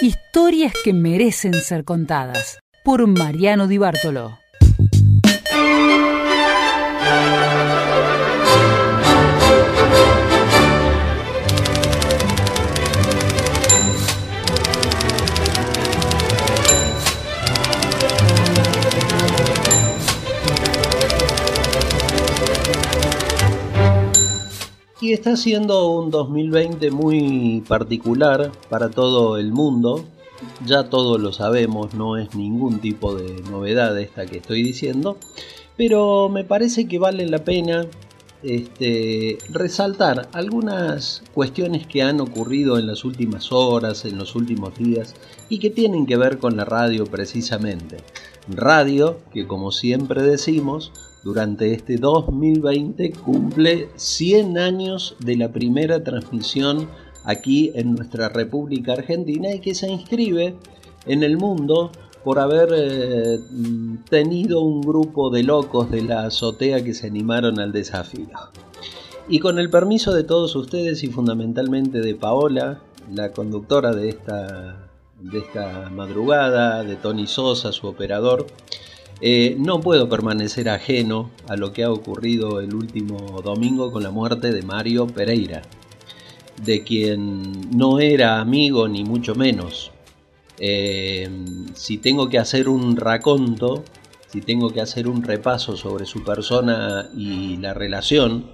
Historias 0.00 0.72
que 0.82 0.92
merecen 0.92 1.54
ser 1.54 1.84
contadas 1.84 2.58
por 2.82 3.06
Mariano 3.06 3.68
Di 3.68 3.78
Bartolo. 3.78 4.38
Y 25.04 25.12
está 25.12 25.36
siendo 25.36 25.90
un 25.90 26.10
2020 26.10 26.90
muy 26.90 27.62
particular 27.68 28.50
para 28.70 28.88
todo 28.88 29.36
el 29.36 29.52
mundo. 29.52 30.06
Ya 30.64 30.88
todos 30.88 31.20
lo 31.20 31.30
sabemos, 31.30 31.92
no 31.92 32.16
es 32.16 32.34
ningún 32.34 32.80
tipo 32.80 33.14
de 33.14 33.42
novedad 33.50 34.00
esta 34.00 34.24
que 34.24 34.38
estoy 34.38 34.62
diciendo. 34.62 35.18
Pero 35.76 36.30
me 36.30 36.42
parece 36.42 36.88
que 36.88 36.98
vale 36.98 37.28
la 37.28 37.44
pena 37.44 37.86
este, 38.42 39.36
resaltar 39.50 40.30
algunas 40.32 41.22
cuestiones 41.34 41.86
que 41.86 42.02
han 42.02 42.22
ocurrido 42.22 42.78
en 42.78 42.86
las 42.86 43.04
últimas 43.04 43.52
horas, 43.52 44.06
en 44.06 44.16
los 44.16 44.34
últimos 44.34 44.74
días 44.78 45.14
y 45.50 45.58
que 45.58 45.68
tienen 45.68 46.06
que 46.06 46.16
ver 46.16 46.38
con 46.38 46.56
la 46.56 46.64
radio 46.64 47.04
precisamente. 47.04 47.98
Radio 48.48 49.18
que 49.34 49.46
como 49.46 49.70
siempre 49.70 50.22
decimos 50.22 50.92
durante 51.24 51.72
este 51.72 51.96
2020 51.96 53.12
cumple 53.12 53.88
100 53.96 54.58
años 54.58 55.16
de 55.20 55.36
la 55.36 55.50
primera 55.50 56.04
transmisión 56.04 56.86
aquí 57.24 57.72
en 57.74 57.94
nuestra 57.94 58.28
República 58.28 58.92
Argentina 58.92 59.50
y 59.50 59.60
que 59.60 59.74
se 59.74 59.90
inscribe 59.90 60.54
en 61.06 61.22
el 61.22 61.38
mundo 61.38 61.90
por 62.22 62.38
haber 62.38 62.68
eh, 62.74 63.38
tenido 64.08 64.60
un 64.60 64.82
grupo 64.82 65.30
de 65.30 65.42
locos 65.42 65.90
de 65.90 66.02
la 66.02 66.24
azotea 66.26 66.84
que 66.84 66.94
se 66.94 67.06
animaron 67.06 67.58
al 67.58 67.72
desafío. 67.72 68.28
Y 69.26 69.38
con 69.40 69.58
el 69.58 69.70
permiso 69.70 70.12
de 70.12 70.24
todos 70.24 70.54
ustedes 70.54 71.02
y 71.02 71.08
fundamentalmente 71.08 72.00
de 72.00 72.14
Paola, 72.14 72.80
la 73.10 73.32
conductora 73.32 73.94
de 73.94 74.10
esta, 74.10 74.90
de 75.20 75.38
esta 75.38 75.90
madrugada, 75.90 76.82
de 76.82 76.96
Tony 76.96 77.26
Sosa, 77.26 77.72
su 77.72 77.86
operador, 77.86 78.46
eh, 79.26 79.56
no 79.58 79.80
puedo 79.80 80.10
permanecer 80.10 80.68
ajeno 80.68 81.30
a 81.48 81.56
lo 81.56 81.72
que 81.72 81.82
ha 81.82 81.90
ocurrido 81.90 82.60
el 82.60 82.74
último 82.74 83.40
domingo 83.42 83.90
con 83.90 84.02
la 84.02 84.10
muerte 84.10 84.52
de 84.52 84.60
Mario 84.60 85.06
Pereira, 85.06 85.62
de 86.62 86.84
quien 86.84 87.70
no 87.74 88.00
era 88.00 88.38
amigo 88.38 88.86
ni 88.86 89.02
mucho 89.02 89.34
menos. 89.34 89.92
Eh, 90.58 91.26
si 91.72 91.96
tengo 91.96 92.28
que 92.28 92.38
hacer 92.38 92.68
un 92.68 92.98
raconto, 92.98 93.82
si 94.26 94.42
tengo 94.42 94.68
que 94.68 94.82
hacer 94.82 95.08
un 95.08 95.22
repaso 95.22 95.74
sobre 95.74 96.04
su 96.04 96.22
persona 96.22 97.08
y 97.16 97.56
la 97.56 97.72
relación 97.72 98.44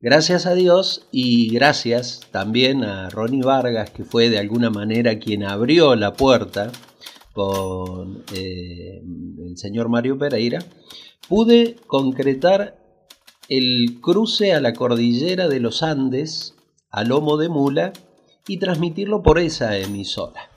Gracias 0.00 0.46
a 0.46 0.54
Dios 0.54 1.06
y 1.10 1.48
gracias 1.54 2.20
también 2.30 2.84
a 2.84 3.08
Ronnie 3.08 3.42
Vargas, 3.42 3.90
que 3.90 4.04
fue 4.04 4.28
de 4.28 4.38
alguna 4.38 4.70
manera 4.70 5.18
quien 5.18 5.44
abrió 5.44 5.94
la 5.96 6.12
puerta 6.12 6.70
con 7.32 8.24
eh, 8.34 9.02
el 9.46 9.56
señor 9.56 9.88
Mario 9.88 10.18
Pereira, 10.18 10.58
pude 11.28 11.76
concretar 11.86 12.85
el 13.48 14.00
cruce 14.00 14.52
a 14.52 14.60
la 14.60 14.72
cordillera 14.72 15.48
de 15.48 15.60
los 15.60 15.82
Andes 15.82 16.54
a 16.90 17.04
lomo 17.04 17.36
de 17.36 17.48
mula 17.48 17.92
y 18.46 18.58
transmitirlo 18.58 19.22
por 19.22 19.38
esa 19.38 19.76
emisora. 19.76 20.50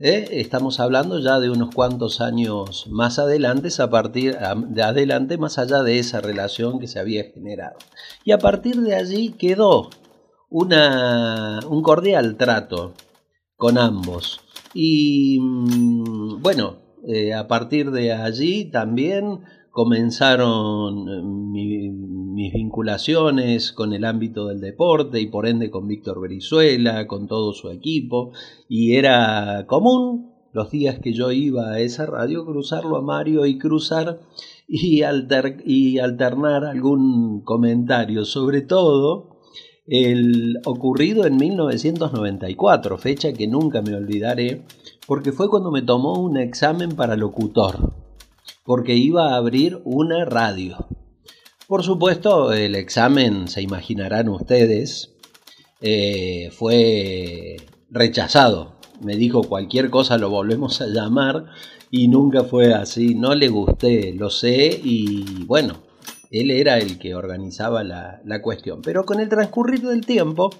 ¿Eh? 0.00 0.28
Estamos 0.30 0.78
hablando 0.78 1.18
ya 1.18 1.40
de 1.40 1.50
unos 1.50 1.74
cuantos 1.74 2.20
años 2.20 2.86
más 2.88 3.18
adelante, 3.18 3.68
a 3.82 3.90
partir 3.90 4.36
de 4.68 4.82
adelante, 4.82 5.38
más 5.38 5.58
allá 5.58 5.82
de 5.82 5.98
esa 5.98 6.20
relación 6.20 6.78
que 6.78 6.86
se 6.86 7.00
había 7.00 7.24
generado. 7.24 7.76
Y 8.24 8.30
a 8.30 8.38
partir 8.38 8.76
de 8.76 8.94
allí 8.94 9.30
quedó 9.32 9.90
una, 10.48 11.60
un 11.68 11.82
cordial 11.82 12.36
trato 12.36 12.94
con 13.56 13.76
ambos. 13.76 14.40
Y 14.72 15.40
mm, 15.40 16.42
bueno, 16.42 16.76
eh, 17.06 17.34
a 17.34 17.48
partir 17.48 17.90
de 17.90 18.12
allí 18.12 18.66
también 18.66 19.40
comenzaron 19.78 21.08
eh, 21.08 21.22
mis 21.22 22.52
vinculaciones 22.52 23.70
con 23.70 23.92
el 23.92 24.04
ámbito 24.04 24.48
del 24.48 24.60
deporte 24.60 25.20
y 25.20 25.28
por 25.28 25.46
ende 25.46 25.70
con 25.70 25.86
Víctor 25.86 26.18
Brizuela, 26.18 27.06
con 27.06 27.28
todo 27.28 27.52
su 27.52 27.70
equipo, 27.70 28.32
y 28.68 28.96
era 28.96 29.66
común 29.68 30.32
los 30.52 30.72
días 30.72 30.98
que 30.98 31.12
yo 31.12 31.30
iba 31.30 31.70
a 31.70 31.78
esa 31.78 32.06
radio 32.06 32.44
cruzarlo 32.44 32.96
a 32.96 33.02
Mario 33.02 33.46
y 33.46 33.56
cruzar 33.56 34.18
y, 34.66 35.02
y 35.64 35.98
alternar 36.00 36.64
algún 36.64 37.42
comentario, 37.42 38.24
sobre 38.24 38.62
todo 38.62 39.38
el 39.86 40.56
ocurrido 40.64 41.24
en 41.24 41.36
1994, 41.36 42.98
fecha 42.98 43.32
que 43.32 43.46
nunca 43.46 43.80
me 43.80 43.94
olvidaré, 43.94 44.64
porque 45.06 45.30
fue 45.30 45.48
cuando 45.48 45.70
me 45.70 45.82
tomó 45.82 46.18
un 46.18 46.36
examen 46.36 46.96
para 46.96 47.14
locutor 47.14 48.07
porque 48.68 48.96
iba 48.96 49.32
a 49.32 49.36
abrir 49.36 49.80
una 49.84 50.26
radio. 50.26 50.76
Por 51.68 51.82
supuesto, 51.82 52.52
el 52.52 52.74
examen, 52.74 53.48
se 53.48 53.62
imaginarán 53.62 54.28
ustedes, 54.28 55.14
eh, 55.80 56.50
fue 56.52 57.56
rechazado. 57.88 58.74
Me 59.00 59.16
dijo 59.16 59.44
cualquier 59.44 59.88
cosa 59.88 60.18
lo 60.18 60.28
volvemos 60.28 60.82
a 60.82 60.86
llamar 60.86 61.46
y 61.90 62.08
nunca 62.08 62.44
fue 62.44 62.74
así. 62.74 63.14
No 63.14 63.34
le 63.34 63.48
gusté, 63.48 64.12
lo 64.12 64.28
sé 64.28 64.78
y 64.84 65.44
bueno, 65.46 65.78
él 66.30 66.50
era 66.50 66.76
el 66.76 66.98
que 66.98 67.14
organizaba 67.14 67.82
la, 67.84 68.20
la 68.26 68.42
cuestión. 68.42 68.82
Pero 68.82 69.06
con 69.06 69.18
el 69.18 69.30
transcurrir 69.30 69.80
del 69.80 70.04
tiempo, 70.04 70.50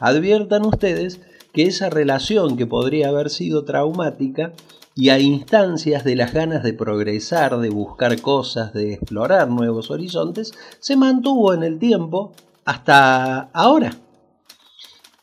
adviertan 0.00 0.64
ustedes 0.64 1.20
que 1.52 1.64
esa 1.64 1.90
relación 1.90 2.56
que 2.56 2.64
podría 2.64 3.10
haber 3.10 3.28
sido 3.28 3.66
traumática 3.66 4.54
y 5.00 5.10
a 5.10 5.20
instancias 5.20 6.02
de 6.02 6.16
las 6.16 6.34
ganas 6.34 6.64
de 6.64 6.72
progresar, 6.72 7.60
de 7.60 7.70
buscar 7.70 8.20
cosas, 8.20 8.72
de 8.72 8.94
explorar 8.94 9.48
nuevos 9.48 9.92
horizontes, 9.92 10.52
se 10.80 10.96
mantuvo 10.96 11.54
en 11.54 11.62
el 11.62 11.78
tiempo 11.78 12.32
hasta 12.64 13.42
ahora. 13.52 13.92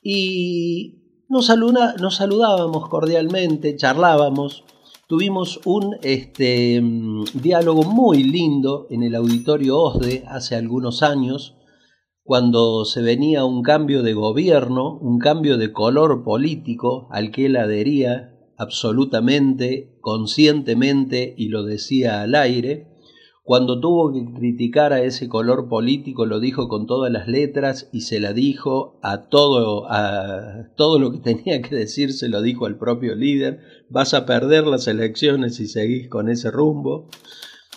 Y 0.01 1.25
nos, 1.27 1.51
nos 1.99 2.15
saludábamos 2.15 2.87
cordialmente, 2.87 3.75
charlábamos, 3.75 4.63
tuvimos 5.09 5.59
un 5.65 5.97
este, 6.03 6.81
diálogo 7.33 7.83
muy 7.83 8.23
lindo 8.23 8.87
en 8.89 9.03
el 9.03 9.13
auditorio 9.13 9.77
OSDE 9.77 10.23
hace 10.29 10.55
algunos 10.55 11.03
años, 11.03 11.57
cuando 12.23 12.85
se 12.85 13.01
venía 13.01 13.43
un 13.43 13.61
cambio 13.61 14.03
de 14.03 14.13
gobierno, 14.13 14.97
un 14.99 15.19
cambio 15.19 15.57
de 15.57 15.73
color 15.73 16.23
político 16.23 17.09
al 17.11 17.29
que 17.31 17.47
él 17.47 17.57
adhería 17.57 18.34
absolutamente, 18.57 19.97
conscientemente, 20.01 21.33
y 21.37 21.49
lo 21.49 21.63
decía 21.63 22.21
al 22.21 22.35
aire, 22.35 22.87
cuando 23.45 23.79
tuvo 23.79 24.11
que 24.11 24.25
criticar 24.33 24.91
a 24.91 25.03
ese 25.03 25.29
color 25.29 25.69
político 25.69 26.25
lo 26.25 26.39
dijo 26.39 26.67
con 26.67 26.87
todas 26.87 27.11
las 27.11 27.27
letras 27.27 27.89
y 27.93 28.01
se 28.01 28.19
la 28.19 28.33
dijo 28.33 28.97
a 29.03 29.29
todo, 29.29 29.85
a 29.87 30.69
todo 30.75 30.97
lo 30.97 31.11
que 31.11 31.19
tenía 31.19 31.61
que 31.61 31.75
decir, 31.75 32.11
se 32.11 32.27
lo 32.27 32.41
dijo 32.41 32.65
al 32.65 32.79
propio 32.79 33.13
líder, 33.13 33.59
vas 33.87 34.15
a 34.15 34.25
perder 34.25 34.65
las 34.65 34.87
elecciones 34.87 35.57
si 35.57 35.67
seguís 35.67 36.07
con 36.07 36.27
ese 36.27 36.49
rumbo. 36.49 37.07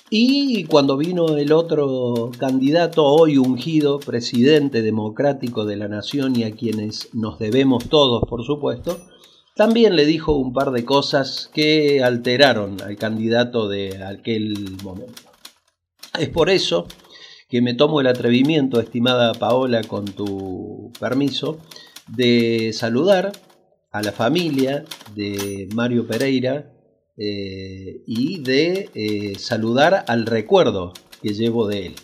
Y 0.08 0.64
cuando 0.64 0.96
vino 0.96 1.36
el 1.36 1.52
otro 1.52 2.30
candidato, 2.38 3.04
hoy 3.04 3.36
ungido, 3.36 4.00
presidente 4.00 4.80
democrático 4.80 5.66
de 5.66 5.76
la 5.76 5.88
nación 5.88 6.34
y 6.34 6.44
a 6.44 6.52
quienes 6.52 7.10
nos 7.12 7.38
debemos 7.38 7.90
todos, 7.90 8.22
por 8.26 8.42
supuesto, 8.42 8.96
también 9.58 9.96
le 9.96 10.06
dijo 10.06 10.36
un 10.36 10.52
par 10.52 10.70
de 10.70 10.84
cosas 10.84 11.50
que 11.52 12.00
alteraron 12.04 12.80
al 12.80 12.94
candidato 12.94 13.68
de 13.68 14.04
aquel 14.04 14.76
momento. 14.84 15.20
Es 16.16 16.28
por 16.28 16.48
eso 16.48 16.86
que 17.48 17.60
me 17.60 17.74
tomo 17.74 18.00
el 18.00 18.06
atrevimiento, 18.06 18.78
estimada 18.78 19.34
Paola, 19.34 19.82
con 19.82 20.04
tu 20.04 20.92
permiso, 21.00 21.58
de 22.06 22.70
saludar 22.72 23.32
a 23.90 24.00
la 24.00 24.12
familia 24.12 24.84
de 25.16 25.68
Mario 25.74 26.06
Pereira 26.06 26.72
eh, 27.16 28.02
y 28.06 28.38
de 28.38 28.90
eh, 28.94 29.38
saludar 29.40 30.04
al 30.06 30.26
recuerdo 30.26 30.92
que 31.20 31.34
llevo 31.34 31.66
de 31.66 31.86
él. 31.86 31.94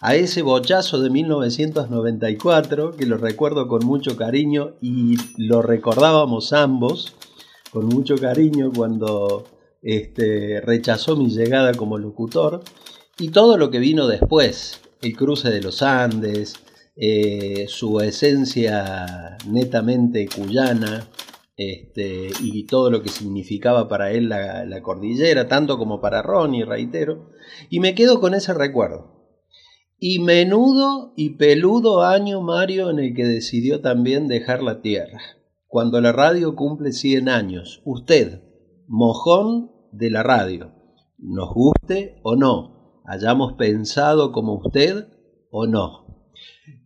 A 0.00 0.14
ese 0.14 0.42
bochazo 0.42 1.00
de 1.00 1.10
1994, 1.10 2.92
que 2.96 3.04
lo 3.04 3.16
recuerdo 3.16 3.66
con 3.66 3.84
mucho 3.84 4.16
cariño 4.16 4.76
y 4.80 5.16
lo 5.36 5.60
recordábamos 5.60 6.52
ambos 6.52 7.16
con 7.72 7.86
mucho 7.86 8.16
cariño 8.16 8.70
cuando 8.74 9.44
este, 9.82 10.60
rechazó 10.60 11.16
mi 11.16 11.30
llegada 11.30 11.74
como 11.74 11.98
locutor, 11.98 12.62
y 13.18 13.30
todo 13.30 13.56
lo 13.56 13.70
que 13.70 13.80
vino 13.80 14.06
después, 14.06 14.80
el 15.02 15.16
cruce 15.16 15.50
de 15.50 15.62
los 15.62 15.82
Andes, 15.82 16.54
eh, 16.96 17.66
su 17.68 18.00
esencia 18.00 19.36
netamente 19.46 20.28
cuyana, 20.28 21.08
este, 21.56 22.30
y 22.40 22.64
todo 22.66 22.88
lo 22.92 23.02
que 23.02 23.08
significaba 23.08 23.88
para 23.88 24.12
él 24.12 24.28
la, 24.28 24.80
cordillera, 24.80 25.48
tanto 25.48 25.76
como 25.76 26.00
para 26.00 26.22
Ronnie, 26.22 26.64
reitero, 26.64 27.30
y 27.68 27.80
me 27.80 27.96
quedo 27.96 28.20
con 28.20 28.34
ese 28.34 28.54
recuerdo. 28.54 29.17
Y 30.00 30.20
menudo 30.20 31.12
y 31.16 31.30
peludo 31.30 32.02
año 32.02 32.40
Mario 32.40 32.90
en 32.90 33.00
el 33.00 33.14
que 33.14 33.24
decidió 33.24 33.80
también 33.80 34.28
dejar 34.28 34.62
la 34.62 34.80
tierra. 34.80 35.18
Cuando 35.66 36.00
la 36.00 36.12
radio 36.12 36.54
cumple 36.54 36.92
100 36.92 37.28
años, 37.28 37.82
usted, 37.84 38.40
mojón 38.86 39.72
de 39.90 40.10
la 40.10 40.22
radio, 40.22 40.72
nos 41.18 41.52
guste 41.52 42.20
o 42.22 42.36
no, 42.36 43.02
hayamos 43.06 43.54
pensado 43.54 44.30
como 44.30 44.54
usted 44.54 45.08
o 45.50 45.66
no. 45.66 46.06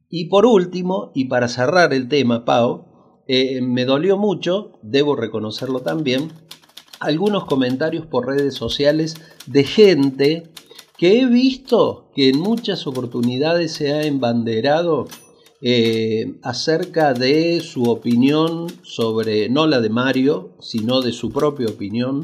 Y 0.09 0.31
por 0.31 0.47
último, 0.47 1.13
y 1.15 1.27
para 1.27 1.49
cerrar 1.49 1.93
el 1.93 2.09
tema, 2.09 2.47
Pau, 2.47 3.25
eh, 3.29 3.61
me 3.61 3.85
dolió 3.85 4.17
mucho, 4.17 4.79
debo 4.83 5.17
reconocerlo 5.17 5.81
también, 5.81 6.31
algunos 6.99 7.45
comentarios 7.45 8.07
por 8.07 8.27
redes 8.27 8.55
sociales 8.55 9.17
de 9.47 9.65
gente 9.65 10.53
que 11.03 11.19
he 11.19 11.27
visto 11.27 12.13
que 12.15 12.29
en 12.29 12.39
muchas 12.39 12.87
oportunidades 12.87 13.73
se 13.73 13.93
ha 13.93 14.05
embanderado 14.05 15.09
eh, 15.61 16.37
acerca 16.45 17.13
de 17.13 17.59
su 17.59 17.91
opinión 17.91 18.69
sobre, 18.85 19.49
no 19.49 19.67
la 19.67 19.81
de 19.81 19.91
Mario, 19.91 20.53
sino 20.61 21.01
de 21.01 21.11
su 21.11 21.33
propia 21.33 21.67
opinión 21.67 22.23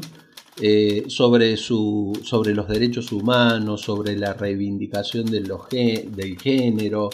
eh, 0.61 1.03
sobre, 1.07 1.57
su, 1.57 2.17
sobre 2.23 2.55
los 2.55 2.69
derechos 2.69 3.11
humanos, 3.11 3.81
sobre 3.81 4.17
la 4.17 4.31
reivindicación 4.31 5.25
de 5.25 5.41
los, 5.41 5.67
del 5.67 6.39
género, 6.39 7.09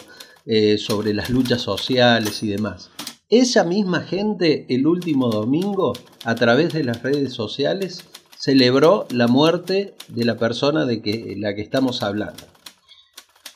sobre 0.78 1.14
las 1.14 1.30
luchas 1.30 1.62
sociales 1.62 2.44
y 2.44 2.46
demás. 2.46 2.92
Esa 3.28 3.64
misma 3.64 4.02
gente 4.02 4.66
el 4.68 4.86
último 4.86 5.30
domingo, 5.30 5.94
a 6.22 6.36
través 6.36 6.74
de 6.74 6.84
las 6.84 7.02
redes 7.02 7.32
sociales, 7.32 8.04
celebró 8.38 9.06
la 9.10 9.26
muerte 9.26 9.94
de 10.08 10.24
la 10.24 10.36
persona 10.36 10.84
de 10.84 11.02
que, 11.02 11.34
la 11.38 11.54
que 11.54 11.62
estamos 11.62 12.02
hablando. 12.02 12.44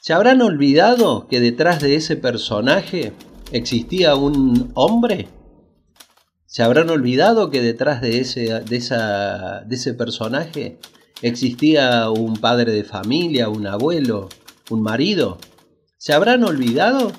¿Se 0.00 0.12
habrán 0.12 0.40
olvidado 0.40 1.28
que 1.28 1.40
detrás 1.40 1.80
de 1.80 1.94
ese 1.94 2.16
personaje 2.16 3.12
existía 3.52 4.14
un 4.14 4.72
hombre? 4.74 5.28
¿Se 6.46 6.62
habrán 6.62 6.90
olvidado 6.90 7.50
que 7.50 7.60
detrás 7.60 8.00
de 8.00 8.20
ese, 8.20 8.60
de 8.60 8.76
esa, 8.76 9.60
de 9.60 9.76
ese 9.76 9.94
personaje 9.94 10.80
existía 11.22 12.10
un 12.10 12.34
padre 12.34 12.72
de 12.72 12.82
familia, 12.82 13.48
un 13.48 13.66
abuelo, 13.66 14.28
un 14.70 14.82
marido? 14.82 15.38
¿Se 15.98 16.14
habrán 16.14 16.42
olvidado? 16.42 17.12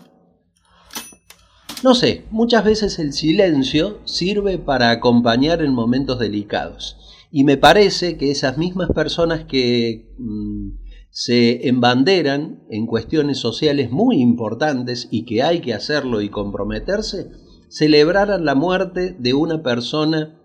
No 1.83 1.95
sé, 1.95 2.25
muchas 2.29 2.63
veces 2.63 2.99
el 2.99 3.13
silencio 3.13 3.99
sirve 4.05 4.57
para 4.57 4.89
acompañar 4.89 5.61
en 5.61 5.73
momentos 5.73 6.19
delicados. 6.19 6.97
Y 7.31 7.45
me 7.45 7.57
parece 7.57 8.17
que 8.17 8.29
esas 8.29 8.57
mismas 8.57 8.89
personas 8.91 9.45
que 9.45 10.13
mm, 10.17 10.71
se 11.09 11.67
embanderan 11.69 12.63
en 12.69 12.85
cuestiones 12.85 13.37
sociales 13.39 13.89
muy 13.89 14.21
importantes 14.21 15.07
y 15.11 15.25
que 15.25 15.41
hay 15.41 15.61
que 15.61 15.73
hacerlo 15.73 16.21
y 16.21 16.29
comprometerse, 16.29 17.31
celebraran 17.69 18.43
la 18.43 18.53
muerte 18.53 19.15
de 19.17 19.33
una 19.33 19.63
persona 19.63 20.37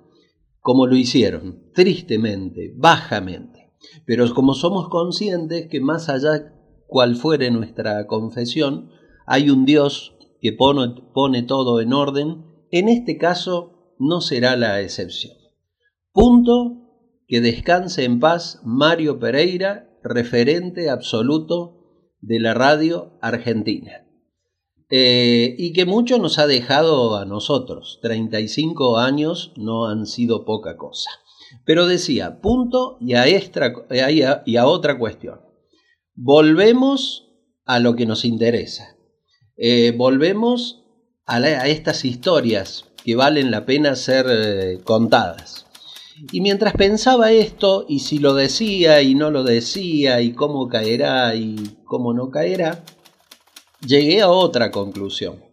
como 0.61 0.87
lo 0.87 0.97
hicieron, 0.97 1.71
tristemente, 1.75 2.73
bajamente. 2.77 3.73
Pero 4.05 4.33
como 4.35 4.55
somos 4.55 4.89
conscientes 4.89 5.69
que 5.69 5.81
más 5.81 6.09
allá 6.09 6.53
cual 6.87 7.17
fuere 7.17 7.51
nuestra 7.51 8.07
confesión, 8.07 8.91
hay 9.27 9.51
un 9.51 9.65
Dios 9.65 10.17
que 10.41 10.53
pone, 10.53 11.43
todo 11.43 11.81
en 11.81 11.93
orden, 11.93 12.45
en 12.71 12.89
este 12.89 13.19
caso 13.19 13.95
no 13.99 14.21
será 14.21 14.57
la 14.57 14.81
excepción. 14.81 15.36
Punto 16.17 16.79
que 17.29 17.43
descanse 17.43 18.05
en 18.05 18.21
paz 18.21 18.61
Mario 18.65 19.19
Pereira, 19.19 19.91
referente 20.03 20.89
absoluto 20.89 22.15
de 22.23 22.41
la 22.41 22.55
radio 22.55 23.19
argentina. 23.21 24.07
Eh, 24.89 25.55
y 25.59 25.75
que 25.75 25.85
mucho 25.85 26.17
nos 26.17 26.39
ha 26.39 26.47
dejado 26.47 27.19
a 27.19 27.27
nosotros. 27.27 27.99
35 28.01 28.97
años 28.97 29.53
no 29.57 29.89
han 29.89 30.07
sido 30.07 30.47
poca 30.47 30.79
cosa. 30.79 31.11
Pero 31.67 31.87
decía, 31.87 32.41
punto 32.41 32.97
y 32.99 33.13
a, 33.13 33.25
a 34.59 34.67
otra 34.67 34.99
cuestión. 34.99 35.43
Volvemos 36.15 37.29
a 37.67 37.79
lo 37.79 37.95
que 37.95 38.07
nos 38.07 38.25
interesa. 38.25 38.97
Eh, 39.59 39.93
volvemos 39.95 40.83
a, 41.27 41.41
estas 41.67 42.07
historias 42.07 42.87
que 43.05 43.17
valen 43.17 43.51
la 43.51 43.67
pena 43.67 43.95
ser 43.97 44.25
eh, 44.31 44.81
contadas. 44.83 45.66
Y 46.33 46.41
mientras 46.41 46.73
pensaba 46.75 47.31
esto, 47.31 47.85
y 47.89 48.01
si 48.01 48.19
lo 48.19 48.35
decía 48.35 49.03
y 49.03 49.15
no 49.15 49.31
lo 49.31 49.45
decía, 49.45 50.21
y 50.23 50.33
cómo 50.33 50.69
caerá 50.69 51.35
y 51.35 51.77
cómo 51.85 52.15
no 52.15 52.31
caerá, 52.31 52.85
llegué 53.87 54.23
a 54.23 54.31
otra 54.31 54.71
conclusión. 54.71 55.45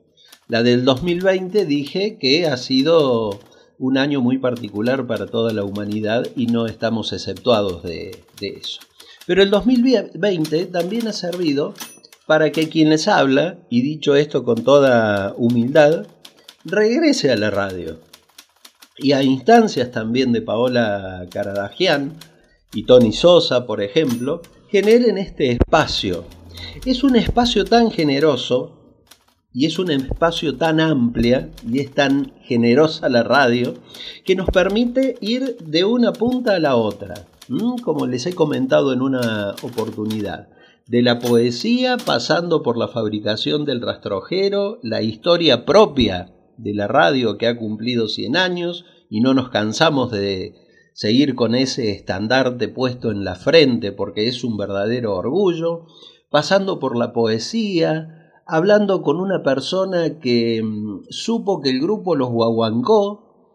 La 0.47 0.63
del 0.63 0.85
2020 0.85 1.65
dije 1.65 2.17
que 2.17 2.47
ha 2.47 2.57
sido 2.57 3.39
un 3.77 3.97
año 3.97 4.21
muy 4.21 4.37
particular 4.37 5.05
para 5.05 5.25
toda 5.27 5.51
la 5.51 5.63
humanidad 5.63 6.27
y 6.35 6.47
no 6.47 6.65
estamos 6.65 7.11
exceptuados 7.11 7.83
de, 7.83 8.23
de 8.39 8.47
eso. 8.49 8.79
Pero 9.25 9.43
el 9.43 9.49
2020 9.49 10.65
también 10.67 11.07
ha 11.07 11.13
servido 11.13 11.73
para 12.25 12.51
que 12.51 12.69
quien 12.69 12.89
les 12.89 13.07
habla, 13.07 13.57
y 13.69 13.81
dicho 13.81 14.15
esto 14.15 14.43
con 14.43 14.63
toda 14.63 15.33
humildad, 15.37 16.07
regrese 16.63 17.31
a 17.31 17.35
la 17.35 17.51
radio. 17.51 17.99
Y 19.03 19.11
a 19.11 19.21
instancias 19.21 19.91
también 19.91 20.31
de 20.31 20.41
Paola 20.41 21.27
Caradagian 21.29 22.13
y 22.73 22.85
Tony 22.85 23.11
Sosa, 23.11 23.65
por 23.65 23.81
ejemplo, 23.81 24.41
generen 24.69 25.17
este 25.17 25.51
espacio. 25.51 26.23
Es 26.85 27.03
un 27.03 27.17
espacio 27.17 27.65
tan 27.65 27.91
generoso 27.91 28.79
y 29.51 29.65
es 29.65 29.77
un 29.77 29.91
espacio 29.91 30.55
tan 30.55 30.79
amplia 30.79 31.51
y 31.69 31.79
es 31.79 31.91
tan 31.91 32.31
generosa 32.43 33.09
la 33.09 33.23
radio 33.23 33.73
que 34.23 34.37
nos 34.37 34.47
permite 34.47 35.17
ir 35.19 35.57
de 35.57 35.83
una 35.83 36.13
punta 36.13 36.55
a 36.55 36.59
la 36.59 36.77
otra, 36.77 37.27
como 37.83 38.07
les 38.07 38.25
he 38.25 38.33
comentado 38.33 38.93
en 38.93 39.01
una 39.01 39.53
oportunidad 39.63 40.47
de 40.87 41.01
la 41.01 41.19
poesía 41.19 41.97
pasando 41.97 42.63
por 42.63 42.77
la 42.77 42.87
fabricación 42.87 43.65
del 43.65 43.81
rastrojero, 43.81 44.79
la 44.81 45.01
historia 45.01 45.65
propia 45.65 46.33
de 46.55 46.73
la 46.73 46.87
radio 46.87 47.37
que 47.37 47.47
ha 47.47 47.57
cumplido 47.57 48.07
100 48.07 48.37
años 48.37 48.85
y 49.13 49.21
no 49.21 49.35
nos 49.35 49.49
cansamos 49.49 50.09
de 50.09 50.55
seguir 50.93 51.35
con 51.35 51.53
ese 51.53 51.91
estandarte 51.91 52.67
puesto 52.67 53.11
en 53.11 53.23
la 53.23 53.35
frente 53.35 53.91
porque 53.91 54.27
es 54.27 54.43
un 54.43 54.57
verdadero 54.57 55.15
orgullo, 55.15 55.85
pasando 56.31 56.79
por 56.79 56.97
la 56.97 57.13
poesía, 57.13 58.31
hablando 58.47 59.03
con 59.03 59.17
una 59.19 59.43
persona 59.43 60.19
que 60.19 60.63
mm, 60.63 61.03
supo 61.11 61.61
que 61.61 61.69
el 61.69 61.79
grupo 61.79 62.15
Los 62.15 62.29
Guaguancó 62.29 63.51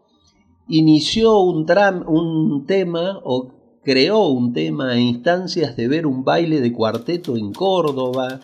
inició 0.68 1.40
un, 1.40 1.66
un 2.06 2.64
tema 2.64 3.18
o 3.24 3.80
creó 3.82 4.28
un 4.28 4.52
tema 4.52 4.90
a 4.90 5.00
instancias 5.00 5.76
de 5.76 5.88
ver 5.88 6.06
un 6.06 6.22
baile 6.22 6.60
de 6.60 6.72
cuarteto 6.72 7.36
en 7.36 7.52
Córdoba. 7.52 8.38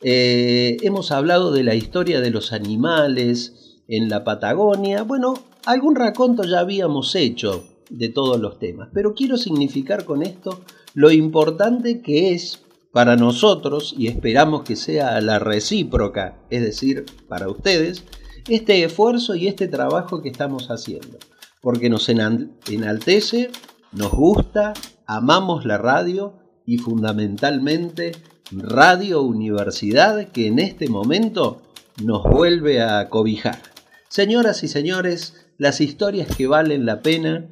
Eh, 0.00 0.76
hemos 0.82 1.10
hablado 1.10 1.50
de 1.50 1.64
la 1.64 1.74
historia 1.74 2.20
de 2.20 2.30
los 2.30 2.52
animales 2.52 3.80
en 3.88 4.08
la 4.08 4.22
Patagonia. 4.22 5.02
Bueno, 5.02 5.34
algún 5.66 5.94
raconto 5.96 6.44
ya 6.44 6.60
habíamos 6.60 7.14
hecho 7.14 7.64
de 7.90 8.08
todos 8.08 8.40
los 8.40 8.58
temas, 8.58 8.88
pero 8.92 9.14
quiero 9.14 9.36
significar 9.36 10.04
con 10.04 10.22
esto 10.22 10.60
lo 10.94 11.10
importante 11.10 12.00
que 12.00 12.32
es 12.32 12.62
para 12.92 13.16
nosotros, 13.16 13.94
y 13.96 14.08
esperamos 14.08 14.64
que 14.64 14.76
sea 14.76 15.18
la 15.22 15.38
recíproca, 15.38 16.36
es 16.50 16.60
decir, 16.60 17.06
para 17.26 17.48
ustedes, 17.48 18.04
este 18.48 18.84
esfuerzo 18.84 19.34
y 19.34 19.48
este 19.48 19.66
trabajo 19.66 20.20
que 20.20 20.28
estamos 20.28 20.70
haciendo, 20.70 21.18
porque 21.62 21.88
nos 21.88 22.10
enaltece 22.10 23.50
nos 23.92 24.10
gusta, 24.12 24.72
amamos 25.06 25.66
la 25.66 25.76
radio 25.76 26.32
y 26.64 26.78
fundamentalmente 26.78 28.12
Radio 28.50 29.20
Universidad 29.20 30.28
que 30.28 30.46
en 30.46 30.58
este 30.58 30.88
momento 30.88 31.60
nos 32.02 32.22
vuelve 32.22 32.80
a 32.80 33.10
cobijar. 33.10 33.60
Señoras 34.08 34.62
y 34.62 34.68
señores, 34.68 35.41
las 35.58 35.80
historias 35.80 36.34
que 36.36 36.46
valen 36.46 36.86
la 36.86 37.02
pena 37.02 37.46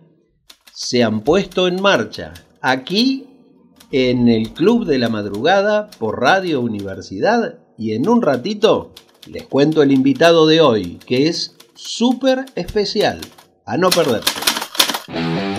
se 0.73 1.03
han 1.03 1.23
puesto 1.23 1.69
en 1.69 1.81
marcha 1.81 2.35
aquí 2.61 3.27
en 3.93 4.29
el 4.29 4.51
Club 4.53 4.87
de 4.87 4.99
la 4.99 5.09
Madrugada 5.09 5.91
por 5.99 6.21
Radio 6.21 6.61
Universidad 6.61 7.59
y 7.77 7.93
en 7.93 8.09
un 8.09 8.23
ratito 8.23 8.93
les 9.27 9.47
cuento 9.47 9.83
el 9.83 9.93
invitado 9.93 10.47
de 10.47 10.61
hoy, 10.61 10.99
que 11.07 11.29
es 11.29 11.57
súper 11.75 12.47
especial. 12.55 13.21
A 13.65 13.77
no 13.77 13.91
perderse. 13.91 15.50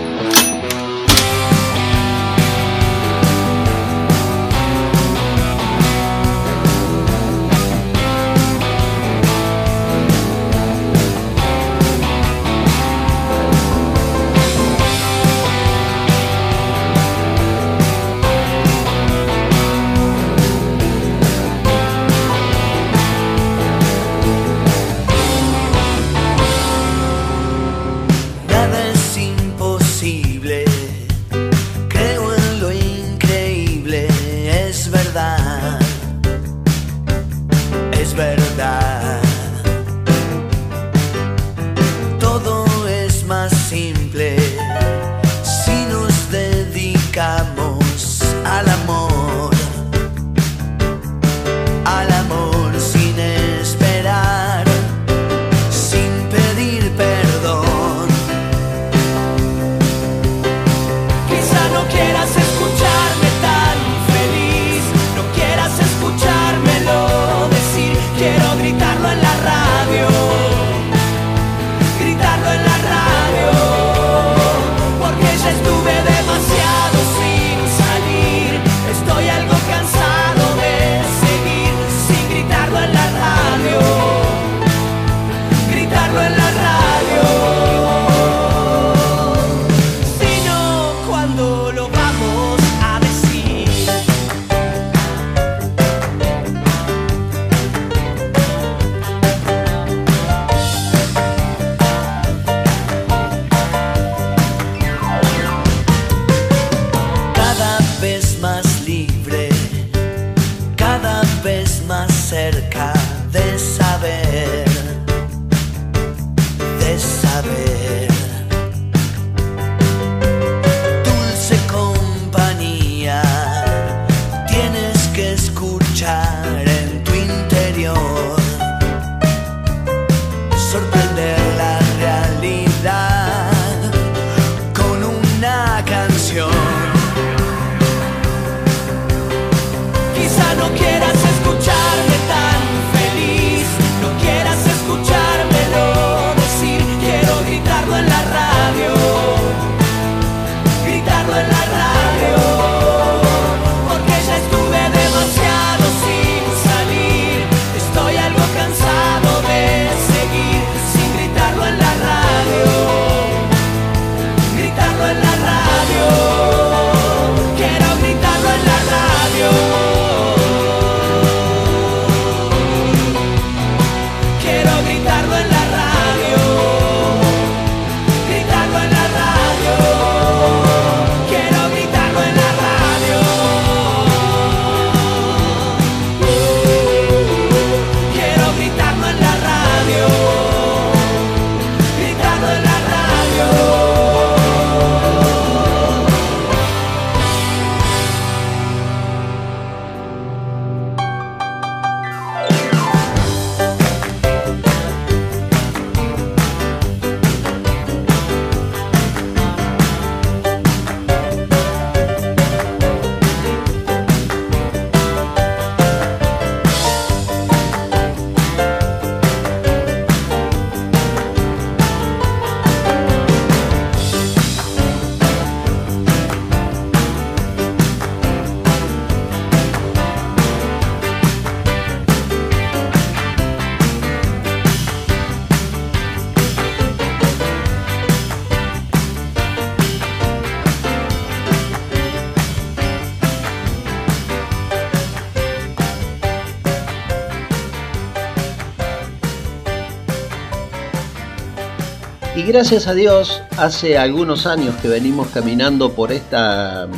Gracias 252.51 252.87
a 252.87 252.93
Dios, 252.93 253.41
hace 253.57 253.97
algunos 253.97 254.45
años 254.45 254.75
que 254.81 254.89
venimos 254.89 255.29
caminando 255.29 255.93
por 255.93 256.11
esta, 256.11 256.89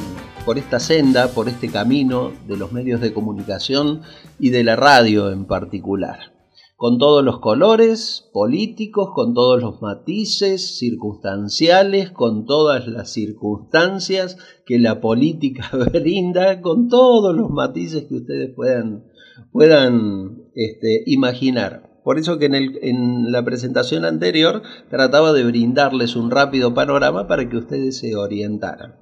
por 0.45 0.57
esta 0.57 0.79
senda, 0.79 1.27
por 1.27 1.47
este 1.47 1.69
camino 1.69 2.31
de 2.47 2.57
los 2.57 2.71
medios 2.71 3.01
de 3.01 3.13
comunicación 3.13 4.01
y 4.39 4.49
de 4.49 4.63
la 4.63 4.75
radio 4.75 5.29
en 5.29 5.45
particular. 5.45 6.33
Con 6.75 6.97
todos 6.97 7.23
los 7.23 7.39
colores 7.39 8.27
políticos, 8.33 9.11
con 9.13 9.35
todos 9.35 9.61
los 9.61 9.79
matices 9.79 10.79
circunstanciales, 10.79 12.09
con 12.09 12.47
todas 12.47 12.87
las 12.87 13.11
circunstancias 13.11 14.37
que 14.65 14.79
la 14.79 15.01
política 15.01 15.69
brinda, 15.93 16.61
con 16.61 16.87
todos 16.89 17.35
los 17.35 17.51
matices 17.51 18.05
que 18.05 18.15
ustedes 18.15 18.55
puedan, 18.55 19.03
puedan 19.51 20.45
este, 20.55 21.03
imaginar. 21.05 21.92
Por 22.03 22.19
eso 22.19 22.37
que 22.37 22.45
en, 22.45 23.31
la 23.31 23.43
presentación 23.43 24.05
anterior 24.05 24.61
trataba 24.89 25.33
de 25.33 25.43
brindarles 25.43 26.15
un 26.15 26.31
rápido 26.31 26.73
panorama 26.73 27.27
para 27.27 27.47
que 27.47 27.57
ustedes 27.57 27.97
se 27.99 28.15
orientaran. 28.15 28.95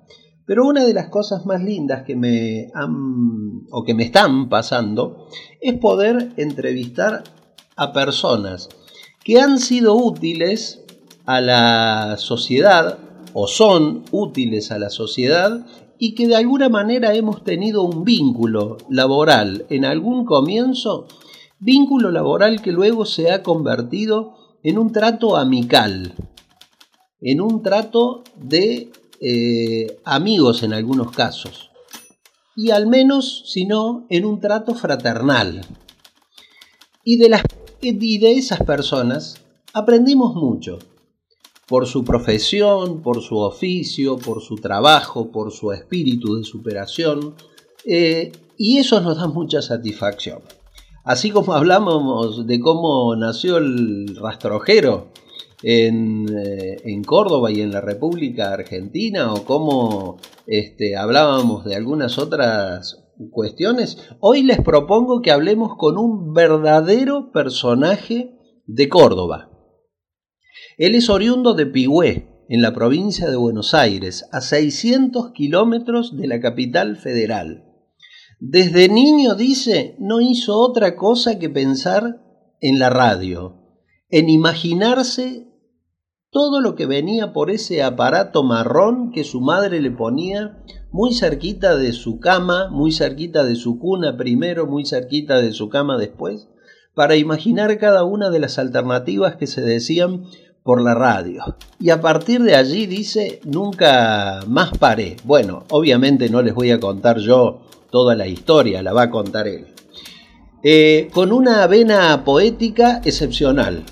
Pero 0.46 0.66
una 0.66 0.84
de 0.84 0.94
las 0.94 1.10
cosas 1.10 1.46
más 1.46 1.64
lindas 1.64 2.04
que 2.04 2.16
me 2.16 2.70
han 2.74 3.64
o 3.72 3.84
que 3.86 3.94
me 3.94 4.04
están 4.04 4.50
pasando 4.50 5.28
es 5.62 5.78
poder 5.78 6.30
entrevistar 6.38 7.24
a 7.76 7.94
personas 7.94 8.70
que 9.24 9.40
han 9.40 9.60
sido 9.60 9.96
útiles 9.96 10.84
a 11.26 11.42
la 11.42 12.16
sociedad 12.18 12.98
o 13.34 13.48
son 13.48 14.04
útiles 14.12 14.72
a 14.72 14.80
la 14.80 14.90
sociedad 14.90 15.66
y 15.98 16.16
que 16.16 16.28
de 16.28 16.36
alguna 16.36 16.68
manera 16.68 17.14
hemos 17.14 17.44
tenido 17.44 17.84
un 17.84 18.04
vínculo 18.04 18.78
laboral 18.90 19.66
en 19.70 19.86
algún 19.86 20.26
comienzo, 20.26 21.08
vínculo 21.62 22.12
laboral 22.12 22.62
que 22.62 22.72
luego 22.72 23.06
se 23.06 23.32
ha 23.32 23.44
convertido 23.44 24.34
en 24.64 24.78
un 24.78 24.92
trato 24.92 25.38
amical, 25.38 26.16
en 27.22 27.40
un 27.40 27.62
trato 27.62 28.24
de 28.36 28.92
eh, 29.22 30.00
amigos 30.04 30.64
en 30.64 30.74
algunos 30.74 31.12
casos, 31.12 31.70
y 32.56 32.72
al 32.72 32.88
menos, 32.88 33.44
si 33.46 33.66
no, 33.66 34.06
en 34.10 34.26
un 34.26 34.40
trato 34.40 34.76
fraternal. 34.76 35.62
Y 37.04 37.18
de, 37.18 37.30
las, 37.30 37.44
de 37.82 38.32
esas 38.34 38.62
personas 38.64 39.42
aprendimos 39.74 40.36
mucho, 40.36 40.80
por 41.68 41.88
su 41.88 42.04
profesión, 42.04 43.02
por 43.02 43.22
su 43.22 43.38
oficio, 43.38 44.18
por 44.18 44.42
su 44.42 44.56
trabajo, 44.56 45.32
por 45.32 45.52
su 45.52 45.72
espíritu 45.72 46.36
de 46.36 46.44
superación, 46.44 47.36
eh, 47.86 48.32
y 48.58 48.78
eso 48.78 49.00
nos 49.00 49.18
da 49.18 49.28
mucha 49.28 49.62
satisfacción. 49.62 50.42
Así 51.04 51.32
como 51.32 51.54
hablamos 51.56 52.48
de 52.48 52.60
cómo 52.60 53.16
nació 53.16 53.58
el 53.58 54.16
rastrojero 54.16 55.12
en, 55.64 56.28
eh, 56.30 56.78
en 56.86 57.04
Córdoba 57.04 57.52
y 57.52 57.62
en 57.62 57.72
la 57.72 57.82
República 57.82 58.54
Argentina, 58.54 59.34
o 59.34 59.46
cómo 59.46 60.18
este, 60.48 60.96
hablábamos 60.96 61.66
de 61.66 61.76
algunas 61.76 62.18
otras 62.18 62.98
cuestiones, 63.32 64.10
hoy 64.20 64.42
les 64.42 64.60
propongo 64.62 65.22
que 65.22 65.32
hablemos 65.32 65.76
con 65.78 65.98
un 65.98 66.34
verdadero 66.34 67.32
personaje 67.32 68.36
de 68.66 68.90
Córdoba. 68.90 69.50
Él 70.78 70.96
es 70.96 71.10
oriundo 71.10 71.54
de 71.54 71.68
Pigüé, 71.68 72.28
en 72.50 72.62
la 72.62 72.74
provincia 72.74 73.30
de 73.30 73.38
Buenos 73.38 73.74
Aires, 73.74 74.28
a 74.34 74.42
600 74.42 75.32
kilómetros 75.32 76.18
de 76.18 76.28
la 76.28 76.42
capital 76.42 76.98
federal. 76.98 77.71
Desde 78.44 78.90
niño, 78.90 79.36
dice, 79.36 79.96
no 80.00 80.20
hizo 80.20 80.58
otra 80.58 80.96
cosa 80.96 81.38
que 81.38 81.48
pensar 81.48 82.24
en 82.60 82.80
la 82.80 82.90
radio, 82.90 83.54
en 84.10 84.32
imaginarse 84.32 85.48
todo 86.32 86.60
lo 86.60 86.74
que 86.74 86.88
venía 86.88 87.34
por 87.34 87.52
ese 87.52 87.84
aparato 87.84 88.42
marrón 88.42 89.12
que 89.12 89.24
su 89.24 89.42
madre 89.42 89.80
le 89.80 89.92
ponía 89.92 90.58
muy 90.92 91.14
cerquita 91.14 91.78
de 91.78 91.94
su 91.94 92.20
cama, 92.20 92.68
muy 92.72 92.92
cerquita 92.92 93.44
de 93.44 93.56
su 93.56 93.78
cuna 93.78 94.18
primero, 94.18 94.66
muy 94.66 94.88
cerquita 94.88 95.40
de 95.40 95.52
su 95.52 95.70
cama 95.70 96.00
después, 96.00 96.48
para 96.96 97.18
imaginar 97.18 97.78
cada 97.78 98.06
una 98.06 98.32
de 98.32 98.40
las 98.40 98.58
alternativas 98.58 99.36
que 99.36 99.46
se 99.46 99.62
decían 99.62 100.26
por 100.64 100.82
la 100.82 100.96
radio. 100.96 101.58
Y 101.80 101.92
a 101.92 102.02
partir 102.02 102.42
de 102.42 102.56
allí 102.56 102.88
dice, 102.88 103.40
nunca 103.46 104.40
más 104.48 104.76
paré. 104.80 105.18
Bueno, 105.26 105.66
obviamente 105.70 106.28
no 106.32 106.42
les 106.42 106.56
voy 106.56 106.72
a 106.72 106.80
contar 106.80 107.20
yo 107.20 107.68
toda 107.92 108.16
la 108.16 108.28
historia, 108.28 108.82
la 108.82 108.94
va 108.94 109.04
a 109.04 109.12
contar 109.12 109.48
él. 109.48 109.68
Eh, 110.64 111.10
con 111.14 111.32
una 111.32 111.66
vena 111.68 112.24
poética 112.24 113.02
excepcional, 113.04 113.84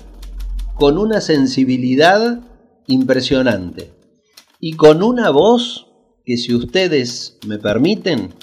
con 0.74 0.98
una 0.98 1.20
sensibilidad 1.20 2.40
impresionante 2.86 3.92
y 4.60 4.74
con 4.74 5.02
una 5.02 5.30
voz 5.30 5.88
que 6.24 6.36
si 6.36 6.54
ustedes 6.54 7.38
me 7.46 7.58
permiten, 7.58 8.34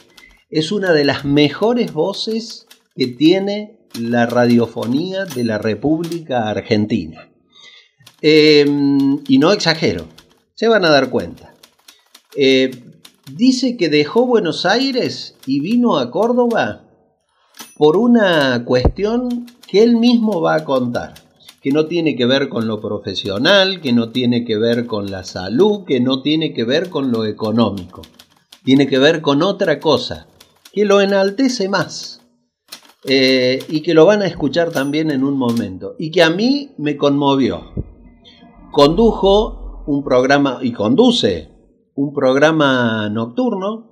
es 0.49 0.71
una 0.71 0.93
de 0.93 1.05
las 1.05 1.25
mejores 1.25 1.93
voces 1.93 2.67
que 2.95 3.07
tiene 3.07 3.79
la 3.99 4.25
radiofonía 4.25 5.25
de 5.25 5.43
la 5.43 5.57
República 5.57 6.49
Argentina. 6.49 7.29
Em, 8.21 9.19
y 9.27 9.37
no 9.37 9.51
exagero, 9.51 10.07
se 10.55 10.67
van 10.67 10.85
a 10.85 10.89
dar 10.89 11.09
cuenta. 11.09 11.53
Eh, 12.35 12.71
dice 13.35 13.77
que 13.77 13.89
dejó 13.89 14.25
Buenos 14.25 14.65
Aires 14.65 15.35
y 15.45 15.59
vino 15.59 15.97
a 15.97 16.11
Córdoba 16.11 16.83
por 17.75 17.97
una 17.97 18.63
cuestión 18.65 19.47
que 19.67 19.83
él 19.83 19.97
mismo 19.97 20.41
va 20.41 20.55
a 20.55 20.63
contar, 20.65 21.13
que 21.61 21.71
no 21.71 21.85
tiene 21.87 22.15
que 22.15 22.25
ver 22.25 22.49
con 22.49 22.67
lo 22.67 22.79
profesional, 22.79 23.81
que 23.81 23.93
no 23.93 24.09
tiene 24.09 24.45
que 24.45 24.57
ver 24.57 24.85
con 24.85 25.11
la 25.11 25.23
salud, 25.23 25.83
que 25.85 25.99
no 25.99 26.21
tiene 26.21 26.53
que 26.53 26.63
ver 26.63 26.89
con 26.89 27.11
lo 27.11 27.25
económico, 27.25 28.01
tiene 28.63 28.87
que 28.87 28.97
ver 28.97 29.21
con 29.21 29.43
otra 29.43 29.79
cosa, 29.79 30.27
que 30.71 30.85
lo 30.85 31.01
enaltece 31.01 31.69
más 31.69 32.21
eh, 33.03 33.59
y 33.69 33.81
que 33.81 33.93
lo 33.93 34.05
van 34.05 34.21
a 34.21 34.27
escuchar 34.27 34.71
también 34.71 35.11
en 35.11 35.23
un 35.23 35.37
momento, 35.37 35.95
y 35.99 36.11
que 36.11 36.23
a 36.23 36.29
mí 36.29 36.71
me 36.77 36.97
conmovió. 36.97 37.73
Condujo 38.71 39.83
un 39.87 40.03
programa 40.03 40.59
y 40.61 40.71
conduce 40.71 41.56
un 41.97 42.13
programa 42.13 43.09
nocturno 43.09 43.87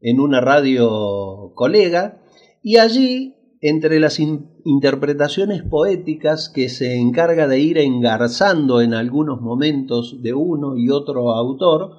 en 0.00 0.20
una 0.20 0.40
radio 0.40 1.50
colega 1.56 2.22
y 2.62 2.76
allí, 2.76 3.34
entre 3.60 3.98
las 3.98 4.20
interpretaciones 4.20 5.64
poéticas 5.64 6.50
que 6.50 6.68
se 6.68 6.94
encarga 6.94 7.48
de 7.48 7.58
ir 7.58 7.78
engarzando 7.78 8.80
en 8.80 8.94
algunos 8.94 9.40
momentos 9.40 10.22
de 10.22 10.34
uno 10.34 10.76
y 10.76 10.90
otro 10.90 11.32
autor, 11.32 11.96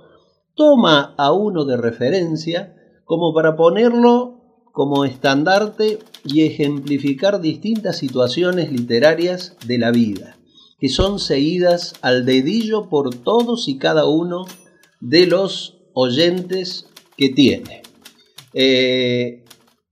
toma 0.56 1.14
a 1.18 1.34
uno 1.34 1.66
de 1.66 1.76
referencia 1.76 2.78
como 3.04 3.34
para 3.34 3.58
ponerlo 3.58 4.40
como 4.72 5.04
estandarte 5.04 6.00
y 6.24 6.44
ejemplificar 6.44 7.42
distintas 7.42 7.98
situaciones 7.98 8.72
literarias 8.72 9.58
de 9.68 9.78
la 9.78 9.92
vida, 9.92 10.38
que 10.80 10.88
son 10.88 11.20
seguidas 11.20 11.96
al 12.02 12.26
dedillo 12.26 12.88
por 12.88 13.14
todos 13.14 13.68
y 13.68 13.78
cada 13.78 14.08
uno 14.08 14.46
de 15.00 15.26
los 15.26 15.78
oyentes 15.94 16.88
que 17.18 17.30
tiene. 17.30 17.84
Eh, 18.54 19.44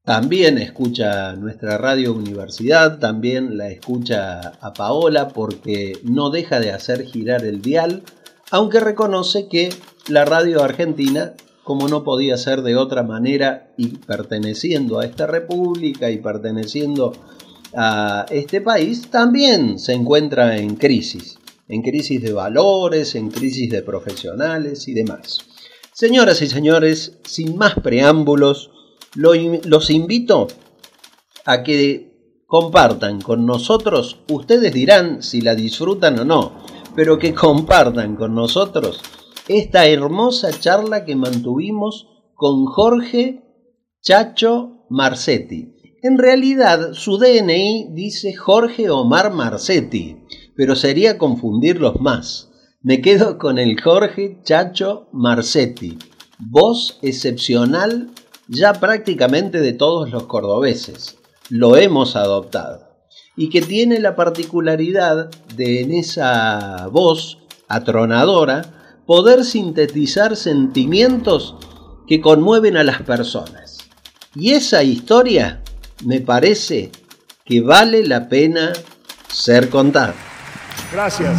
también 0.03 0.57
escucha 0.57 1.33
nuestra 1.33 1.77
radio 1.77 2.13
universidad, 2.13 2.99
también 2.99 3.57
la 3.57 3.69
escucha 3.69 4.39
a 4.61 4.73
Paola 4.73 5.27
porque 5.29 5.99
no 6.03 6.29
deja 6.29 6.61
de 6.61 6.71
hacer 6.71 7.03
girar 7.03 7.43
el 7.43 7.61
dial, 7.61 8.03
aunque 8.49 8.79
reconoce 8.79 9.49
que 9.49 9.69
la 10.07 10.23
radio 10.23 10.63
argentina, 10.63 11.33
como 11.65 11.89
no 11.89 12.05
podía 12.05 12.37
ser 12.37 12.61
de 12.61 12.77
otra 12.77 13.03
manera 13.03 13.73
y 13.75 13.97
perteneciendo 13.97 14.99
a 14.99 15.05
esta 15.05 15.27
república 15.27 16.09
y 16.09 16.19
perteneciendo 16.19 17.11
a 17.75 18.25
este 18.29 18.61
país, 18.61 19.11
también 19.11 19.77
se 19.77 19.91
encuentra 19.91 20.57
en 20.57 20.75
crisis 20.77 21.36
en 21.67 21.81
crisis 21.81 22.21
de 22.21 22.33
valores, 22.33 23.15
en 23.15 23.29
crisis 23.29 23.69
de 23.69 23.81
profesionales 23.81 24.87
y 24.87 24.93
demás. 24.93 25.39
Señoras 25.93 26.41
y 26.41 26.47
señores, 26.47 27.19
sin 27.25 27.57
más 27.57 27.75
preámbulos, 27.75 28.71
los 29.15 29.89
invito 29.89 30.47
a 31.45 31.63
que 31.63 32.43
compartan 32.45 33.19
con 33.19 33.45
nosotros, 33.45 34.19
ustedes 34.31 34.73
dirán 34.73 35.21
si 35.21 35.41
la 35.41 35.55
disfrutan 35.55 36.19
o 36.19 36.25
no, 36.25 36.63
pero 36.95 37.17
que 37.17 37.33
compartan 37.33 38.15
con 38.15 38.33
nosotros 38.35 39.01
esta 39.47 39.87
hermosa 39.87 40.51
charla 40.57 41.03
que 41.03 41.15
mantuvimos 41.15 42.07
con 42.33 42.65
Jorge 42.65 43.43
Chacho 44.01 44.85
Marcetti. 44.89 45.73
En 46.03 46.17
realidad, 46.17 46.93
su 46.93 47.17
DNI 47.17 47.89
dice 47.91 48.33
Jorge 48.35 48.89
Omar 48.89 49.33
Marcetti, 49.33 50.17
pero 50.57 50.75
sería 50.75 51.17
confundirlos 51.17 52.01
más. 52.01 52.49
Me 52.81 52.99
quedo 52.99 53.37
con 53.37 53.59
el 53.59 53.79
Jorge 53.79 54.39
Chacho 54.43 55.07
Marcetti, 55.13 55.97
voz 56.39 56.97
excepcional 57.03 58.09
ya 58.47 58.73
prácticamente 58.73 59.59
de 59.61 59.73
todos 59.73 60.09
los 60.11 60.23
cordobeses. 60.23 61.17
Lo 61.49 61.77
hemos 61.77 62.15
adoptado. 62.15 62.87
Y 63.35 63.49
que 63.49 63.61
tiene 63.61 63.99
la 63.99 64.15
particularidad 64.15 65.29
de 65.55 65.81
en 65.81 65.93
esa 65.93 66.87
voz 66.91 67.37
atronadora 67.67 69.03
poder 69.05 69.45
sintetizar 69.45 70.35
sentimientos 70.35 71.55
que 72.07 72.19
conmueven 72.19 72.77
a 72.77 72.83
las 72.83 73.03
personas. 73.03 73.77
Y 74.33 74.53
esa 74.53 74.83
historia 74.83 75.61
me 76.03 76.19
parece 76.19 76.91
que 77.45 77.61
vale 77.61 78.05
la 78.05 78.27
pena 78.27 78.73
ser 79.29 79.69
contada. 79.69 80.15
Gracias. 80.91 81.35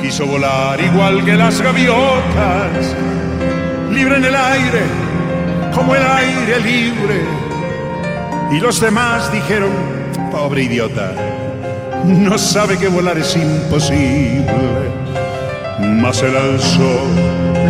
Quiso 0.00 0.26
volar 0.26 0.80
igual 0.80 1.24
que 1.24 1.34
las 1.34 1.60
gaviotas, 1.60 2.94
libre 3.90 4.16
en 4.16 4.24
el 4.26 4.36
aire, 4.36 4.82
como 5.74 5.94
el 5.94 6.02
aire 6.02 6.60
libre. 6.60 7.22
Y 8.50 8.60
los 8.60 8.80
demás 8.80 9.32
dijeron, 9.32 9.70
pobre 10.30 10.64
idiota, 10.64 11.12
no 12.04 12.38
sabe 12.38 12.78
que 12.78 12.88
volar 12.88 13.18
es 13.18 13.36
imposible. 13.36 14.90
Mas 15.80 16.22
él 16.22 16.36
alzó 16.36 17.00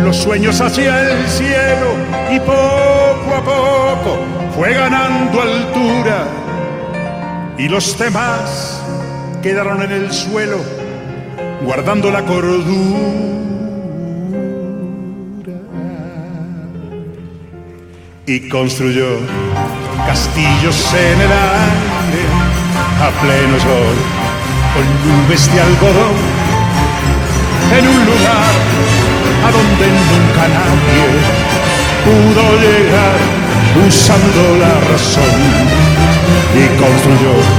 los 0.03 0.17
sueños 0.17 0.59
hacia 0.61 1.11
el 1.11 1.27
cielo 1.27 1.93
y 2.31 2.39
poco 2.39 3.35
a 3.35 3.43
poco 3.43 4.19
fue 4.55 4.73
ganando 4.73 5.41
altura 5.41 6.27
y 7.57 7.67
los 7.67 7.97
demás 7.97 8.78
quedaron 9.41 9.81
en 9.81 9.91
el 9.91 10.11
suelo 10.11 10.57
guardando 11.63 12.11
la 12.11 12.23
cordura. 12.25 12.97
Y 18.25 18.47
construyó 18.49 19.07
castillos 20.05 20.93
en 20.93 21.21
el 21.21 21.31
aire 21.31 22.23
a 23.01 23.09
pleno 23.21 23.59
sol 23.59 23.95
con 24.73 24.85
nubes 25.05 25.51
de 25.51 25.61
algodón 25.61 26.15
en 27.77 27.87
un 27.87 28.05
lugar 28.05 28.53
a 29.45 29.51
donde 29.51 29.87
nunca 29.87 30.47
nadie 30.47 31.07
pudo 32.05 32.43
llegar 32.59 33.19
usando 33.87 34.57
la 34.57 34.73
razón 34.91 35.39
y 36.55 36.67
construyó 36.79 37.58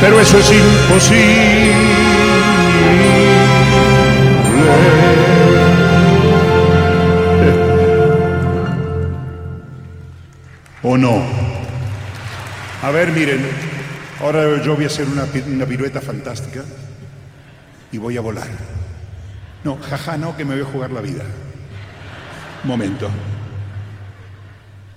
pero 0.00 0.20
eso 0.20 0.38
es 0.38 0.50
imposible. 0.50 2.00
¿O 10.82 10.96
no? 10.96 11.22
A 12.82 12.90
ver, 12.90 13.12
miren, 13.12 13.46
ahora 14.20 14.62
yo 14.62 14.74
voy 14.74 14.84
a 14.84 14.86
hacer 14.86 15.06
una, 15.06 15.26
una 15.46 15.66
pirueta 15.66 16.00
fantástica 16.00 16.64
y 17.92 17.98
voy 17.98 18.16
a 18.16 18.22
volar. 18.22 18.48
No, 19.62 19.76
jaja, 19.76 20.16
no, 20.16 20.36
que 20.36 20.44
me 20.44 20.54
voy 20.54 20.64
a 20.64 20.72
jugar 20.72 20.90
la 20.90 21.02
vida. 21.02 21.24
Momento. 22.64 23.10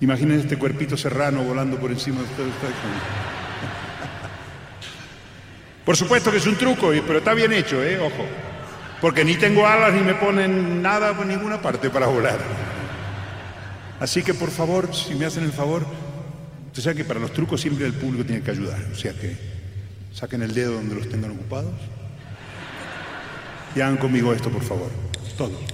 Imaginen 0.00 0.40
este 0.40 0.56
cuerpito 0.56 0.96
serrano 0.96 1.42
volando 1.42 1.78
por 1.78 1.90
encima 1.90 2.18
de 2.18 2.24
ustedes. 2.24 2.52
Por 5.84 5.96
supuesto 5.96 6.30
que 6.30 6.38
es 6.38 6.46
un 6.46 6.56
truco, 6.56 6.90
pero 7.06 7.18
está 7.18 7.34
bien 7.34 7.52
hecho, 7.52 7.82
¿eh? 7.82 7.98
Ojo. 7.98 8.24
Porque 9.00 9.24
ni 9.24 9.34
tengo 9.36 9.66
alas 9.66 9.92
ni 9.92 10.00
me 10.00 10.14
ponen 10.14 10.80
nada 10.80 11.14
por 11.14 11.26
ninguna 11.26 11.60
parte 11.60 11.90
para 11.90 12.06
volar. 12.06 12.38
Así 14.00 14.22
que 14.22 14.32
por 14.32 14.50
favor, 14.50 14.94
si 14.94 15.14
me 15.14 15.26
hacen 15.26 15.44
el 15.44 15.52
favor, 15.52 15.84
usted 16.68 16.82
sabe 16.82 16.96
que 16.96 17.04
para 17.04 17.20
los 17.20 17.32
trucos 17.32 17.60
siempre 17.60 17.84
el 17.84 17.92
público 17.92 18.24
tiene 18.24 18.42
que 18.42 18.50
ayudar. 18.50 18.80
O 18.92 18.94
sea 18.94 19.12
que 19.12 19.36
saquen 20.12 20.42
el 20.42 20.54
dedo 20.54 20.72
donde 20.72 20.94
los 20.94 21.08
tengan 21.08 21.32
ocupados. 21.32 21.74
Y 23.76 23.80
hagan 23.80 23.98
conmigo 23.98 24.32
esto, 24.32 24.48
por 24.50 24.62
favor. 24.62 24.90
Todo. 25.36 25.73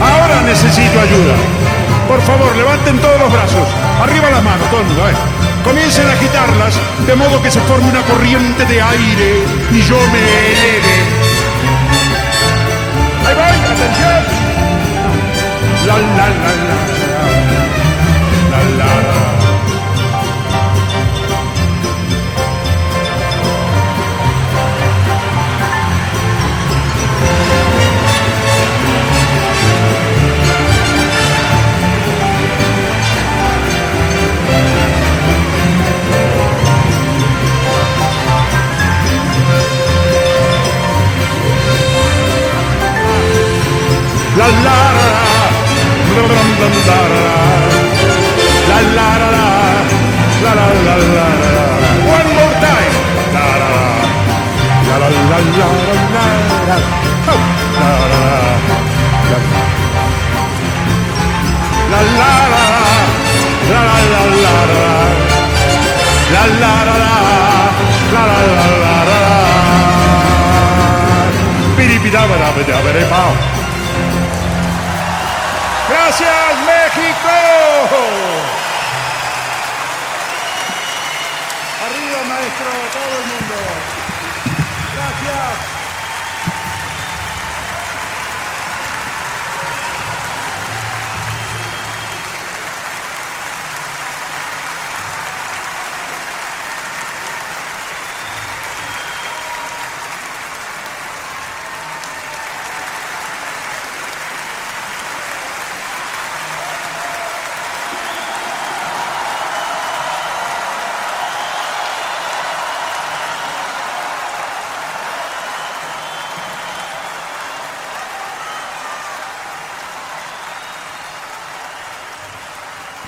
Ahora 0.00 0.42
necesito 0.42 1.00
ayuda. 1.00 1.34
Por 2.08 2.20
favor, 2.22 2.54
levanten 2.56 2.98
todos 2.98 3.18
los 3.20 3.32
brazos. 3.32 3.68
Arriba 4.02 4.30
las 4.30 4.42
manos, 4.42 4.68
todo 4.70 4.82
mundo. 4.84 5.08
¿eh? 5.08 5.14
Comiencen 5.64 6.06
a 6.08 6.12
agitarlas 6.12 6.74
de 7.06 7.14
modo 7.14 7.40
que 7.40 7.50
se 7.50 7.60
forme 7.60 7.88
una 7.90 8.02
corriente 8.02 8.64
de 8.64 8.82
aire 8.82 9.44
y 9.70 9.80
yo 9.82 9.96
me 9.96 10.18
eleve. 10.52 10.96
Ahí 13.26 13.34
voy, 13.34 13.56
atención. 13.72 14.22
La 15.86 15.94
la 15.96 16.28
la. 16.28 16.92
La 16.96 17.01
La 44.42 44.48
la 44.48 44.58
la 44.58 45.06
la 46.02 46.22
la 46.22 46.38
la 46.52 46.66
la 46.66 47.20
la 47.22 47.68
la 48.82 49.44
la 50.42 50.64
la 50.82 50.94
la 50.98 51.26
la 51.40 51.62
One 52.16 52.30
more 52.36 52.54
time. 52.64 52.94
La 53.34 53.44
la 53.52 53.68
la 53.68 53.86
la 54.90 55.08
la 55.08 55.38
la 55.38 55.68
la 56.12 56.26
la. 56.68 56.76
Oh, 57.32 57.40
la 57.82 57.88
la 57.88 57.92
la 57.92 58.26
la 62.12 62.40
la 63.52 63.80
la 63.82 63.82
la 63.82 64.00
la 64.02 64.22
la 64.22 64.32
la 64.32 64.40
la 64.62 64.68
la 66.42 66.88
la 66.88 67.12
la 67.12 67.26
la 68.12 68.26
la 68.26 68.40
la 68.42 68.66
la 68.82 68.96
la. 69.08 69.20
Bidi 71.76 71.96
bidi 72.02 72.20
bidi 72.28 72.48
bidi 72.56 72.74
bidi 72.84 73.04
bidi. 73.10 73.61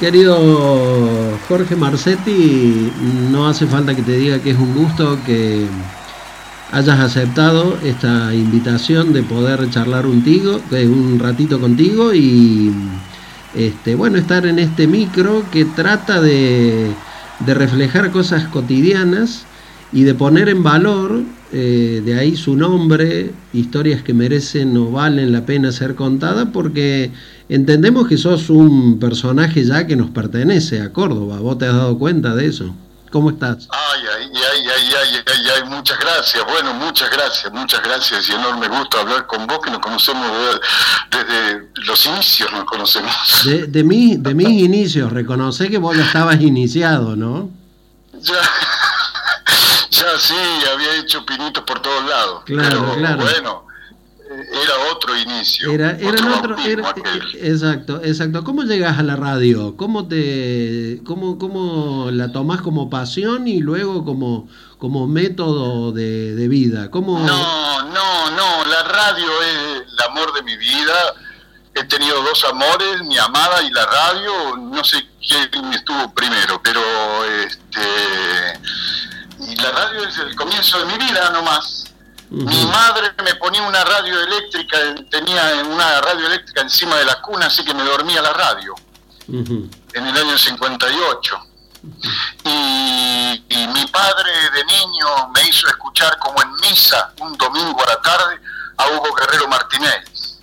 Querido 0.04 0.36
Jorge 1.48 1.76
Marcetti, 1.76 2.92
no 3.30 3.48
hace 3.48 3.66
falta 3.66 3.96
que 3.96 4.02
te 4.02 4.18
diga 4.18 4.38
que 4.38 4.50
es 4.50 4.58
un 4.58 4.74
gusto 4.74 5.18
que 5.24 5.66
hayas 6.72 7.00
aceptado 7.00 7.78
esta 7.82 8.34
invitación 8.34 9.14
de 9.14 9.22
poder 9.22 9.70
charlar 9.70 10.04
un, 10.04 10.22
un 10.72 11.18
ratito 11.18 11.58
contigo 11.58 12.12
y 12.12 12.70
este, 13.54 13.94
bueno, 13.94 14.18
estar 14.18 14.44
en 14.44 14.58
este 14.58 14.86
micro 14.86 15.42
que 15.50 15.64
trata 15.64 16.20
de, 16.20 16.90
de 17.38 17.54
reflejar 17.54 18.10
cosas 18.10 18.44
cotidianas 18.48 19.46
y 19.94 20.02
de 20.02 20.14
poner 20.14 20.48
en 20.48 20.64
valor, 20.64 21.22
eh, 21.52 22.02
de 22.04 22.18
ahí 22.18 22.37
su 22.37 22.57
nombre, 22.57 23.30
historias 23.52 24.02
que 24.02 24.12
merecen 24.12 24.76
o 24.76 24.90
valen 24.90 25.33
la 25.33 25.46
pena 25.46 25.70
ser 25.70 25.94
contadas, 25.94 26.48
porque 26.52 27.12
entendemos 27.48 28.09
que 28.09 28.18
sos 28.18 28.50
un 28.50 28.98
personaje 28.98 29.64
ya 29.64 29.87
que 29.87 29.94
nos 29.94 30.11
pertenece 30.11 30.83
a 30.83 30.92
Córdoba. 30.92 31.38
¿Vos 31.38 31.59
te 31.59 31.66
has 31.66 31.74
dado 31.74 31.96
cuenta 31.96 32.35
de 32.35 32.46
eso? 32.46 32.74
¿Cómo 33.12 33.30
estás? 33.30 33.68
Ay, 33.70 34.00
ay, 34.18 34.30
ay, 34.35 34.68
ay, 34.76 35.22
ay, 35.24 35.44
ay, 35.54 35.70
muchas 35.70 35.96
gracias. 36.00 36.44
Bueno, 36.44 36.74
muchas 36.74 37.09
gracias, 37.12 37.52
muchas 37.52 37.80
gracias 37.85 38.28
y 38.28 38.33
enorme 38.33 38.66
gusto 38.66 38.98
hablar 38.98 39.28
con 39.28 39.46
vos 39.46 39.61
que 39.62 39.70
nos 39.70 39.78
conocemos 39.78 40.26
desde 41.09 41.68
los 41.87 42.04
inicios, 42.07 42.50
nos 42.50 42.64
conocemos. 42.64 43.12
De, 43.44 43.68
de, 43.68 43.85
mi, 43.85 44.16
de 44.16 44.35
mis 44.35 44.48
inicios, 44.64 45.12
reconoce 45.12 45.70
que 45.70 45.78
vos 45.78 45.96
ya 45.96 46.02
estabas 46.02 46.40
iniciado, 46.40 47.14
¿no? 47.14 47.48
Ya. 48.20 48.35
Sí, 50.18 50.34
había 50.72 50.96
hecho 50.96 51.24
pinitos 51.26 51.64
por 51.64 51.80
todos 51.80 52.04
lados. 52.08 52.42
Claro, 52.44 52.80
pero, 52.80 52.94
claro. 52.96 53.22
Bueno, 53.22 53.66
eh, 54.30 54.46
era 54.62 54.92
otro 54.92 55.16
inicio. 55.16 55.70
Era, 55.70 55.90
era 55.92 56.10
otro, 56.10 56.54
otro 56.54 56.58
era, 56.58 56.94
exacto, 57.34 58.00
exacto. 58.02 58.44
¿Cómo 58.44 58.62
llegas 58.62 58.98
a 58.98 59.02
la 59.02 59.16
radio? 59.16 59.76
¿Cómo 59.76 60.08
te, 60.08 61.00
cómo, 61.04 61.38
cómo 61.38 62.10
la 62.10 62.32
tomás 62.32 62.62
como 62.62 62.88
pasión 62.88 63.46
y 63.48 63.60
luego 63.60 64.04
como, 64.04 64.48
como 64.78 65.06
método 65.06 65.92
de, 65.92 66.34
de 66.34 66.48
vida? 66.48 66.90
¿Cómo... 66.90 67.18
No, 67.18 67.82
no, 67.82 68.30
no. 68.30 68.64
La 68.64 68.82
radio 68.84 69.26
es 69.42 69.82
el 69.92 70.10
amor 70.10 70.32
de 70.34 70.42
mi 70.42 70.56
vida. 70.56 71.14
He 71.74 71.84
tenido 71.84 72.22
dos 72.22 72.44
amores, 72.44 73.02
mi 73.02 73.18
amada 73.18 73.62
y 73.62 73.70
la 73.70 73.84
radio. 73.84 74.56
No 74.56 74.84
sé 74.84 75.04
quién 75.50 75.72
estuvo 75.72 76.14
primero, 76.14 76.60
pero 76.62 76.80
este 77.44 77.80
la 79.57 79.70
radio 79.70 80.04
es 80.04 80.18
el 80.18 80.35
comienzo 80.35 80.78
de 80.78 80.85
mi 80.87 80.98
vida 81.04 81.30
nomás. 81.30 81.85
Mi 82.30 82.66
madre 82.66 83.12
me 83.22 83.35
ponía 83.37 83.62
una 83.62 83.85
radio 83.85 84.20
eléctrica, 84.20 84.78
tenía 85.11 85.62
una 85.66 86.00
radio 86.00 86.26
eléctrica 86.26 86.62
encima 86.62 86.96
de 86.96 87.04
la 87.04 87.20
cuna, 87.20 87.46
así 87.46 87.64
que 87.64 87.74
me 87.74 87.85
dormía 87.85 88.20
la 88.22 88.33
radio, 88.33 88.74
en 89.28 89.70
el 89.94 90.16
año 90.16 90.37
58. 90.37 91.46
Y, 92.44 93.44
y, 93.48 93.68
mi 93.68 93.87
padre 93.87 94.33
de 94.54 94.64
niño 94.64 95.28
me 95.35 95.46
hizo 95.46 95.68
escuchar 95.68 96.18
como 96.18 96.42
en 96.42 96.50
misa, 96.57 97.12
un 97.20 97.37
domingo 97.37 97.83
a 97.85 97.90
la 97.90 98.00
tarde, 98.00 98.40
a 98.78 98.88
Hugo 98.88 99.14
Guerrero 99.14 99.46
Martínez. 99.48 100.38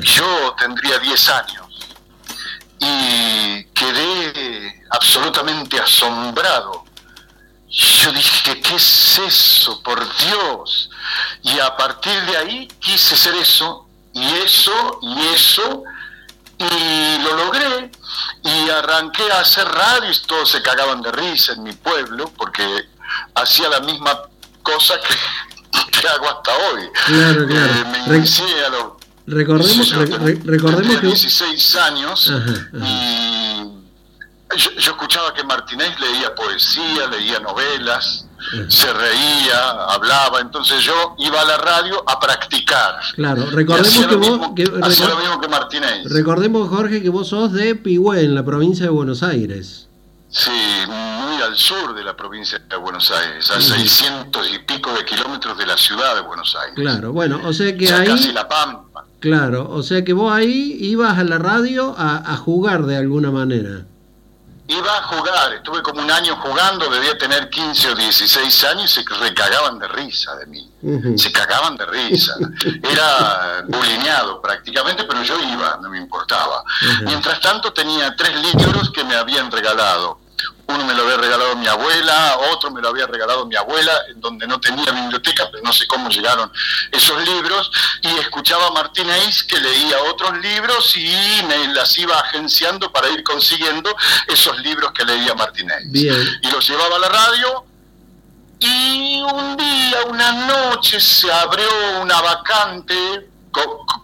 Yo 0.00 0.54
tendría 0.58 0.98
10 0.98 1.28
años 1.30 1.66
y 2.80 3.64
quedé 3.66 4.84
absolutamente 4.90 5.80
asombrado 5.80 6.79
yo 7.70 8.12
dije, 8.12 8.60
¿qué 8.60 8.74
es 8.74 9.18
eso? 9.18 9.80
Por 9.82 10.00
Dios. 10.18 10.90
Y 11.42 11.58
a 11.60 11.76
partir 11.76 12.20
de 12.22 12.36
ahí 12.36 12.68
quise 12.80 13.16
ser 13.16 13.34
eso, 13.36 13.86
y 14.12 14.24
eso, 14.38 14.98
y 15.02 15.20
eso, 15.34 15.84
y 16.58 17.22
lo 17.22 17.36
logré. 17.36 17.90
Y 18.42 18.70
arranqué 18.70 19.30
a 19.30 19.40
hacer 19.40 19.66
radio 19.68 20.10
y 20.10 20.18
todos 20.26 20.50
se 20.50 20.62
cagaban 20.62 21.00
de 21.00 21.12
risa 21.12 21.52
en 21.52 21.62
mi 21.62 21.72
pueblo, 21.72 22.32
porque 22.36 22.64
hacía 23.34 23.68
la 23.68 23.80
misma 23.80 24.20
cosa 24.62 24.94
que, 25.00 26.08
hago 26.08 26.28
hasta 26.28 26.56
hoy. 26.56 26.90
Claro, 27.06 27.46
claro. 27.46 27.72
Eh, 27.72 27.84
me 28.08 28.16
inicié 28.16 28.64
a 28.64 28.68
los 28.70 29.00
recordemos, 29.26 29.90
recordemos 30.44 31.00
que... 31.00 31.06
16 31.06 31.76
años 31.76 32.32
y 32.74 33.39
yo, 34.56 34.70
yo, 34.72 34.90
escuchaba 34.92 35.32
que 35.34 35.44
Martínez 35.44 35.98
leía 36.00 36.34
poesía, 36.34 37.06
leía 37.08 37.40
novelas, 37.40 38.26
se 38.68 38.92
reía, 38.92 39.70
hablaba, 39.88 40.40
entonces 40.40 40.82
yo 40.82 41.14
iba 41.18 41.40
a 41.40 41.44
la 41.44 41.56
radio 41.58 42.02
a 42.06 42.18
practicar. 42.18 42.96
Claro, 43.14 43.46
recordemos 43.50 44.06
que 44.06 44.16
vos... 44.16 44.50
que, 44.56 44.62
hacía 44.82 45.08
lo 45.08 45.16
mismo 45.16 45.40
que 45.40 45.48
Martínez. 45.48 46.04
Recordemos, 46.10 46.68
Jorge, 46.68 47.02
que 47.02 47.10
vos 47.10 47.28
sos 47.28 47.52
de 47.52 47.74
Pigüé, 47.74 48.24
en 48.24 48.34
la 48.34 48.44
provincia 48.44 48.86
de 48.86 48.90
Buenos 48.90 49.22
Aires. 49.22 49.88
Sí, 50.30 50.50
muy 50.86 51.42
al 51.42 51.56
sur 51.56 51.94
de 51.94 52.04
la 52.04 52.16
provincia 52.16 52.58
de 52.58 52.76
Buenos 52.76 53.10
Aires, 53.10 53.50
a 53.50 53.60
600 53.60 54.48
y 54.54 54.58
pico 54.60 54.92
de 54.92 55.04
kilómetros 55.04 55.58
de 55.58 55.66
la 55.66 55.76
ciudad 55.76 56.14
de 56.14 56.22
Buenos 56.22 56.56
Aires. 56.56 56.76
Claro, 56.76 57.12
bueno, 57.12 57.40
o 57.44 57.52
sea 57.52 57.76
que 57.76 57.84
o 57.84 57.88
sea, 57.88 57.98
ahí... 57.98 58.08
Casi 58.08 58.32
la 58.32 58.48
Pampa. 58.48 59.04
Claro, 59.20 59.68
o 59.70 59.82
sea 59.82 60.02
que 60.02 60.12
vos 60.12 60.32
ahí 60.32 60.76
ibas 60.80 61.18
a 61.18 61.24
la 61.24 61.38
radio 61.38 61.94
a, 61.98 62.32
a 62.32 62.36
jugar 62.36 62.86
de 62.86 62.96
alguna 62.96 63.30
manera. 63.30 63.84
Iba 64.70 64.98
a 64.98 65.02
jugar, 65.02 65.52
estuve 65.54 65.82
como 65.82 66.00
un 66.00 66.10
año 66.12 66.36
jugando, 66.36 66.88
debía 66.88 67.18
tener 67.18 67.50
15 67.50 67.90
o 67.90 67.94
16 67.96 68.64
años 68.64 68.96
y 68.96 69.02
se 69.02 69.14
recagaban 69.16 69.80
de 69.80 69.88
risa 69.88 70.36
de 70.36 70.46
mí. 70.46 70.70
Uh 70.82 70.90
-huh. 70.90 71.18
Se 71.18 71.32
cagaban 71.32 71.76
de 71.76 71.86
risa. 71.86 72.34
Era 72.80 73.64
bulineado 73.66 74.40
prácticamente, 74.40 75.02
pero 75.04 75.24
yo 75.24 75.36
iba, 75.40 75.76
no 75.82 75.90
me 75.90 75.98
importaba. 75.98 76.62
Uh 76.62 76.86
-huh. 76.86 77.04
Mientras 77.06 77.40
tanto 77.40 77.72
tenía 77.72 78.14
tres 78.14 78.32
libros 78.36 78.90
que 78.92 79.02
me 79.02 79.16
habían 79.16 79.50
regalado. 79.50 80.20
Uno 80.74 80.84
me 80.84 80.94
lo 80.94 81.02
había 81.02 81.16
regalado 81.16 81.56
mi 81.56 81.66
abuela, 81.66 82.38
otro 82.52 82.70
me 82.70 82.80
lo 82.80 82.88
había 82.88 83.06
regalado 83.06 83.46
mi 83.46 83.56
abuela, 83.56 83.92
en 84.08 84.20
donde 84.20 84.46
no 84.46 84.60
tenía 84.60 84.90
biblioteca, 84.92 85.48
pero 85.50 85.62
no 85.62 85.72
sé 85.72 85.86
cómo 85.86 86.08
llegaron 86.08 86.50
esos 86.92 87.22
libros, 87.26 87.70
y 88.02 88.08
escuchaba 88.18 88.68
a 88.68 88.70
Martínez 88.70 89.42
que 89.44 89.58
leía 89.58 89.96
otros 90.10 90.38
libros 90.38 90.96
y 90.96 91.42
me 91.46 91.68
las 91.74 91.96
iba 91.98 92.18
agenciando 92.18 92.92
para 92.92 93.08
ir 93.10 93.22
consiguiendo 93.22 93.94
esos 94.26 94.58
libros 94.60 94.92
que 94.92 95.04
leía 95.04 95.34
Martínez. 95.34 95.78
Bien. 95.86 96.40
Y 96.42 96.50
los 96.50 96.68
llevaba 96.68 96.96
a 96.96 96.98
la 96.98 97.08
radio, 97.08 97.64
y 98.58 99.22
un 99.22 99.56
día, 99.56 100.04
una 100.06 100.32
noche, 100.32 101.00
se 101.00 101.32
abrió 101.32 101.68
una 102.02 102.20
vacante 102.20 103.30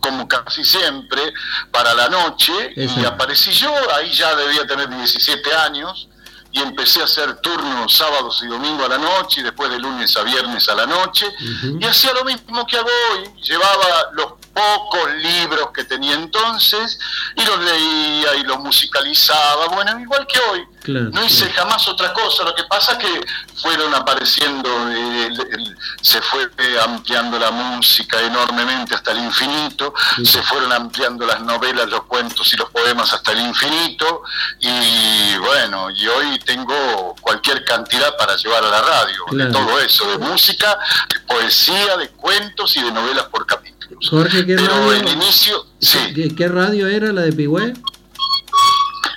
como 0.00 0.26
casi 0.26 0.64
siempre, 0.64 1.32
para 1.70 1.94
la 1.94 2.08
noche, 2.08 2.52
Eso. 2.74 3.00
y 3.00 3.04
aparecí 3.04 3.52
yo, 3.52 3.72
ahí 3.94 4.12
ya 4.12 4.34
debía 4.34 4.66
tener 4.66 4.88
17 4.88 5.54
años, 5.54 6.08
y 6.56 6.62
empecé 6.62 7.02
a 7.02 7.04
hacer 7.04 7.36
turnos 7.42 7.92
sábados 7.92 8.40
y 8.42 8.46
domingos 8.46 8.86
a 8.86 8.88
la 8.88 8.98
noche 8.98 9.40
y 9.40 9.44
después 9.44 9.68
de 9.70 9.78
lunes 9.78 10.16
a 10.16 10.22
viernes 10.22 10.66
a 10.70 10.74
la 10.74 10.86
noche 10.86 11.26
uh 11.26 11.44
-huh. 11.44 11.82
y 11.82 11.84
hacía 11.84 12.14
lo 12.14 12.24
mismo 12.24 12.66
que 12.66 12.78
hago 12.78 12.88
hoy, 13.12 13.30
llevaba 13.42 14.10
los 14.14 14.32
pocos 14.56 15.14
libros 15.16 15.68
que 15.74 15.84
tenía 15.84 16.14
entonces 16.14 16.98
y 17.34 17.44
los 17.44 17.58
leía 17.58 18.36
y 18.36 18.42
los 18.44 18.58
musicalizaba, 18.60 19.68
bueno, 19.68 20.00
igual 20.00 20.26
que 20.26 20.38
hoy. 20.50 20.66
Claro, 20.82 21.10
no 21.10 21.24
hice 21.24 21.50
claro. 21.50 21.68
jamás 21.68 21.88
otra 21.88 22.12
cosa, 22.14 22.44
lo 22.44 22.54
que 22.54 22.62
pasa 22.64 22.92
es 22.92 22.98
que 22.98 23.20
fueron 23.60 23.92
apareciendo, 23.94 24.68
eh, 24.90 25.26
el, 25.26 25.40
el, 25.40 25.78
se 26.00 26.22
fue 26.22 26.48
ampliando 26.80 27.38
la 27.38 27.50
música 27.50 28.20
enormemente 28.22 28.94
hasta 28.94 29.10
el 29.10 29.18
infinito, 29.18 29.92
sí. 30.16 30.24
se 30.24 30.42
fueron 30.42 30.72
ampliando 30.72 31.26
las 31.26 31.40
novelas, 31.40 31.88
los 31.88 32.04
cuentos 32.04 32.50
y 32.54 32.56
los 32.56 32.70
poemas 32.70 33.12
hasta 33.12 33.32
el 33.32 33.40
infinito 33.40 34.22
y 34.60 35.36
bueno, 35.38 35.90
y 35.90 36.06
hoy 36.06 36.38
tengo 36.38 37.14
cualquier 37.20 37.64
cantidad 37.64 38.16
para 38.16 38.36
llevar 38.36 38.64
a 38.64 38.68
la 38.68 38.80
radio, 38.80 39.24
claro. 39.26 39.50
de 39.50 39.52
todo 39.52 39.80
eso, 39.80 40.08
de 40.08 40.18
música, 40.18 40.78
de 41.08 41.20
poesía, 41.20 41.96
de 41.98 42.08
cuentos 42.10 42.74
y 42.76 42.82
de 42.82 42.92
novelas 42.92 43.24
por 43.24 43.44
capítulos. 43.44 43.75
Jorge, 44.08 44.46
¿qué 44.46 44.56
Pero 44.56 44.68
radio? 44.68 44.92
el 44.92 45.08
inicio, 45.08 45.66
sí. 45.78 45.98
¿Qué, 46.14 46.34
¿Qué, 46.34 46.48
radio 46.48 46.86
era 46.88 47.12
la 47.12 47.22
de 47.22 47.32
Pigüé? 47.32 47.72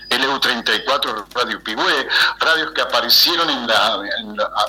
El 0.10 0.22
EU34, 0.24 1.26
Radio 1.36 1.64
Pigüé, 1.64 2.08
radios 2.40 2.72
que 2.72 2.82
aparecieron 2.82 3.50
en 3.50 3.68
la, 3.68 4.02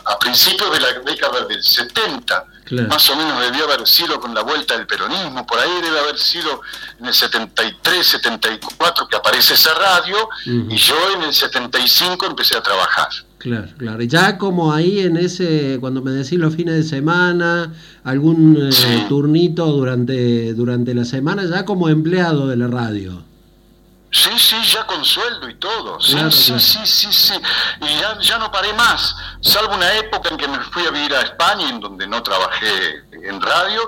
a, 0.05 0.19
principios 0.19 0.71
de 0.73 0.81
la 0.81 0.93
década 1.01 1.47
del 1.47 1.63
70. 1.63 2.45
Más 2.89 3.11
o 3.11 3.17
menos 3.17 3.41
debió 3.41 3.65
haber 3.65 3.85
sido 3.87 4.21
con 4.21 4.33
la 4.33 4.43
vuelta 4.43 4.77
del 4.77 4.87
peronismo, 4.87 5.45
por 5.45 5.59
ahí 5.59 5.81
debe 5.83 5.99
haber 5.99 6.17
sido 6.17 6.61
en 7.01 7.07
el 7.07 7.15
73, 7.15 8.07
74 8.07 9.09
que 9.09 9.17
aparece 9.17 9.55
esa 9.55 9.75
radio 9.75 10.29
y 10.45 10.77
yo 10.77 10.95
en 11.17 11.23
el 11.23 11.35
75 11.35 12.27
empecé 12.27 12.57
a 12.57 12.63
trabajar. 12.63 13.09
Claro, 13.39 13.69
claro. 13.79 14.03
Ya 14.03 14.37
como 14.37 14.73
ahí 14.73 15.01
en 15.01 15.17
ese, 15.17 15.79
cuando 15.81 16.03
me 16.03 16.11
decís 16.11 16.39
los 16.39 16.55
fines 16.55 16.75
de 16.77 16.83
semana, 16.85 17.73
algún 18.05 18.71
eh, 18.71 19.07
turnito 19.09 19.67
durante, 19.67 20.55
durante 20.55 20.95
la 20.95 21.05
semana, 21.05 21.45
ya 21.45 21.65
como 21.65 21.89
empleado 21.89 22.49
de 22.49 22.57
la 22.57 22.67
radio. 22.67 23.25
Sí, 24.13 24.31
sí, 24.39 24.57
ya 24.65 24.85
con 24.87 25.05
sueldo 25.05 25.49
y 25.49 25.55
todo. 25.55 26.01
Sí, 26.01 26.19
sí, 26.31 26.59
sí, 26.59 26.79
sí, 26.85 27.13
sí. 27.13 27.35
Y 27.81 28.01
ya, 28.01 28.19
ya 28.19 28.39
no 28.39 28.51
paré 28.51 28.73
más, 28.73 29.15
salvo 29.41 29.75
una 29.75 29.93
época 29.95 30.31
en 30.31 30.37
que 30.37 30.49
me 30.49 30.59
fui 30.59 30.85
a 30.85 30.91
vivir 30.91 31.15
a 31.15 31.23
España, 31.23 31.69
en 31.69 31.79
donde 31.79 32.09
no 32.09 32.21
trabajé 32.23 33.05
en 33.13 33.41
radio, 33.41 33.81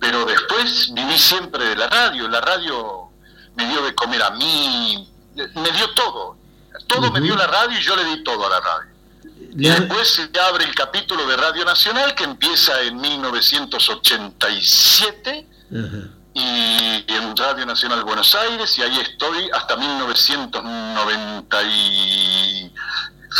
pero 0.00 0.24
después 0.24 0.90
viví 0.94 1.18
siempre 1.18 1.62
de 1.68 1.76
la 1.76 1.88
radio. 1.88 2.26
La 2.28 2.40
radio 2.40 3.10
me 3.54 3.68
dio 3.68 3.82
de 3.82 3.94
comer 3.94 4.22
a 4.22 4.30
mí, 4.30 5.12
me 5.34 5.70
dio 5.72 5.90
todo. 5.94 6.36
Todo 6.86 7.10
me 7.10 7.20
dio 7.20 7.36
la 7.36 7.46
radio 7.46 7.78
y 7.78 7.82
yo 7.82 7.96
le 7.96 8.04
di 8.04 8.22
todo 8.22 8.46
a 8.46 8.50
la 8.50 8.60
radio. 8.60 8.95
Y 9.56 9.68
después 9.68 10.08
se 10.08 10.28
abre 10.38 10.64
el 10.64 10.74
capítulo 10.74 11.26
de 11.26 11.36
Radio 11.36 11.64
Nacional 11.64 12.14
que 12.14 12.24
empieza 12.24 12.82
en 12.82 13.00
1987 13.00 15.46
y 16.34 17.04
en 17.08 17.34
Radio 17.36 17.64
Nacional 17.64 18.04
Buenos 18.04 18.34
Aires 18.34 18.78
y 18.78 18.82
ahí 18.82 18.98
estoy 19.00 19.48
hasta 19.54 19.76
1990 19.76 21.62
y 21.62 22.70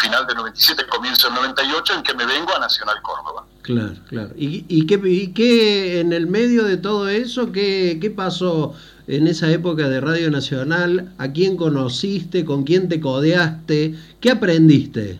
final 0.00 0.26
de 0.26 0.35
97, 0.35 0.87
comienzo 0.88 1.29
del 1.29 1.37
98 1.37 1.94
en 1.94 2.02
que 2.02 2.14
me 2.14 2.24
vengo 2.24 2.55
a 2.55 2.61
Nacional 2.61 2.96
Córdoba. 3.02 3.44
Claro, 3.62 3.94
claro. 4.09 4.31
¿Y, 4.37 4.64
y, 4.68 4.87
qué, 4.87 5.00
y 5.05 5.33
qué 5.33 6.00
en 6.00 6.12
el 6.12 6.26
medio 6.26 6.64
de 6.64 6.76
todo 6.76 7.09
eso, 7.09 7.52
qué, 7.52 7.98
qué 8.00 8.11
pasó 8.11 8.74
en 9.07 9.26
esa 9.26 9.50
época 9.50 9.88
de 9.88 10.00
Radio 10.00 10.31
Nacional? 10.31 11.12
¿A 11.18 11.33
quién 11.33 11.57
conociste? 11.57 12.44
¿Con 12.44 12.64
quién 12.64 12.88
te 12.88 13.00
codeaste? 13.00 13.94
¿Qué 14.20 14.31
aprendiste? 14.31 15.18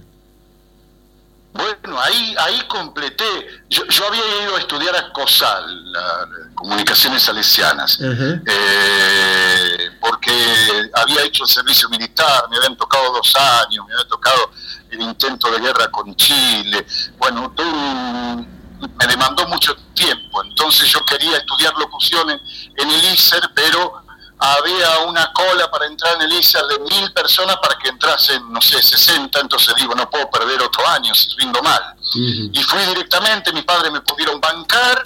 Bueno, 1.57 2.01
ahí, 2.01 2.35
ahí 2.38 2.61
completé. 2.69 3.25
Yo, 3.69 3.83
había 4.07 4.42
ido 4.42 4.57
a 4.57 4.59
estudiar 4.59 4.95
a 4.97 5.12
COSAL, 5.12 5.92
la, 5.92 6.29
Comunicaciones 6.55 7.23
Salesianas, 7.23 7.99
eh, 8.01 9.90
porque 10.01 10.33
había 10.95 11.23
hecho 11.25 11.45
el 11.45 11.51
servicio 11.51 11.88
militar, 11.88 12.49
me 12.51 12.57
habían 12.57 12.77
tocado 12.77 13.12
dos 13.12 13.35
años, 13.37 13.85
me 13.87 13.92
había 13.95 14.09
tocado 14.09 14.51
el 14.90 15.01
intento 15.03 15.51
de 15.51 15.61
guerra 15.61 15.90
con 15.90 16.14
Chile. 16.16 16.87
Bueno, 17.19 17.53
me 18.99 19.07
demandó 19.07 19.47
mucho 19.49 19.77
tiempo, 19.95 20.42
entonces 20.45 20.88
yo 20.88 21.01
quería 21.05 21.37
estudiar 21.37 21.75
locuciones 21.79 22.40
en 22.77 22.90
el 22.90 23.05
ISER, 23.12 23.42
pero 23.55 24.06
había 24.38 24.99
una 25.07 25.33
cola 25.33 25.70
para 25.70 25.87
entrar 25.87 26.16
en 26.16 26.22
el 26.22 26.33
ISER 26.35 26.64
de 26.66 26.79
mil 26.81 27.12
personas 27.12 27.57
para 27.57 27.77
que 27.79 27.88
entrasen, 27.88 28.53
no 28.53 28.61
sé, 28.61 28.83
60, 28.83 29.40
entonces 29.40 29.75
digo, 29.77 29.94
no 29.94 30.09
puedo 30.11 30.31
perder 30.31 30.62
otro 30.62 30.87
año, 30.88 31.12
rindo 31.38 31.62
mal. 31.62 31.83
Y 32.14 32.62
fui 32.62 32.81
directamente, 32.87 33.53
mis 33.53 33.64
padres 33.64 33.90
me 33.92 34.01
pudieron 34.01 34.40
bancar, 34.40 35.03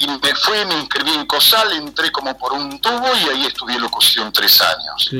y 0.00 0.06
me 0.06 0.34
fui, 0.34 0.64
me 0.64 0.74
inscribí 0.80 1.10
en 1.10 1.26
COSAL, 1.26 1.72
entré 1.72 2.10
como 2.10 2.36
por 2.38 2.54
un 2.54 2.80
tubo 2.80 3.06
y 3.22 3.28
ahí 3.28 3.46
estudié 3.46 3.78
locución 3.78 4.32
tres 4.32 4.58
años. 4.62 5.10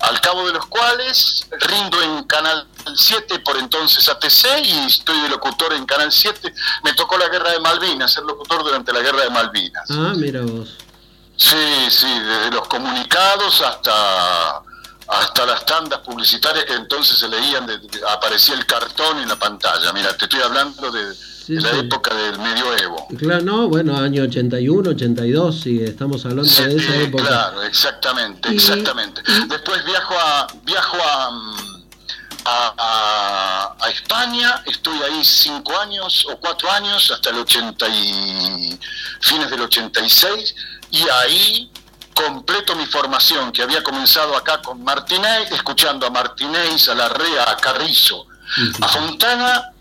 Al 0.00 0.20
cabo 0.20 0.46
de 0.46 0.52
los 0.52 0.66
cuales 0.66 1.46
rindo 1.58 2.02
en 2.02 2.22
Canal 2.24 2.68
7, 2.94 3.38
por 3.38 3.56
entonces 3.56 4.06
ATC, 4.10 4.62
y 4.62 4.86
estoy 4.88 5.18
de 5.22 5.30
locutor 5.30 5.72
en 5.72 5.86
Canal 5.86 6.12
7. 6.12 6.52
Me 6.84 6.92
tocó 6.92 7.16
la 7.16 7.28
guerra 7.28 7.50
de 7.52 7.60
Malvinas, 7.60 8.12
ser 8.12 8.24
locutor 8.24 8.62
durante 8.62 8.92
la 8.92 9.00
guerra 9.00 9.22
de 9.22 9.30
Malvinas. 9.30 9.90
Ah, 9.90 10.12
mira 10.14 10.42
vos. 10.42 10.68
Sí, 11.36 11.90
sí, 11.90 12.08
desde 12.20 12.50
los 12.50 12.66
comunicados 12.68 13.60
hasta 13.60 14.62
hasta 15.08 15.46
las 15.46 15.64
tandas 15.64 16.00
publicitarias 16.00 16.64
que 16.64 16.74
entonces 16.74 17.18
se 17.18 17.28
leían, 17.28 17.66
aparecía 18.10 18.54
el 18.54 18.66
cartón 18.66 19.18
en 19.18 19.28
la 19.28 19.36
pantalla. 19.36 19.92
Mira, 19.92 20.16
te 20.16 20.24
estoy 20.24 20.40
hablando 20.40 20.90
de, 20.90 21.14
la 21.48 21.70
época 21.78 22.12
del 22.14 22.38
medioevo. 22.40 23.06
Claro, 23.16 23.42
no, 23.42 23.68
bueno, 23.68 23.96
año 23.96 24.24
81, 24.24 24.90
82, 24.90 25.60
sí, 25.60 25.80
estamos 25.82 26.24
hablando 26.24 26.50
de 26.50 26.76
esa 26.76 26.96
época. 26.96 27.24
Claro, 27.24 27.62
exactamente, 27.62 28.48
exactamente. 28.52 29.22
Después 29.48 29.84
viajo 29.84 30.14
a 30.18 30.46
viajo 30.64 30.96
a, 30.96 31.75
a, 32.46 33.76
España, 33.90 34.62
estoy 34.66 35.00
ahí 35.02 35.24
cinco 35.24 35.78
años 35.78 36.26
o 36.28 36.36
cuatro 36.38 36.70
años, 36.70 37.10
hasta 37.10 37.30
el 37.30 37.38
80 37.38 37.88
y 37.88 38.78
fines 39.20 39.50
del 39.50 39.60
86, 39.62 40.54
y 40.90 41.08
ahí 41.08 41.70
completo 42.14 42.74
mi 42.74 42.86
formación, 42.86 43.52
que 43.52 43.62
había 43.62 43.82
comenzado 43.82 44.36
acá 44.36 44.60
con 44.62 44.82
Martínez, 44.82 45.50
escuchando 45.52 46.06
a 46.06 46.10
Martínez, 46.10 46.88
a 46.88 46.94
Larrea, 46.94 47.50
a 47.50 47.56
Carrizo, 47.56 48.26
a 48.80 48.88
Fontana, 48.88 49.72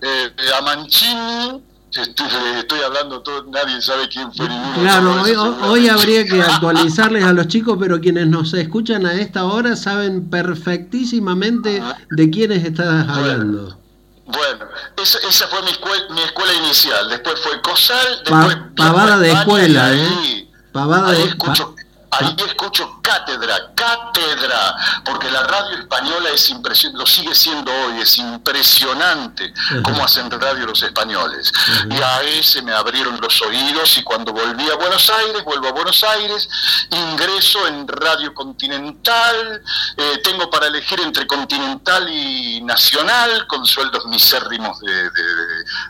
eh, 0.00 0.34
a 0.56 0.60
Mancini, 0.62 1.62
estoy, 2.58 2.80
hablando 2.80 3.20
todo, 3.20 3.44
nadie 3.50 3.80
sabe 3.80 4.08
quién 4.08 4.32
fue 4.32 4.48
ninguno. 4.48 4.80
Claro, 4.80 5.22
hoy, 5.70 5.88
habría 5.88 6.24
que 6.24 6.42
actualizarles 6.42 7.24
a 7.24 7.32
los 7.32 7.46
chicos, 7.48 7.76
pero 7.78 8.00
quienes 8.00 8.26
nos 8.26 8.52
escuchan 8.54 9.06
a 9.06 9.14
esta 9.14 9.44
hora 9.44 9.76
saben 9.76 10.28
perfectísimamente 10.28 11.82
de 12.10 12.30
quiénes 12.30 12.64
estás 12.64 13.08
hablando. 13.08 13.78
Bueno, 14.26 14.64
esa, 15.02 15.46
fue 15.48 15.62
mi 15.62 15.70
escuela, 15.70 16.04
mi 16.10 16.22
escuela 16.22 16.54
inicial, 16.54 17.08
después 17.10 17.34
fue 17.40 17.60
COSAL, 17.60 18.22
después... 18.24 18.56
pavada 18.74 19.18
de 19.18 19.32
escuela, 19.32 19.94
¿eh? 19.94 20.48
Pavada 20.72 21.12
de... 21.12 21.24
Escucho, 21.24 21.74
Ahí 22.18 22.36
escucho 22.46 22.98
cátedra, 23.02 23.72
cátedra, 23.74 24.76
porque 25.04 25.30
la 25.30 25.42
radio 25.42 25.78
española 25.78 26.30
es 26.30 26.48
impresionante, 26.50 26.98
lo 26.98 27.06
sigue 27.06 27.34
siendo 27.34 27.72
hoy, 27.72 28.00
es 28.00 28.18
impresionante 28.18 29.52
cómo 29.82 30.04
hacen 30.04 30.30
radio 30.30 30.66
los 30.66 30.82
españoles. 30.82 31.52
Y 31.90 32.00
a 32.00 32.22
ese 32.22 32.62
me 32.62 32.72
abrieron 32.72 33.20
los 33.20 33.42
oídos 33.42 33.98
y 33.98 34.02
cuando 34.02 34.32
volví 34.32 34.68
a 34.70 34.76
Buenos 34.76 35.10
Aires, 35.10 35.42
vuelvo 35.44 35.68
a 35.68 35.72
Buenos 35.72 36.04
Aires, 36.04 36.48
ingreso 36.90 37.66
en 37.66 37.88
Radio 37.88 38.32
Continental, 38.32 39.62
eh, 39.96 40.20
tengo 40.22 40.48
para 40.50 40.68
elegir 40.68 41.00
entre 41.00 41.26
Continental 41.26 42.08
y 42.08 42.60
Nacional, 42.62 43.46
con 43.46 43.66
sueldos 43.66 44.06
misérrimos 44.06 44.78
de, 44.80 45.10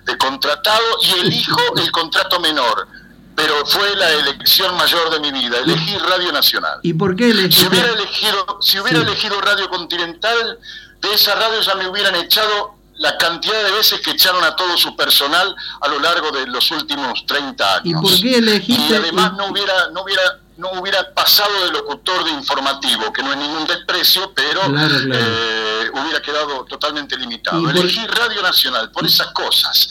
de 0.04 0.18
contratado, 0.18 0.84
y 1.02 1.20
elijo 1.20 1.60
el 1.76 1.90
contrato 1.90 2.40
menor 2.40 3.03
pero 3.34 3.66
fue 3.66 3.94
la 3.96 4.10
elección 4.10 4.76
mayor 4.76 5.10
de 5.10 5.20
mi 5.20 5.32
vida. 5.32 5.58
Elegí 5.58 5.96
Radio 5.98 6.32
Nacional. 6.32 6.78
¿Y 6.82 6.94
por 6.94 7.16
qué 7.16 7.30
elegí? 7.30 7.60
Si 7.60 7.66
hubiera 7.66 7.88
elegido, 7.88 8.58
si 8.60 8.78
hubiera 8.78 9.00
elegido 9.00 9.40
Radio 9.40 9.68
Continental, 9.68 10.58
de 11.00 11.14
esa 11.14 11.34
radio 11.34 11.60
ya 11.60 11.74
me 11.74 11.88
hubieran 11.88 12.14
echado 12.16 12.74
la 12.96 13.16
cantidad 13.18 13.64
de 13.64 13.72
veces 13.72 14.00
que 14.00 14.12
echaron 14.12 14.42
a 14.44 14.54
todo 14.54 14.76
su 14.76 14.94
personal 14.96 15.54
a 15.80 15.88
lo 15.88 15.98
largo 15.98 16.30
de 16.30 16.46
los 16.46 16.70
últimos 16.70 17.26
30 17.26 17.76
años. 17.76 17.84
¿Y 17.84 17.94
por 17.94 18.20
qué 18.20 18.38
elegiste? 18.38 18.94
Y 18.94 18.96
además 18.96 19.32
no 19.34 19.46
hubiera, 19.46 19.90
no 19.90 20.02
hubiera 20.02 20.22
no 20.56 20.70
hubiera 20.72 21.12
pasado 21.12 21.64
de 21.64 21.72
locutor 21.72 22.24
de 22.24 22.30
informativo, 22.30 23.12
que 23.12 23.22
no 23.22 23.32
es 23.32 23.38
ningún 23.38 23.66
desprecio, 23.66 24.32
pero 24.34 24.60
eh, 24.64 25.90
hubiera 25.92 26.22
quedado 26.22 26.64
totalmente 26.64 27.16
limitado. 27.16 27.68
Elegí 27.70 28.06
Radio 28.06 28.40
Nacional 28.40 28.90
por 28.90 29.04
esas 29.04 29.28
cosas. 29.28 29.88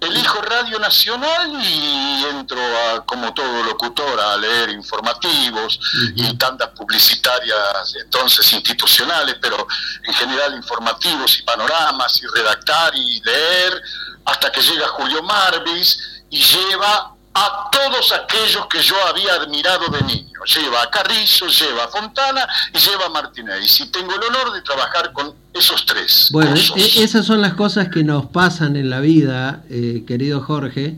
Elijo 0.00 0.42
Radio 0.42 0.78
Nacional 0.78 1.50
y 1.62 2.24
entro 2.30 2.60
como 3.06 3.32
todo 3.32 3.62
locutor 3.62 4.20
a 4.20 4.36
leer 4.36 4.70
informativos 4.70 5.80
y 6.14 6.36
tantas 6.36 6.68
publicitarias, 6.70 7.94
entonces 8.02 8.52
institucionales, 8.52 9.36
pero 9.40 9.66
en 10.04 10.14
general 10.14 10.54
informativos 10.54 11.38
y 11.38 11.42
panoramas 11.42 12.22
y 12.22 12.26
redactar 12.26 12.94
y 12.94 13.20
leer, 13.22 13.82
hasta 14.26 14.52
que 14.52 14.60
llega 14.60 14.88
Julio 14.88 15.22
Marvis 15.22 15.98
y 16.28 16.42
lleva 16.42 17.15
a 17.36 17.68
todos 17.70 18.12
aquellos 18.12 18.66
que 18.66 18.80
yo 18.80 18.94
había 19.06 19.34
admirado 19.34 19.88
de 19.88 20.02
niño. 20.02 20.40
Lleva 20.46 20.82
a 20.82 20.90
Carrizo, 20.90 21.46
lleva 21.48 21.84
a 21.84 21.88
Fontana 21.88 22.48
y 22.72 22.78
lleva 22.78 23.06
a 23.06 23.08
Martínez. 23.10 23.80
Y 23.80 23.86
tengo 23.90 24.12
el 24.14 24.22
honor 24.22 24.54
de 24.54 24.62
trabajar 24.62 25.12
con 25.12 25.34
esos 25.52 25.84
tres. 25.84 26.28
Bueno, 26.32 26.54
e-, 26.54 27.02
esas 27.02 27.26
son 27.26 27.42
las 27.42 27.52
cosas 27.52 27.88
que 27.88 28.04
nos 28.04 28.26
pasan 28.26 28.76
en 28.76 28.88
la 28.88 29.00
vida, 29.00 29.62
eh, 29.68 30.04
querido 30.06 30.40
Jorge, 30.40 30.96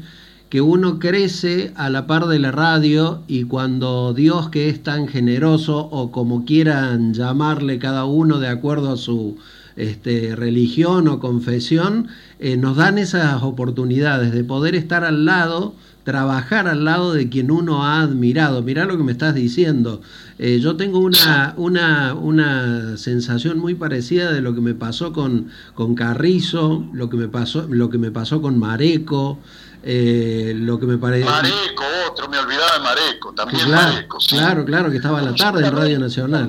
que 0.49 0.61
uno 0.61 1.01
crece 1.01 1.73
a 1.77 1.91
la 1.91 2.07
par 2.07 2.27
de 2.27 2.39
la 2.39 2.53
radio 2.53 3.25
y 3.27 3.45
cuando 3.45 4.15
Dios 4.15 4.49
que 4.49 4.69
es 4.69 4.83
tan 4.83 5.09
generoso 5.09 5.89
o 5.91 6.13
como 6.13 6.45
quieran 6.45 7.15
llamarle 7.15 7.81
cada 7.81 8.05
uno 8.05 8.39
de 8.39 8.49
acuerdo 8.49 8.93
a 8.93 8.97
su 8.97 9.37
este, 9.77 10.37
religión 10.37 11.09
o 11.09 11.21
confesión, 11.21 12.09
eh, 12.39 12.57
nos 12.57 12.77
dan 12.77 12.99
esas 12.99 13.43
oportunidades 13.43 14.33
de 14.33 14.45
poder 14.45 14.75
estar 14.75 15.05
al 15.05 15.25
lado, 15.25 15.75
trabajar 16.09 16.69
al 16.69 16.87
lado 16.87 17.13
de 17.13 17.29
quien 17.29 17.51
uno 17.51 17.85
ha 17.85 18.01
admirado. 18.01 18.63
Mirá 18.63 18.87
lo 18.87 18.97
que 18.97 19.03
me 19.03 19.13
estás 19.13 19.35
diciendo. 19.35 20.01
Eh, 20.39 20.59
yo 20.59 20.75
tengo 20.75 21.01
una, 21.01 21.53
una, 21.59 22.15
una, 22.15 22.97
sensación 22.97 23.59
muy 23.59 23.75
parecida 23.75 24.33
de 24.33 24.41
lo 24.41 24.55
que 24.55 24.63
me 24.63 24.73
pasó 24.73 25.13
con, 25.13 25.51
con 25.75 25.95
Carrizo, 25.95 26.87
lo 26.95 27.11
que 27.11 27.19
me 27.19 27.29
pasó, 27.29 27.67
lo 27.69 27.91
que 27.91 27.99
me 27.99 28.11
pasó 28.11 28.41
con 28.41 28.59
Mareco. 28.59 29.39
Eh, 29.83 30.55
lo 30.57 30.81
que 30.81 30.87
me 30.87 30.97
parece. 30.97 31.27
Mareco, 31.27 31.85
otro, 32.11 32.27
me 32.31 32.39
olvidaba 32.39 32.73
de 32.73 32.81
Mareco, 32.81 33.33
también 33.35 33.67
claro, 33.67 33.93
Mareco. 33.93 34.19
Claro, 34.29 34.65
claro, 34.65 34.91
que 34.91 34.97
estaba 34.97 35.19
a 35.19 35.23
la 35.23 35.35
tarde 35.35 35.67
en 35.67 35.77
Radio 35.77 35.99
Nacional. 35.99 36.49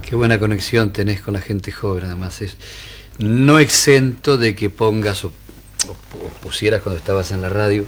Qué 0.00 0.16
buena 0.16 0.38
conexión 0.38 0.90
tenés 0.90 1.20
con 1.20 1.34
la 1.34 1.42
gente 1.42 1.70
joven, 1.70 2.04
además. 2.06 2.40
Es 2.40 2.56
no 3.20 3.58
exento 3.58 4.38
de 4.38 4.54
que 4.54 4.70
pongas 4.70 5.24
o, 5.24 5.32
o, 5.86 5.94
pusieras 6.42 6.82
cuando 6.82 6.98
estabas 6.98 7.30
en 7.32 7.42
la 7.42 7.48
radio 7.48 7.86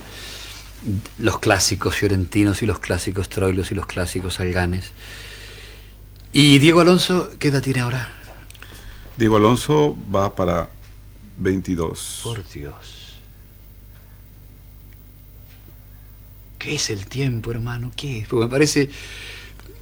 los 1.18 1.38
clásicos 1.38 1.94
fiorentinos 1.94 2.62
y 2.62 2.66
los 2.66 2.80
clásicos 2.80 3.28
troilos 3.28 3.70
y 3.70 3.74
los 3.74 3.86
clásicos 3.86 4.40
alganes. 4.40 4.90
¿Y 6.32 6.58
Diego 6.58 6.80
Alonso 6.80 7.30
qué 7.38 7.48
edad 7.48 7.62
tiene 7.62 7.80
ahora? 7.80 8.12
Diego 9.16 9.36
Alonso 9.36 9.96
va 10.12 10.34
para 10.34 10.70
22. 11.38 12.20
Por 12.24 12.48
Dios. 12.48 13.16
¿Qué 16.58 16.76
es 16.76 16.90
el 16.90 17.06
tiempo, 17.06 17.50
hermano? 17.50 17.92
¿Qué 17.94 18.20
es? 18.20 18.28
Porque 18.28 18.44
me 18.44 18.50
parece 18.50 18.88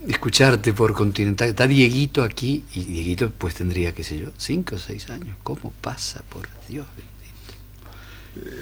escucharte 0.08 0.72
por 0.72 0.92
continental. 0.94 1.50
Está 1.50 1.66
Dieguito 1.66 2.22
aquí 2.22 2.64
y 2.74 2.84
Dieguito 2.84 3.30
pues 3.30 3.54
tendría, 3.54 3.92
qué 3.92 4.02
sé 4.02 4.18
yo, 4.18 4.30
cinco 4.36 4.76
o 4.76 4.78
seis 4.78 5.08
años. 5.11 5.36
¿Cómo 5.42 5.72
pasa, 5.80 6.22
por 6.28 6.48
Dios 6.68 6.86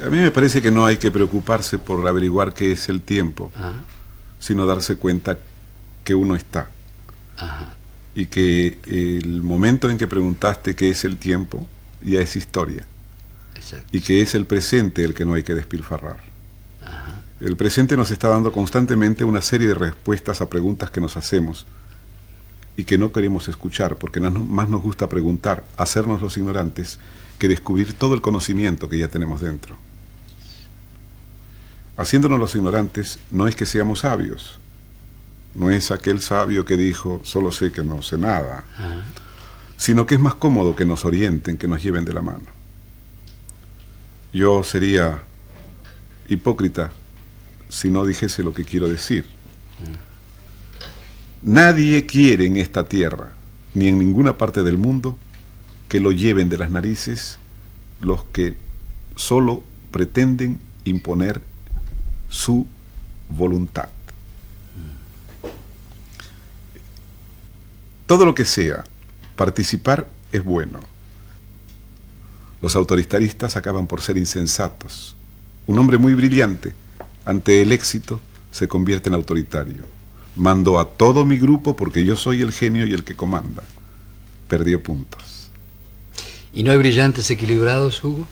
a 0.05 0.09
mí 0.09 0.19
me 0.19 0.31
parece 0.31 0.63
que 0.63 0.71
no 0.71 0.87
hay 0.87 0.97
que 0.97 1.11
preocuparse 1.11 1.79
por 1.79 2.07
averiguar 2.07 2.55
qué 2.55 2.73
es 2.73 2.89
el 2.89 3.03
tiempo, 3.03 3.53
Ajá. 3.55 3.75
sino 4.39 4.67
darse 4.67 4.97
cuenta 4.97 5.39
que 6.05 6.15
uno 6.15 6.37
está. 6.37 6.71
Ajá. 7.37 7.75
Y 8.15 8.27
que 8.27 8.79
el 8.87 9.43
momento 9.43 9.91
en 9.91 9.99
que 9.99 10.07
preguntaste 10.07 10.75
qué 10.75 10.91
es 10.91 11.05
el 11.05 11.19
tiempo 11.19 11.67
ya 12.03 12.21
es 12.21 12.37
historia. 12.37 12.87
Exacto. 13.55 13.89
Y 13.93 14.01
que 14.01 14.23
es 14.23 14.35
el 14.35 14.47
presente 14.47 15.05
el 15.05 15.15
que 15.15 15.25
no 15.25 15.35
hay 15.35 15.43
que 15.43 15.55
despilfarrar. 15.55 16.17
Ajá. 16.83 17.21
El 17.41 17.57
presente 17.57 17.97
nos 17.97 18.11
está 18.11 18.29
dando 18.29 18.51
constantemente 18.53 19.25
una 19.25 19.43
serie 19.43 19.69
de 19.69 19.75
respuestas 19.75 20.41
a 20.41 20.49
preguntas 20.49 20.91
que 20.91 21.01
nos 21.01 21.17
hacemos 21.17 21.67
y 22.77 22.85
que 22.85 22.97
no 22.97 23.13
queremos 23.13 23.49
escuchar 23.49 23.97
porque 23.97 24.21
más 24.21 24.69
nos 24.69 24.81
gusta 24.83 25.09
preguntar, 25.09 25.65
hacernos 25.77 26.23
los 26.23 26.37
ignorantes, 26.37 27.01
que 27.39 27.49
descubrir 27.49 27.93
todo 27.95 28.15
el 28.15 28.21
conocimiento 28.21 28.89
que 28.89 28.99
ya 28.99 29.09
tenemos 29.09 29.41
dentro. 29.41 29.77
Haciéndonos 31.97 32.39
los 32.39 32.55
ignorantes 32.55 33.19
no 33.31 33.49
es 33.49 33.57
que 33.57 33.67
seamos 33.67 34.01
sabios, 34.01 34.59
no 35.55 35.71
es 35.71 35.91
aquel 35.91 36.21
sabio 36.21 36.65
que 36.65 36.77
dijo, 36.77 37.21
solo 37.25 37.51
sé 37.51 37.73
que 37.73 37.83
no 37.83 38.03
sé 38.03 38.19
nada, 38.19 38.65
Ajá. 38.77 39.03
sino 39.77 40.07
que 40.07 40.15
es 40.15 40.21
más 40.21 40.35
cómodo 40.35 40.77
que 40.77 40.85
nos 40.85 41.05
orienten, 41.05 41.57
que 41.57 41.67
nos 41.67 41.83
lleven 41.83 42.05
de 42.05 42.13
la 42.13 42.23
mano. 42.23 42.45
Yo 44.33 44.63
sería 44.63 45.23
hipócrita 46.29 46.93
si 47.69 47.91
no 47.91 48.05
dijese 48.05 48.43
lo 48.43 48.53
que 48.55 48.65
quiero 48.65 48.89
decir. 48.89 49.27
Nadie 51.43 52.05
quiere 52.07 52.47
en 52.47 52.57
esta 52.57 52.85
tierra, 52.85 53.33
ni 53.75 53.89
en 53.89 53.99
ninguna 53.99 54.37
parte 54.37 54.63
del 54.63 54.77
mundo, 54.77 55.19
que 55.89 56.01
lo 56.01 56.13
lleven 56.13 56.49
de 56.49 56.59
las 56.59 56.71
narices 56.71 57.39
los 58.01 58.25
que 58.25 58.57
solo 59.17 59.63
pretenden 59.91 60.61
imponer 60.85 61.41
su 62.29 62.67
voluntad. 63.29 63.89
Todo 68.07 68.25
lo 68.25 68.35
que 68.35 68.45
sea 68.45 68.85
participar 69.37 70.09
es 70.33 70.43
bueno. 70.45 70.81
Los 72.63 72.75
autoritaristas 72.75 73.57
acaban 73.57 73.87
por 73.87 74.01
ser 74.01 74.17
insensatos. 74.17 75.15
Un 75.67 75.79
hombre 75.79 75.99
muy 75.99 76.15
brillante, 76.15 76.73
ante 77.25 77.63
el 77.63 77.73
éxito, 77.73 78.21
se 78.51 78.67
convierte 78.67 79.09
en 79.09 79.15
autoritario. 79.15 79.85
Mando 80.37 80.79
a 80.79 80.89
todo 80.89 81.25
mi 81.25 81.39
grupo 81.39 81.77
porque 81.77 82.05
yo 82.05 82.17
soy 82.17 82.41
el 82.41 82.53
genio 82.53 82.87
y 82.87 82.93
el 82.93 83.05
que 83.05 83.15
comanda. 83.15 83.63
Perdió 84.49 84.83
puntos. 84.83 85.28
¿Y 86.59 86.65
no 86.65 86.73
hay 86.73 86.79
brillantes 86.79 87.31
equilibrados, 87.31 88.03
Hugo? 88.03 88.27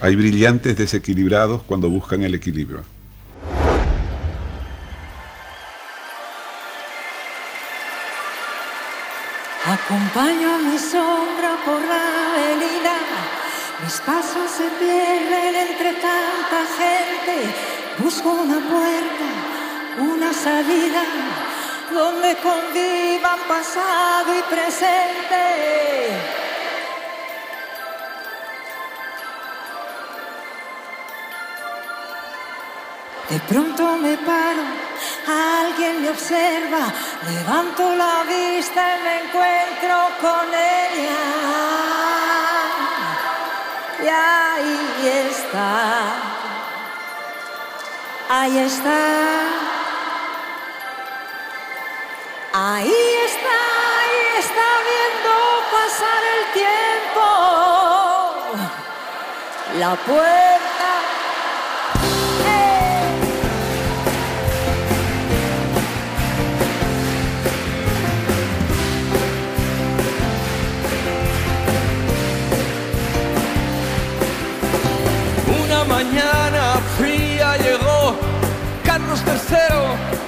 Hay 0.00 0.16
brillantes 0.16 0.76
desequilibrados 0.76 1.62
cuando 1.62 1.88
buscan 1.88 2.22
el 2.24 2.34
equilibrio. 2.34 2.84
Acompaño 9.64 10.58
mi 10.58 10.78
sombra 10.78 11.56
por 11.64 11.80
la 11.80 12.02
avenida, 12.34 12.96
mis 13.82 13.98
pasos 14.02 14.50
se 14.50 14.68
pierden 14.78 15.54
entre 15.70 15.92
tanta 15.94 16.60
gente. 16.76 17.48
Busco 17.98 18.28
una 18.30 18.60
puerta, 18.60 19.28
una 19.98 20.34
salida, 20.34 21.02
donde 21.94 22.36
convivan 22.42 23.38
pasado 23.48 24.38
y 24.38 24.42
presente. 24.54 26.21
De 33.32 33.40
pronto 33.48 33.96
me 33.96 34.14
paro, 34.18 34.62
alguien 35.26 36.02
me 36.02 36.10
observa, 36.10 36.92
levanto 37.30 37.96
la 37.96 38.24
vista 38.24 38.80
y 38.94 39.02
me 39.04 39.14
encuentro 39.22 39.96
con 40.20 40.52
ella. 40.52 41.22
Y 44.04 44.06
ahí 44.06 44.78
está, 45.30 46.12
ahí 48.28 48.58
está, 48.58 49.00
ahí 52.52 52.94
está, 53.28 53.58
ahí 53.96 54.20
está 54.40 54.68
viendo 54.90 55.32
pasar 55.72 56.22
el 56.36 56.42
tiempo. 56.60 57.26
La 59.78 59.92
puerta. 60.04 60.71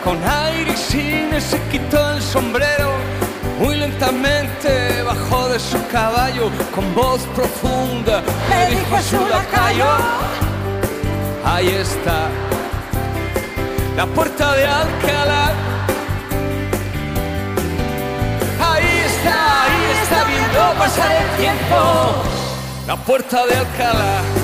Con 0.02 0.18
aire 0.22 0.72
y 0.72 0.76
cine 0.76 1.40
se 1.40 1.58
quitó 1.70 2.10
el 2.10 2.22
sombrero. 2.22 2.90
Muy 3.58 3.76
lentamente 3.76 5.02
bajó 5.02 5.48
de 5.48 5.58
su 5.58 5.78
caballo 5.88 6.50
con 6.74 6.94
voz 6.94 7.22
profunda. 7.34 8.22
Le 8.50 8.76
dijo 8.76 8.96
a 8.96 9.02
su 9.02 9.26
lacayo. 9.26 9.86
Ahí 11.44 11.68
está 11.68 12.28
la 13.96 14.06
puerta 14.06 14.56
de 14.56 14.66
Alcalá. 14.66 15.52
Ahí 18.60 19.02
está, 19.06 19.62
ahí 19.64 19.84
está 20.02 20.24
viendo 20.24 20.78
pasar 20.78 21.12
el 21.12 21.36
tiempo. 21.38 22.24
La 22.86 22.96
puerta 22.96 23.46
de 23.46 23.56
Alcalá. 23.56 24.43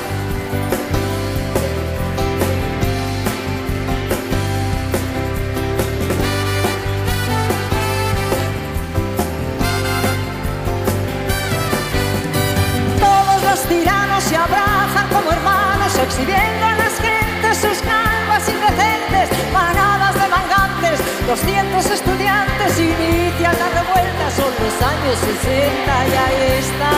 Exhibiendo 16.21 16.65
a 16.65 16.73
las 16.75 16.99
gentes 16.99 17.57
sus 17.57 17.81
calvas 17.81 18.47
indecentes, 18.47 19.29
manadas 19.51 20.13
de 20.13 20.27
mangantes, 20.27 20.99
200 21.27 21.85
estudiantes 21.85 22.79
inician 22.79 23.55
la 23.57 23.69
revuelta, 23.81 24.31
son 24.35 24.53
los 24.61 24.81
años 24.87 25.17
60 25.17 26.07
y 26.07 26.13
ahí 26.13 26.59
está, 26.59 26.91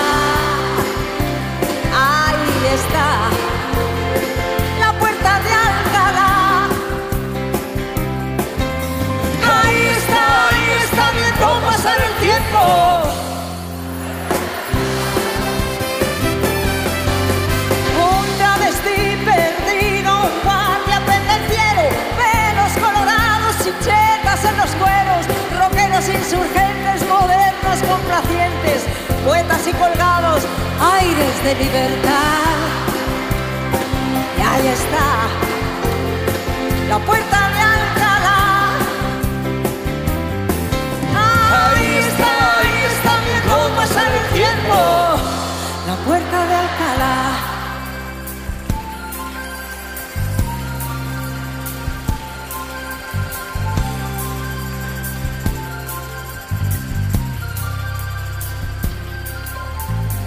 ahí 1.96 2.66
está, 2.74 3.08
la 4.80 5.00
puerta 5.00 5.40
de 5.40 5.54
Alcalá. 5.70 6.68
Ahí 9.64 9.82
está, 9.98 10.50
ahí 10.50 10.68
está, 10.84 11.12
viendo 11.12 11.48
pasar 11.68 11.98
el 12.02 12.14
tiempo. 12.28 13.33
Insurgentes, 26.24 27.08
modernos 27.10 27.80
complacientes, 27.84 28.86
poetas 29.26 29.68
y 29.68 29.74
colgados, 29.74 30.44
aires 30.80 31.44
de 31.44 31.56
libertad. 31.56 32.56
Y 34.38 34.42
ahí 34.42 34.68
está, 34.68 35.10
la 36.90 37.00
puerta 37.00 37.50
de 37.56 37.60
Alcalá. 37.76 38.42
Ahí 41.62 41.98
está, 42.08 42.32
ahí 42.60 42.80
está, 42.94 43.12
viendo 43.26 43.76
pasar 43.76 44.10
el 44.22 44.28
tiempo, 44.34 44.76
la 45.88 45.96
puerta 46.06 46.48
de 46.48 46.56
Alcalá. 46.56 47.43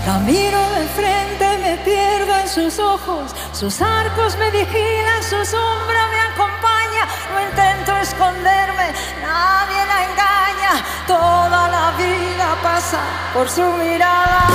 La 0.06 0.20
miro 0.20 0.62
de 0.70 0.86
frente, 0.94 1.58
me 1.58 1.76
pierdo 1.78 2.32
en 2.36 2.48
sus 2.48 2.78
ojos, 2.78 3.34
sus 3.52 3.82
arcos 3.82 4.36
me 4.38 4.52
vigilan, 4.52 5.20
su 5.20 5.44
sombra 5.44 6.06
me 6.12 6.20
acompaña, 6.30 7.08
no 7.32 7.42
intento 7.42 7.96
esconderme, 7.96 8.92
nadie 9.20 9.80
la 9.92 10.04
engaña, 10.08 10.72
toda 11.08 11.68
la 11.68 11.90
vida 11.98 12.56
pasa 12.62 13.00
por 13.34 13.50
su 13.50 13.62
mirada. 13.62 14.46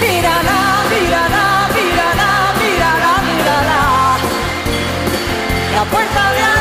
Mírala, 0.00 0.60
mírala, 0.90 1.68
mírala, 1.76 2.30
mírala, 2.60 3.12
mírala. 3.28 4.18
La 5.72 5.84
puerta 5.84 6.32
de 6.32 6.57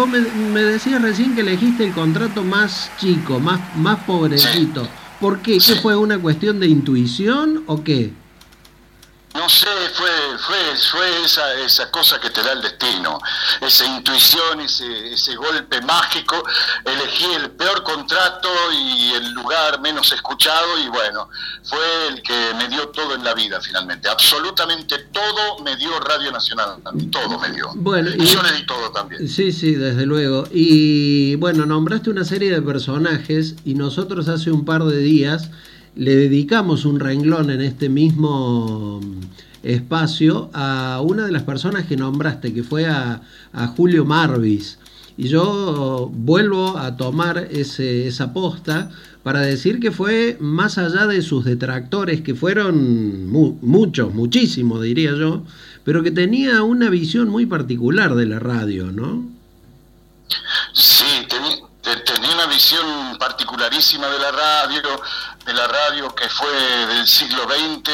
vos 0.00 0.08
me, 0.08 0.20
me 0.20 0.62
decías 0.62 1.02
recién 1.02 1.34
que 1.34 1.42
elegiste 1.42 1.84
el 1.84 1.92
contrato 1.92 2.42
más 2.42 2.90
chico, 2.98 3.38
más, 3.38 3.60
más 3.76 4.02
pobrecito. 4.04 4.88
¿Por 5.20 5.40
qué? 5.40 5.54
¿Qué 5.54 5.60
Sí. 5.60 5.74
fue 5.82 5.94
una 5.94 6.18
cuestión 6.18 6.58
de 6.58 6.68
intuición 6.68 7.64
o 7.66 7.84
qué? 7.84 8.12
No 9.32 9.48
sé, 9.48 9.66
fue, 9.94 10.08
fue, 10.38 10.56
fue 10.90 11.24
esa, 11.24 11.54
esa 11.60 11.88
cosa 11.92 12.20
que 12.20 12.30
te 12.30 12.42
da 12.42 12.52
el 12.52 12.62
destino, 12.62 13.20
esa 13.60 13.86
intuición, 13.86 14.60
ese, 14.60 15.12
ese 15.14 15.36
golpe 15.36 15.80
mágico. 15.82 16.42
Elegí 16.84 17.26
el 17.36 17.50
peor 17.52 17.84
contrato 17.84 18.48
y 18.72 19.12
el 19.14 19.30
lugar 19.32 19.80
menos 19.80 20.12
escuchado 20.12 20.66
y 20.84 20.88
bueno, 20.88 21.28
fue 21.62 22.08
el 22.08 22.22
que 22.22 22.54
me 22.58 22.68
dio 22.68 22.88
todo 22.88 23.14
en 23.14 23.22
la 23.22 23.32
vida 23.34 23.60
finalmente. 23.60 24.08
Absolutamente 24.08 24.98
todo 25.12 25.60
me 25.62 25.76
dio 25.76 25.98
Radio 26.00 26.32
Nacional, 26.32 26.78
todo 27.12 27.38
me 27.38 27.50
dio. 27.52 27.70
Bueno, 27.76 28.10
Y 28.10 28.22
y- 28.22 28.26
yo 28.26 28.42
le 28.42 28.52
di 28.52 28.66
todo 28.66 28.90
también. 28.90 29.28
Sí, 29.28 29.52
sí, 29.52 29.74
desde 29.76 30.06
luego. 30.06 30.48
Y 30.50 31.36
bueno, 31.36 31.66
nombraste 31.66 32.10
una 32.10 32.24
serie 32.24 32.50
de 32.50 32.62
personajes 32.62 33.54
y 33.64 33.74
nosotros 33.74 34.26
hace 34.28 34.50
un 34.50 34.64
par 34.64 34.82
de 34.84 34.98
días 34.98 35.50
le 36.00 36.16
dedicamos 36.16 36.86
un 36.86 36.98
renglón 36.98 37.50
en 37.50 37.60
este 37.60 37.90
mismo 37.90 39.00
mm, 39.02 39.20
espacio 39.62 40.48
a 40.54 41.02
una 41.04 41.26
de 41.26 41.32
las 41.32 41.42
personas 41.42 41.84
que 41.84 41.94
nombraste, 41.98 42.54
que 42.54 42.62
fue 42.62 42.86
a, 42.86 43.20
Julio 43.76 44.06
Marvis. 44.06 44.78
Y 45.18 45.28
yo 45.28 46.10
vuelvo 46.10 46.78
a 46.78 46.96
tomar 46.96 47.48
esa 47.50 48.32
posta 48.32 48.90
para 49.22 49.42
decir 49.42 49.78
que 49.78 49.90
fue 49.90 50.38
más 50.40 50.78
allá 50.78 51.06
de 51.06 51.20
sus 51.20 51.44
detractores, 51.44 52.22
que 52.22 52.34
fueron 52.34 53.28
mu- 53.30 53.58
muchos, 53.60 54.14
muchísimos 54.14 54.80
diría 54.82 55.14
yo, 55.14 55.42
pero 55.84 56.02
que 56.02 56.10
tenía 56.10 56.62
una 56.62 56.88
visión 56.88 57.28
muy 57.28 57.44
particular 57.44 58.14
de 58.14 58.24
la 58.24 58.38
radio, 58.38 58.90
¿no? 58.90 59.28
Sí, 60.72 61.04
teni- 61.28 61.60
te- 61.60 61.69
tenía 61.82 62.34
una 62.34 62.46
visión 62.46 63.16
particularísima 63.18 64.06
de 64.08 64.18
la 64.18 64.30
radio, 64.30 64.82
de 65.44 65.54
la 65.54 65.66
radio 65.66 66.14
que 66.14 66.28
fue 66.28 66.50
del 66.86 67.06
siglo 67.06 67.44
XX, 67.44 67.90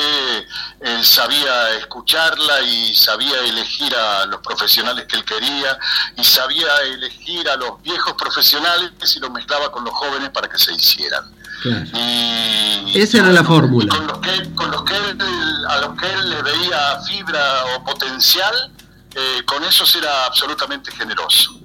él 0.80 1.04
sabía 1.04 1.70
escucharla 1.70 2.60
y 2.62 2.94
sabía 2.94 3.38
elegir 3.40 3.94
a 3.94 4.26
los 4.26 4.40
profesionales 4.40 5.06
que 5.06 5.16
él 5.16 5.24
quería 5.24 5.78
y 6.16 6.24
sabía 6.24 6.68
elegir 6.82 7.48
a 7.48 7.56
los 7.56 7.80
viejos 7.82 8.14
profesionales 8.14 9.16
y 9.16 9.20
los 9.20 9.30
mezclaba 9.30 9.70
con 9.70 9.84
los 9.84 9.94
jóvenes 9.94 10.30
para 10.30 10.48
que 10.48 10.58
se 10.58 10.72
hicieran. 10.72 11.24
Claro. 11.62 11.86
Y, 11.94 12.98
Esa 12.98 13.18
era 13.18 13.32
la 13.32 13.44
fórmula. 13.44 13.88
Con 13.94 14.06
los 14.06 14.18
que, 14.18 14.54
con 14.54 14.70
los 14.70 14.82
que 14.84 14.96
él, 14.96 15.18
a 15.68 15.78
los 15.78 15.98
que 15.98 16.12
él 16.12 16.30
le 16.30 16.42
veía 16.42 17.00
fibra 17.06 17.64
o 17.76 17.84
potencial, 17.84 18.70
eh, 19.18 19.42
con 19.46 19.64
esos 19.64 19.96
era 19.96 20.26
absolutamente 20.26 20.92
generoso. 20.92 21.58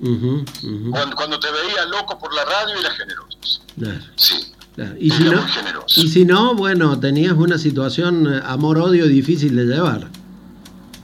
Cuando, 0.89 1.15
cuando 1.17 1.37
te 1.39 1.51
veía 1.51 1.85
loco 1.85 2.17
por 2.17 2.33
la 2.33 2.45
radio 2.45 2.75
era 2.79 2.91
generoso. 2.91 3.61
claro, 3.77 3.99
Sí. 4.15 4.53
claro. 4.73 4.95
Y, 4.97 5.09
si 5.11 5.21
Era 5.23 5.31
no, 5.35 5.41
muy 5.41 5.51
generoso. 5.51 6.01
y 6.01 6.07
si 6.07 6.23
no, 6.25 6.55
bueno, 6.55 6.97
tenías 6.97 7.33
una 7.33 7.57
situación 7.57 8.33
eh, 8.33 8.41
amor-odio 8.45 9.05
difícil 9.07 9.53
de 9.57 9.65
llevar. 9.65 10.07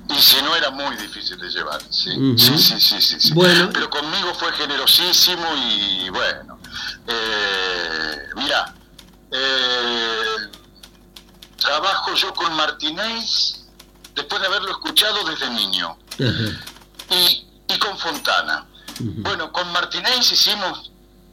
Y 0.10 0.22
si 0.22 0.42
no 0.42 0.56
era 0.56 0.72
muy 0.72 0.96
difícil 0.96 1.38
de 1.38 1.50
llevar. 1.50 1.82
Sí, 1.90 2.12
sí, 2.38 2.58
sí, 2.58 2.80
sí, 2.80 3.02
sí, 3.02 3.20
sí. 3.20 3.34
Bueno. 3.34 3.70
Pero 3.74 3.90
conmigo 3.90 4.34
fue 4.40 4.54
generosísimo 4.54 5.44
y 5.58 6.10
bueno. 6.12 6.60
Eh, 7.08 8.20
mira, 8.38 8.74
eh, 9.32 10.50
trabajo 11.58 12.14
yo 12.16 12.34
con 12.34 12.56
Martínez 12.56 13.66
después 14.16 14.40
de 14.42 14.48
haberlo 14.48 14.72
escuchado 14.72 15.26
desde 15.26 15.50
niño. 15.50 15.98
Y, 16.20 17.48
y 17.68 17.80
con 17.80 17.98
Fontana. 17.98 18.66
Bueno, 19.00 19.52
con 19.52 19.72
Martínez 19.72 20.32
hicimos 20.32 20.92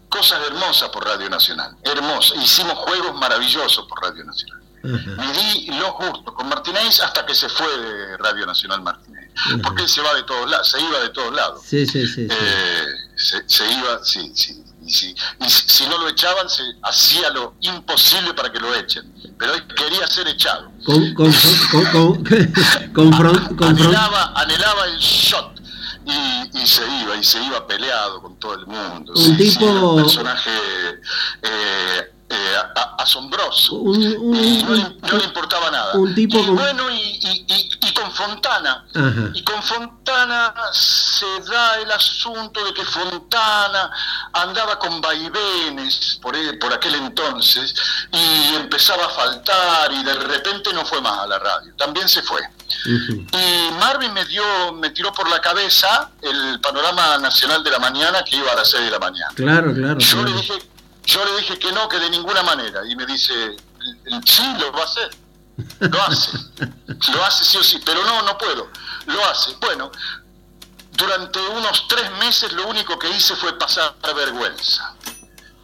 cosas 0.08 0.40
hermosas 0.46 0.90
por 0.90 1.04
Radio 1.04 1.30
Nacional, 1.30 1.76
hermosas. 1.82 2.36
Hicimos 2.42 2.74
juegos 2.74 3.14
maravillosos 3.18 3.86
por 3.88 4.02
Radio 4.02 4.24
Nacional. 4.24 4.60
Me 4.82 5.32
di 5.32 5.66
los 5.78 5.92
gustos 5.94 6.34
con 6.34 6.46
Martínez 6.48 7.00
hasta 7.00 7.24
que 7.24 7.34
se 7.34 7.48
fue 7.48 7.66
de 7.78 8.16
Radio 8.18 8.44
Nacional 8.44 8.82
Martínez. 8.82 9.30
Porque 9.62 9.82
él 9.82 9.88
se 9.88 10.02
va 10.02 10.14
de 10.14 10.22
todos 10.24 10.48
lados, 10.48 10.70
se 10.70 10.80
iba 10.80 11.00
de 11.00 11.08
todos 11.08 11.34
lados. 11.34 11.62
Sí, 11.66 11.86
sí, 11.86 12.06
sí. 12.06 12.28
Eh, 12.30 12.86
se, 13.16 13.42
se 13.48 13.72
iba, 13.72 14.04
sí, 14.04 14.30
sí. 14.34 14.62
Y 14.86 14.92
si, 14.92 15.14
y 15.40 15.48
si 15.50 15.68
si 15.68 15.86
no 15.88 15.96
lo 15.98 16.08
echaban, 16.08 16.48
se 16.48 16.62
hacía 16.82 17.30
lo 17.30 17.54
imposible 17.60 18.34
para 18.34 18.52
que 18.52 18.58
lo 18.60 18.74
echen. 18.74 19.12
Pero 19.38 19.54
él 19.54 19.66
quería 19.74 20.06
ser 20.06 20.28
echado. 20.28 20.70
Con, 20.84 21.14
con, 21.14 21.32
con, 23.56 23.68
anhelaba, 23.68 24.32
anhelaba 24.36 24.84
el 24.86 24.98
shot 24.98 25.60
y, 26.06 26.58
y 26.58 26.66
se 26.66 26.82
iba, 27.02 27.16
y 27.16 27.24
se 27.24 27.42
iba 27.42 27.66
peleado 27.66 28.20
con 28.20 28.38
todo 28.38 28.54
el 28.54 28.66
mundo. 28.66 29.12
Un 29.14 29.22
Sí, 29.22 29.34
sí, 29.50 29.58
tipo- 29.58 29.90
un 29.94 30.02
personaje 30.02 30.50
eh, 31.42 32.12
eh, 32.34 32.56
a- 32.56 32.80
a- 32.80 33.02
asombroso. 33.02 33.74
un, 33.76 33.96
un- 34.18 34.36
Y 34.44 34.62
no, 34.62 34.74
le- 34.74 34.84
un- 34.84 34.98
no 35.02 35.16
le 35.18 35.24
importaba 35.24 35.70
nada. 35.70 35.94
un 35.94 36.14
tipo 36.14 36.38
y 36.38 36.44
con- 36.46 36.56
bueno, 36.56 36.90
y, 36.90 37.18
y- 37.22 37.92
con 37.94 38.10
Fontana. 38.12 38.84
Ajá. 38.94 39.30
Y 39.34 39.42
con 39.44 39.62
Fontana 39.62 40.52
se 40.72 41.26
da 41.50 41.76
el 41.80 41.90
asunto 41.92 42.64
de 42.64 42.74
que 42.74 42.84
Fontana 42.84 43.90
andaba 44.32 44.78
con 44.78 45.00
vaivenes 45.00 46.18
por, 46.20 46.34
e- 46.36 46.54
por 46.54 46.72
aquel 46.72 46.94
entonces 46.96 47.72
y 48.12 48.54
empezaba 48.56 49.06
a 49.06 49.08
faltar 49.10 49.92
y 49.92 50.02
de 50.02 50.14
repente 50.14 50.72
no 50.72 50.84
fue 50.84 51.00
más 51.00 51.20
a 51.20 51.26
la 51.26 51.38
radio. 51.38 51.72
También 51.76 52.08
se 52.08 52.22
fue. 52.22 52.40
Y 52.86 53.70
Marvin 53.78 54.12
me 54.12 54.24
dio, 54.24 54.72
me 54.72 54.90
tiró 54.90 55.12
por 55.12 55.28
la 55.30 55.40
cabeza 55.40 56.10
el 56.22 56.60
panorama 56.60 57.18
nacional 57.18 57.62
de 57.62 57.70
la 57.70 57.78
mañana 57.78 58.22
que 58.24 58.36
iba 58.36 58.50
a 58.52 58.56
las 58.56 58.70
6 58.70 58.84
de 58.84 58.90
la 58.90 58.98
mañana. 58.98 59.32
Claro, 59.34 59.72
claro. 59.72 59.98
Yo 59.98 60.24
le 60.24 60.32
dije, 60.32 60.54
yo 61.06 61.24
le 61.24 61.36
dije 61.40 61.58
que 61.58 61.72
no, 61.72 61.88
que 61.88 61.98
de 61.98 62.10
ninguna 62.10 62.42
manera. 62.42 62.80
Y 62.88 62.96
me 62.96 63.06
dice, 63.06 63.56
sí, 64.24 64.42
lo 64.58 64.72
va 64.72 64.80
a 64.80 64.84
hacer. 64.84 65.10
Lo 65.80 66.02
hace. 66.02 66.38
Lo 67.12 67.24
hace 67.24 67.44
sí 67.44 67.56
o 67.58 67.62
sí. 67.62 67.80
Pero 67.84 68.04
no, 68.04 68.22
no 68.22 68.36
puedo. 68.38 68.68
Lo 69.06 69.24
hace. 69.26 69.54
Bueno, 69.60 69.90
durante 70.92 71.38
unos 71.48 71.86
tres 71.88 72.10
meses 72.18 72.52
lo 72.52 72.66
único 72.68 72.98
que 72.98 73.08
hice 73.10 73.36
fue 73.36 73.56
pasar 73.58 73.94
vergüenza. 74.16 74.94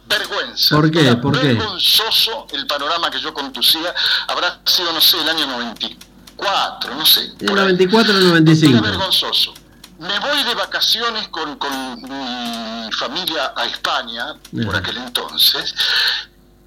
Vergüenza. 0.07 0.75
¿Por 0.75 0.91
qué? 0.91 1.01
Era 1.07 1.21
¿Por 1.21 1.39
qué? 1.39 1.47
vergonzoso 1.47 2.47
el 2.51 2.67
panorama 2.67 3.09
que 3.09 3.19
yo 3.19 3.33
conducía. 3.33 3.93
Habrá 4.27 4.59
sido, 4.65 4.91
no 4.93 5.01
sé, 5.01 5.19
el 5.21 5.29
año 5.29 5.47
94, 5.47 6.95
no 6.95 7.05
sé. 7.05 7.21
El 7.39 7.45
por 7.47 7.59
ahí. 7.59 7.65
94 7.65 8.11
al 8.13 8.19
Era 8.19 8.27
95. 8.29 8.81
vergonzoso. 8.81 9.53
Me 10.01 10.17
voy 10.17 10.43
de 10.43 10.55
vacaciones 10.55 11.27
con, 11.27 11.57
con 11.57 11.71
mi 12.01 12.91
familia 12.91 13.53
a 13.55 13.65
España, 13.65 14.33
por 14.65 14.75
aquel 14.75 14.97
entonces, 14.97 15.75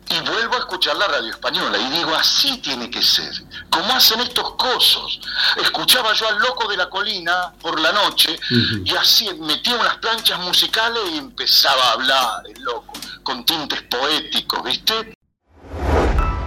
y 0.09 0.21
vuelvo 0.21 0.55
a 0.55 0.59
escuchar 0.59 0.97
la 0.97 1.09
radio 1.09 1.31
española 1.31 1.77
y 1.77 1.91
digo, 1.97 2.15
así 2.15 2.59
tiene 2.59 2.89
que 2.89 3.03
ser, 3.03 3.33
como 3.71 3.93
hacen 3.93 4.21
estos 4.21 4.55
cosos. 4.55 5.19
Escuchaba 5.61 6.13
yo 6.13 6.29
al 6.29 6.39
loco 6.39 6.69
de 6.69 6.77
la 6.77 6.89
colina 6.89 7.53
por 7.61 7.81
la 7.81 7.91
noche 7.91 8.39
y 8.85 8.95
así 8.95 9.29
metía 9.41 9.75
unas 9.75 9.97
planchas 9.97 10.39
musicales 10.39 11.03
y 11.13 11.19
empezaba 11.19 11.87
a 11.89 11.93
hablar 11.95 12.43
el 12.47 12.63
loco, 12.63 12.93
con 13.25 13.45
tintes 13.45 13.83
poéticos, 13.83 14.63
¿viste? 14.63 15.17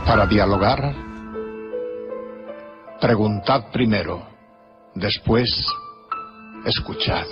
Para 0.06 0.26
dialogar, 0.26 0.96
preguntad 3.02 3.72
primero, 3.74 4.26
después 4.96 5.52
escuchad. 6.68 7.26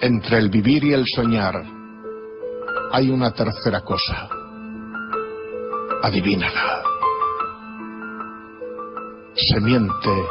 Entre 0.00 0.38
el 0.38 0.50
vivir 0.50 0.84
y 0.84 0.92
el 0.92 1.06
soñar 1.06 1.64
hay 2.92 3.10
una 3.10 3.32
tercera 3.32 3.80
cosa. 3.80 4.28
Adivínala. 6.02 6.82
Se 9.34 9.60
miente 9.60 10.24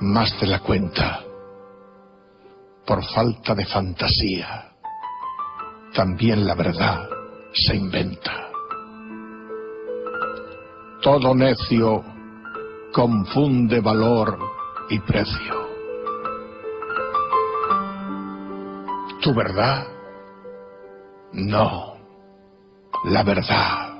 más 0.00 0.38
de 0.40 0.46
la 0.48 0.58
cuenta 0.58 1.20
por 2.84 3.04
falta 3.04 3.54
de 3.54 3.64
fantasía 3.64 4.72
también 5.94 6.46
la 6.46 6.54
verdad 6.54 7.06
se 7.52 7.76
inventa. 7.76 8.48
Todo 11.02 11.34
necio 11.34 12.02
confunde 12.92 13.80
valor 13.80 14.38
y 14.90 14.98
precio. 15.00 15.68
¿Tu 19.22 19.34
verdad? 19.34 19.86
No, 21.32 21.96
la 23.04 23.22
verdad. 23.22 23.94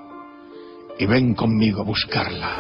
Y 0.98 1.06
ven 1.06 1.34
conmigo 1.34 1.80
a 1.80 1.84
buscarla. 1.84 2.56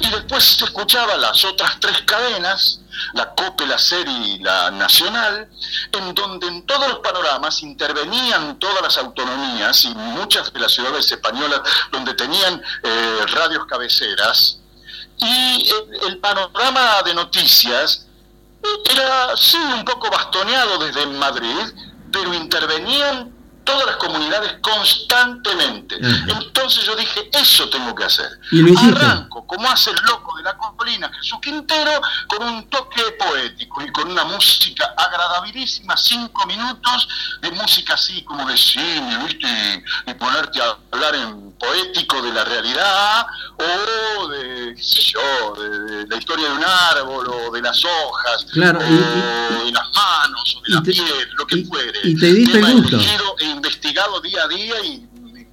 y 0.00 0.10
después 0.10 0.44
se 0.44 0.64
escuchaba 0.64 1.16
las 1.16 1.42
otras 1.44 1.78
tres 1.80 2.02
cadenas, 2.02 2.80
la 3.14 3.32
COPE, 3.34 3.66
la 3.66 3.78
SER 3.78 4.06
y 4.08 4.38
la 4.40 4.70
Nacional, 4.72 5.48
en 5.92 6.14
donde 6.14 6.48
en 6.48 6.66
todos 6.66 6.88
los 6.88 6.98
panoramas 6.98 7.62
intervenían 7.62 8.58
todas 8.58 8.82
las 8.82 8.98
autonomías 8.98 9.84
y 9.84 9.94
muchas 9.94 10.52
de 10.52 10.60
las 10.60 10.72
ciudades 10.72 11.10
españolas 11.10 11.60
donde 11.92 12.12
tenían 12.14 12.60
eh, 12.82 13.20
radios 13.28 13.64
cabeceras, 13.66 14.59
y 15.22 15.70
el, 16.06 16.18
panorama 16.18 17.02
de 17.04 17.14
noticias 17.14 18.06
era, 18.90 19.36
sí, 19.36 19.56
un 19.56 19.84
poco 19.84 20.10
bastoneado 20.10 20.78
desde 20.78 21.06
Madrid, 21.06 21.60
pero 22.12 22.34
intervenían 22.34 23.39
todas 23.64 23.86
las 23.86 23.96
comunidades 23.96 24.54
constantemente. 24.62 25.96
Entonces 26.28 26.84
yo 26.84 26.96
dije, 26.96 27.28
eso 27.32 27.68
tengo 27.70 27.94
que 27.94 28.04
hacer. 28.04 28.28
Y. 28.50 28.76
Arranco, 28.76 29.46
como 29.46 29.70
hace 29.70 29.90
el 29.90 29.96
loco 30.06 30.36
de 30.36 30.42
la 30.42 30.56
colina, 30.56 31.10
Jesús 31.20 31.38
Quintero, 31.42 32.00
con 32.26 32.42
un 32.46 32.68
toque 32.68 33.02
poético 33.18 33.82
y 33.82 33.92
con 33.92 34.10
una 34.10 34.24
música 34.24 34.94
agradabilísima, 34.96 35.96
cinco 35.96 36.46
minutos 36.46 37.08
de 37.42 37.50
música 37.52 37.94
así 37.94 38.22
como 38.24 38.48
de 38.48 38.56
cine, 38.56 39.18
¿viste? 39.26 39.84
Y, 40.06 40.14
ponerte 40.14 40.60
a 40.62 40.76
hablar 40.92 41.14
en 41.14 41.52
poético 41.52 42.22
de 42.22 42.32
la 42.32 42.44
realidad 42.44 43.26
o 43.58 44.28
de, 44.28 44.74
qué 44.76 44.82
sé 44.82 45.02
yo, 45.02 45.54
de, 45.62 45.68
de 46.04 46.06
la 46.08 46.16
historia 46.16 46.48
de 46.48 46.54
un 46.54 46.64
árbol 46.64 47.28
o 47.28 47.50
de 47.52 47.60
las 47.62 47.82
hojas 47.84 48.46
Claro, 48.52 48.78
o 48.78 48.82
y- 48.82 49.64
de 49.66 49.72
las 49.72 49.86
manos 49.94 50.56
o 50.56 50.62
de 50.62 50.70
la 50.74 50.82
te- 50.82 50.90
piel, 50.92 51.28
lo 51.36 51.46
que 51.46 51.64
fuere. 51.64 52.00
y 52.04 52.16
te 52.16 52.26
diste 52.32 52.58
el 52.58 52.72
gusto. 52.80 52.98
Investigado 53.50 54.20
día 54.20 54.44
a 54.44 54.48
día 54.48 54.80
y 54.84 55.00
me, 55.20 55.46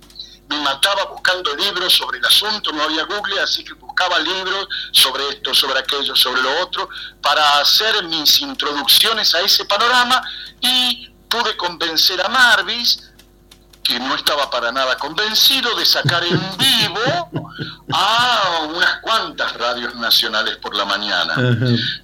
me 0.49 0.59
mataba 0.61 1.05
buscando 1.05 1.55
libros 1.55 1.93
sobre 1.93 2.19
el 2.19 2.25
asunto, 2.25 2.71
no 2.71 2.83
había 2.83 3.03
Google, 3.03 3.39
así 3.41 3.63
que 3.63 3.73
buscaba 3.73 4.19
libros 4.19 4.67
sobre 4.91 5.27
esto, 5.29 5.53
sobre 5.53 5.79
aquello, 5.79 6.15
sobre 6.15 6.41
lo 6.41 6.61
otro, 6.61 6.89
para 7.21 7.59
hacer 7.59 8.03
mis 8.03 8.41
introducciones 8.41 9.33
a 9.35 9.41
ese 9.41 9.65
panorama 9.65 10.21
y 10.61 11.09
pude 11.29 11.57
convencer 11.57 12.21
a 12.21 12.29
Marvis 12.29 13.03
que 13.87 13.99
no 13.99 14.15
estaba 14.15 14.49
para 14.49 14.71
nada 14.71 14.97
convencido 14.97 15.73
de 15.75 15.85
sacar 15.85 16.21
en 16.23 16.39
vivo 16.57 17.29
a 17.93 18.67
unas 18.75 18.97
cuantas 19.01 19.53
radios 19.53 19.95
nacionales 19.95 20.57
por 20.57 20.75
la 20.75 20.83
mañana. 20.83 21.33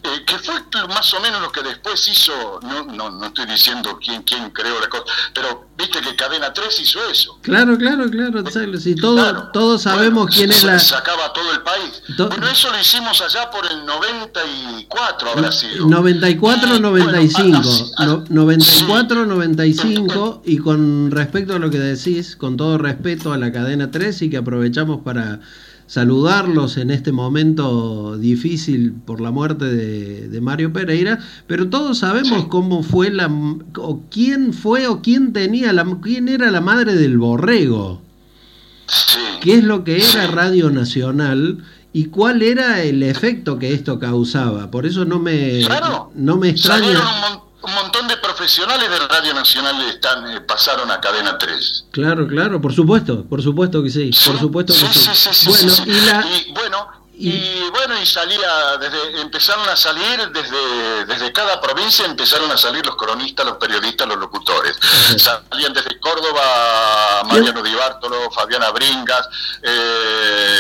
Eh, 0.04 0.24
que 0.26 0.40
fue 0.40 0.56
más 0.88 1.14
o 1.14 1.20
menos 1.20 1.42
lo 1.42 1.52
que 1.52 1.62
después 1.62 2.08
hizo, 2.08 2.60
no, 2.64 2.84
no, 2.84 3.10
no 3.10 3.26
estoy 3.26 3.46
diciendo 3.46 4.00
quién, 4.02 4.24
quién 4.24 4.50
creó 4.52 4.80
la 4.80 4.88
cosa, 4.88 5.04
pero 5.34 5.68
viste 5.84 6.02
que 6.02 6.16
Cadena 6.16 6.52
3 6.54 6.80
hizo 6.82 7.00
eso. 7.12 7.38
Claro, 7.42 7.78
claro, 7.78 8.10
claro. 8.10 8.44
Charles, 8.44 8.84
Si 8.84 8.96
todo, 8.96 9.16
Claro. 9.16 9.50
todos 9.54 9.82
sabemos 9.84 10.24
Bueno, 10.26 10.36
quién 10.36 10.52
es 10.52 10.64
la. 10.64 10.80
Sacaba 10.80 11.32
todo 11.34 11.52
el 11.54 11.62
país. 11.62 12.02
To- 12.18 12.30
Bueno, 12.30 12.48
eso 12.48 12.72
lo 12.72 12.80
hicimos 12.80 13.22
allá 13.22 13.50
por 13.52 13.66
el 13.70 13.86
94, 13.86 15.30
habrá 15.32 15.52
sido. 15.52 15.88
94 15.88 16.68
Y, 16.68 16.72
bueno, 16.72 16.90
95 16.90 17.58
así- 17.60 17.92
así- 17.98 18.06
no- 18.06 18.24
94 18.30 19.26
95 19.26 20.42
y 20.46 20.58
con 20.58 21.12
respecto 21.12 21.56
a 21.56 21.60
lo 21.60 21.70
que 21.70 21.80
decís 21.80 22.36
con 22.36 22.58
todo 22.58 22.78
respeto 22.78 23.34
a 23.34 23.38
la 23.38 23.52
cadena 23.52 23.92
3 23.92 24.22
y 24.22 24.30
que 24.30 24.38
aprovechamos 24.38 25.02
para 25.04 25.40
saludarlos 25.86 26.78
en 26.78 26.90
este 26.92 27.12
momento 27.12 28.18
difícil 28.18 28.94
por 29.06 29.22
la 29.22 29.32
muerte 29.32 29.66
de, 29.66 30.28
de 30.30 30.42
Mario 30.42 30.72
Pereira 30.74 31.20
pero 31.48 31.70
todos 31.70 32.00
sabemos 32.00 32.46
cómo 32.46 32.84
fue 32.84 33.10
la 33.12 33.28
o 33.78 34.02
quién 34.10 34.54
fue 34.54 34.88
o 34.88 35.02
quién 35.02 35.34
tenía 35.34 35.74
la 35.74 35.86
quién 36.02 36.30
era 36.30 36.50
la 36.52 36.62
madre 36.62 36.96
del 36.96 37.18
borrego 37.18 38.02
qué 39.42 39.56
es 39.56 39.64
lo 39.64 39.84
que 39.84 39.98
era 39.98 40.28
Radio 40.28 40.70
Nacional 40.70 41.64
y 41.92 42.06
cuál 42.06 42.42
era 42.42 42.82
el 42.82 43.04
efecto 43.04 43.60
que 43.60 43.72
esto 43.74 44.00
causaba. 44.00 44.72
Por 44.72 44.88
eso 44.88 45.06
no 45.06 45.20
me, 45.20 45.62
Claro. 45.64 46.12
no 46.16 46.38
me 46.38 46.50
extraña. 46.50 46.88
Un, 46.90 46.96
mon- 46.96 47.40
un 47.64 47.84
montón 47.84 48.08
de 48.08 48.13
profesionales 48.44 48.90
de 48.90 49.00
Radio 49.08 49.34
Nacional 49.34 49.82
están, 49.88 50.30
eh, 50.30 50.42
pasaron 50.42 50.92
a 50.92 51.00
Cadena 51.00 51.38
3. 51.38 51.86
Claro, 51.92 52.28
claro, 52.28 52.60
por 52.60 52.74
supuesto, 52.74 53.24
por 53.24 53.42
supuesto 53.42 53.82
que 53.82 53.90
sí, 53.90 54.12
por 54.26 54.38
supuesto 54.38 54.74
que 54.74 54.80
Sí, 54.80 54.88
sí. 54.92 55.10
sí, 55.14 55.16
sí, 55.16 55.34
sí, 55.34 55.50
bueno, 55.50 55.70
sí, 55.70 55.82
sí. 55.84 55.90
y 55.90 56.02
la, 56.02 56.26
Y 56.28 56.52
bueno, 56.52 56.88
y 57.16 57.70
bueno, 57.70 58.02
y 58.02 58.06
salía, 58.06 58.76
desde, 58.82 59.22
empezaron 59.22 59.70
a 59.70 59.78
salir 59.78 60.30
desde, 60.34 61.06
desde 61.06 61.32
cada 61.32 61.62
provincia, 61.62 62.06
empezaron 62.06 62.52
a 62.52 62.58
salir 62.58 62.86
los 62.86 62.98
cronistas, 62.98 63.46
los 63.46 63.56
periodistas, 63.58 64.08
los 64.10 64.18
locutores. 64.18 64.76
Salían 65.18 65.72
desde 65.74 65.98
Córdoba 66.02 67.24
Mariano 67.26 67.62
Di 67.64 67.74
Bártolo, 67.76 68.30
Fabiana 68.30 68.72
Bringas, 68.72 69.30
eh, 69.62 70.58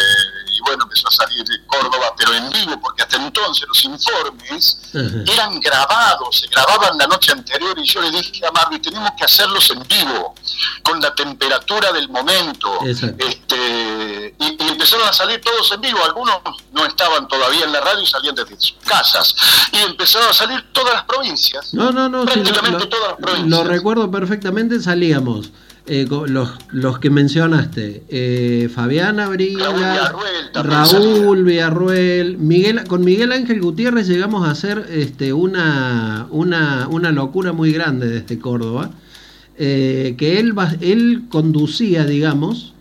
bueno, 0.63 0.83
empezó 0.83 1.07
a 1.07 1.11
salir 1.11 1.43
de 1.43 1.65
Córdoba, 1.65 2.13
pero 2.17 2.33
en 2.33 2.49
vivo, 2.49 2.79
porque 2.81 3.03
hasta 3.03 3.17
entonces 3.17 3.67
los 3.67 3.85
informes 3.85 4.79
eran 4.93 5.59
grabados, 5.59 6.39
se 6.39 6.47
grababan 6.47 6.97
la 6.97 7.07
noche 7.07 7.31
anterior 7.31 7.77
y 7.77 7.83
yo 7.85 8.01
le 8.01 8.11
dije 8.11 8.45
a 8.45 8.51
Marvi, 8.51 8.79
tenemos 8.79 9.11
que 9.17 9.25
hacerlos 9.25 9.69
en 9.71 9.83
vivo, 9.87 10.35
con 10.83 10.99
la 10.99 11.13
temperatura 11.13 11.91
del 11.91 12.09
momento. 12.09 12.79
Exacto. 12.85 13.25
Este, 13.25 14.35
y, 14.39 14.63
y 14.63 14.69
empezaron 14.69 15.07
a 15.07 15.13
salir 15.13 15.41
todos 15.41 15.71
en 15.71 15.81
vivo, 15.81 15.99
algunos 16.03 16.39
no 16.71 16.85
estaban 16.85 17.27
todavía 17.27 17.65
en 17.65 17.71
la 17.71 17.81
radio 17.81 18.01
y 18.01 18.07
salían 18.07 18.35
desde 18.35 18.59
sus 18.59 18.75
casas. 18.85 19.35
Y 19.71 19.77
empezaron 19.77 20.29
a 20.29 20.33
salir 20.33 20.71
todas 20.71 20.93
las 20.93 21.03
provincias. 21.03 21.73
No, 21.73 21.91
no, 21.91 22.09
no, 22.09 22.25
prácticamente 22.25 22.79
lo, 22.79 22.89
todas 22.89 23.09
las 23.09 23.17
provincias. 23.17 23.49
lo 23.49 23.63
recuerdo 23.63 24.11
perfectamente, 24.11 24.79
salíamos. 24.81 25.51
Eh, 25.85 26.07
los, 26.09 26.51
los 26.71 26.99
que 26.99 27.09
mencionaste, 27.09 28.03
eh, 28.07 28.69
Fabiana 28.73 29.27
Briga, 29.27 30.13
Raúl 30.53 31.43
Villarruel, 31.43 32.37
Miguel, 32.37 32.85
con 32.85 33.03
Miguel 33.03 33.33
Ángel 33.33 33.59
Gutiérrez 33.59 34.07
llegamos 34.07 34.47
a 34.47 34.51
hacer 34.51 34.85
este, 34.91 35.33
una, 35.33 36.27
una, 36.31 36.87
una 36.89 37.11
locura 37.11 37.51
muy 37.51 37.73
grande 37.73 38.07
desde 38.07 38.39
Córdoba, 38.39 38.91
eh, 39.57 40.15
que 40.17 40.39
él, 40.39 40.53
él 40.79 41.23
conducía, 41.27 42.05
digamos, 42.05 42.73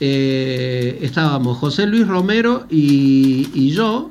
eh, 0.00 0.98
estábamos 1.00 1.56
José 1.56 1.86
Luis 1.86 2.06
Romero 2.06 2.66
y, 2.68 3.48
y 3.54 3.70
yo, 3.70 4.10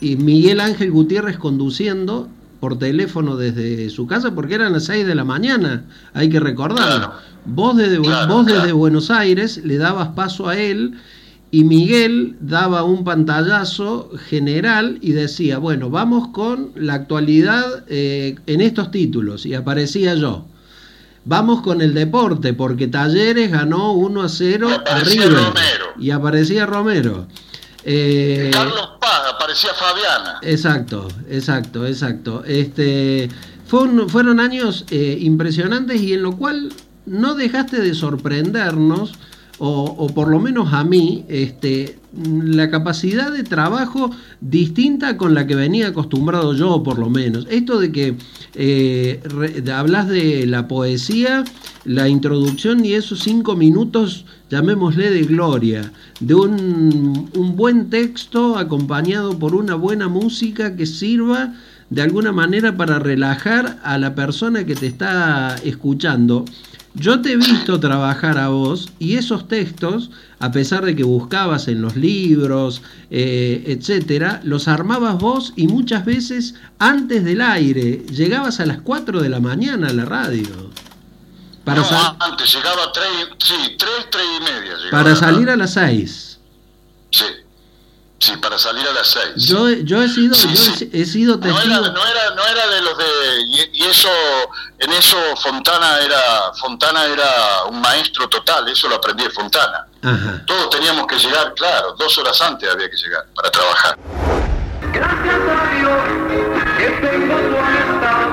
y 0.00 0.16
Miguel 0.16 0.58
Ángel 0.58 0.90
Gutiérrez 0.90 1.38
conduciendo 1.38 2.28
por 2.60 2.78
teléfono 2.78 3.36
desde 3.36 3.88
su 3.90 4.06
casa 4.06 4.34
porque 4.34 4.54
eran 4.54 4.72
las 4.72 4.84
6 4.84 5.06
de 5.06 5.14
la 5.14 5.24
mañana, 5.24 5.84
hay 6.12 6.28
que 6.28 6.40
recordarlo. 6.40 7.12
Vos, 7.44 7.76
desde, 7.76 7.98
vos 7.98 8.46
desde 8.46 8.72
Buenos 8.72 9.10
Aires 9.10 9.60
le 9.64 9.78
dabas 9.78 10.08
paso 10.08 10.48
a 10.48 10.56
él 10.56 10.94
y 11.50 11.64
Miguel 11.64 12.36
daba 12.40 12.82
un 12.82 13.04
pantallazo 13.04 14.10
general 14.28 14.98
y 15.00 15.12
decía, 15.12 15.58
bueno, 15.58 15.88
vamos 15.88 16.28
con 16.28 16.72
la 16.74 16.94
actualidad 16.94 17.84
eh, 17.88 18.36
en 18.46 18.60
estos 18.60 18.90
títulos 18.90 19.46
y 19.46 19.54
aparecía 19.54 20.14
yo. 20.14 20.44
Vamos 21.24 21.62
con 21.62 21.82
el 21.82 21.92
deporte, 21.92 22.54
porque 22.54 22.86
Talleres 22.86 23.50
ganó 23.50 23.92
1 23.92 24.22
a 24.22 24.28
0 24.28 24.68
a 24.86 24.98
River. 25.00 25.38
Y 25.98 26.10
aparecía 26.10 26.64
Romero. 26.64 27.26
Eh, 27.84 28.50
Carlos 28.52 28.92
Paz, 29.00 29.27
Fabiana. 29.74 30.38
Exacto, 30.42 31.08
exacto, 31.28 31.86
exacto. 31.86 32.44
Este, 32.44 33.28
fue 33.66 33.88
fueron 34.08 34.40
años 34.40 34.84
eh, 34.90 35.18
impresionantes 35.20 36.00
y 36.00 36.14
en 36.14 36.22
lo 36.22 36.36
cual 36.36 36.72
no 37.06 37.34
dejaste 37.34 37.80
de 37.80 37.94
sorprendernos, 37.94 39.12
o, 39.58 39.84
o 39.84 40.06
por 40.08 40.28
lo 40.28 40.40
menos 40.40 40.72
a 40.72 40.84
mí, 40.84 41.24
este, 41.28 41.98
la 42.14 42.70
capacidad 42.70 43.32
de 43.32 43.42
trabajo 43.42 44.10
distinta 44.40 45.16
con 45.16 45.34
la 45.34 45.46
que 45.46 45.54
venía 45.54 45.88
acostumbrado 45.88 46.54
yo, 46.54 46.82
por 46.82 46.98
lo 46.98 47.10
menos. 47.10 47.46
Esto 47.50 47.78
de 47.78 47.92
que 47.92 48.14
eh, 48.54 49.20
hablas 49.72 50.08
de 50.08 50.46
la 50.46 50.68
poesía, 50.68 51.44
la 51.84 52.08
introducción 52.08 52.84
y 52.84 52.94
esos 52.94 53.20
cinco 53.20 53.56
minutos, 53.56 54.24
llamémosle 54.50 55.10
de 55.10 55.22
gloria, 55.22 55.92
de 56.20 56.34
un, 56.34 57.28
un 57.34 57.56
buen 57.56 57.90
texto 57.90 58.56
acompañado 58.56 59.38
por 59.38 59.54
una 59.54 59.74
buena 59.74 60.08
música 60.08 60.76
que 60.76 60.86
sirva 60.86 61.54
de 61.90 62.02
alguna 62.02 62.32
manera 62.32 62.76
para 62.76 62.98
relajar 62.98 63.78
a 63.82 63.98
la 63.98 64.14
persona 64.14 64.64
que 64.64 64.74
te 64.74 64.86
está 64.86 65.56
escuchando. 65.64 66.44
Yo 66.94 67.20
te 67.20 67.32
he 67.32 67.36
visto 67.36 67.78
trabajar 67.78 68.38
a 68.38 68.48
vos 68.48 68.90
y 68.98 69.16
esos 69.16 69.46
textos, 69.46 70.10
a 70.40 70.50
pesar 70.50 70.84
de 70.84 70.96
que 70.96 71.04
buscabas 71.04 71.68
en 71.68 71.80
los 71.80 71.96
libros, 71.96 72.82
eh, 73.10 73.62
etcétera, 73.66 74.40
los 74.42 74.68
armabas 74.68 75.18
vos 75.18 75.52
y 75.54 75.68
muchas 75.68 76.04
veces 76.04 76.54
antes 76.78 77.24
del 77.24 77.40
aire. 77.40 78.04
Llegabas 78.10 78.60
a 78.60 78.66
las 78.66 78.80
4 78.80 79.20
de 79.20 79.28
la 79.28 79.40
mañana 79.40 79.88
a 79.88 79.92
la 79.92 80.04
radio. 80.04 80.70
Para, 81.64 81.82
no, 81.82 82.16
antes 82.20 82.52
llegaba 82.54 82.90
sí, 83.38 83.54
tres, 83.78 84.06
tres 84.10 84.24
y 84.36 84.40
media. 84.40 84.76
llegaba 84.76 85.02
para 85.04 85.16
salir 85.16 85.50
a 85.50 85.56
las 85.56 85.74
6. 85.74 86.40
Sí, 87.10 87.24
sí, 88.18 88.36
para 88.38 88.58
salir 88.58 88.86
a 88.86 88.92
las 88.92 89.06
seis. 89.08 89.46
Yo, 89.46 89.68
yo 89.70 90.02
he 90.02 90.08
sido, 90.08 90.34
Sí, 90.34 90.48
yo 90.48 90.56
sí. 90.56 90.90
he, 90.92 91.00
he 91.02 91.04
sido 91.06 91.36
No 91.36 91.40
testigo. 91.42 91.60
era, 91.62 91.80
no, 91.90 92.06
era, 92.06 92.30
no 92.34 92.44
era 92.46 92.66
de 92.68 92.82
los 92.82 92.98
de... 92.98 93.04
Y, 93.46 93.70
y 93.74 93.84
eso, 93.86 94.08
en 94.78 94.92
eso 94.92 95.16
Fontana 95.42 95.98
era, 96.00 96.52
Fontana 96.60 97.04
era 97.04 97.64
un 97.68 97.80
maestro 97.80 98.28
total, 98.28 98.68
eso 98.68 98.88
lo 98.88 98.96
aprendí 98.96 99.24
de 99.24 99.30
Fontana. 99.30 99.86
Ajá. 100.02 100.42
Todos 100.46 100.70
teníamos 100.70 101.06
que 101.06 101.16
llegar, 101.18 101.52
claro, 101.54 101.94
dos 101.98 102.16
horas 102.18 102.40
antes 102.42 102.68
había 102.70 102.88
que 102.90 102.96
llegar 102.96 103.24
para 103.34 103.50
trabajar. 103.50 103.98
Gracias 104.92 105.34
a 105.34 105.78
Dios 105.78 105.98
que 106.78 106.86
tengo 107.06 107.34
tu 107.36 107.56
amistad 107.56 108.28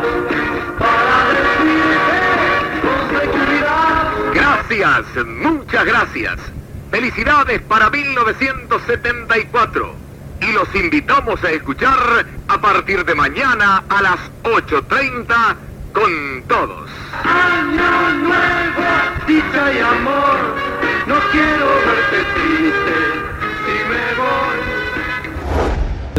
para 0.80 1.30
decirte 1.34 2.82
con 2.82 3.20
seguridad. 3.20 4.14
Gracias, 4.34 5.26
muchas 5.26 5.86
gracias. 5.86 6.40
Felicidades 6.96 7.60
para 7.64 7.90
1974. 7.90 9.96
Y 10.42 10.54
los 10.54 10.74
invitamos 10.74 11.44
a 11.44 11.52
escuchar 11.52 12.26
a 12.48 12.62
partir 12.62 13.04
de 13.04 13.14
mañana 13.14 13.84
a 13.90 14.02
las 14.02 14.18
8.30 14.44 15.56
con 15.92 16.42
todos. 16.48 16.90
Año 17.22 18.14
nuevo, 18.24 18.86
dicha 19.28 19.74
y 19.74 19.80
amor, 19.80 20.56
no 21.06 21.16
quiero 21.34 21.68
verte 21.86 22.24
triste 22.34 22.96
si 23.66 23.76
me 23.90 24.04
voy. 24.22 24.60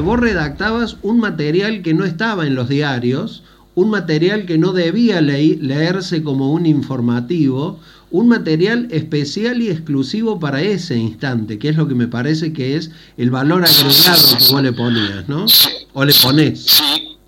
Vos 0.04 0.20
redactabas 0.20 0.98
un 1.00 1.20
material 1.20 1.80
que 1.80 1.94
no 1.94 2.04
estaba 2.04 2.46
en 2.46 2.54
los 2.54 2.68
diarios, 2.68 3.44
un 3.74 3.88
material 3.88 4.44
que 4.44 4.58
no 4.58 4.74
debía 4.74 5.22
leerse 5.22 6.22
como 6.22 6.52
un 6.52 6.66
informativo, 6.66 7.80
un 8.16 8.28
material 8.28 8.88
especial 8.90 9.60
y 9.60 9.68
exclusivo 9.68 10.40
para 10.40 10.62
ese 10.62 10.96
instante, 10.96 11.58
que 11.58 11.68
es 11.68 11.76
lo 11.76 11.86
que 11.86 11.94
me 11.94 12.08
parece 12.08 12.52
que 12.52 12.76
es 12.76 12.90
el 13.18 13.30
valor 13.30 13.62
agregado 13.62 14.38
que 14.38 14.52
vos 14.52 14.62
le 14.62 14.72
ponías, 14.72 15.28
¿no? 15.28 15.44
O 15.92 16.02
le 16.02 16.14
ponés. 16.14 16.64
Sí, 16.64 17.18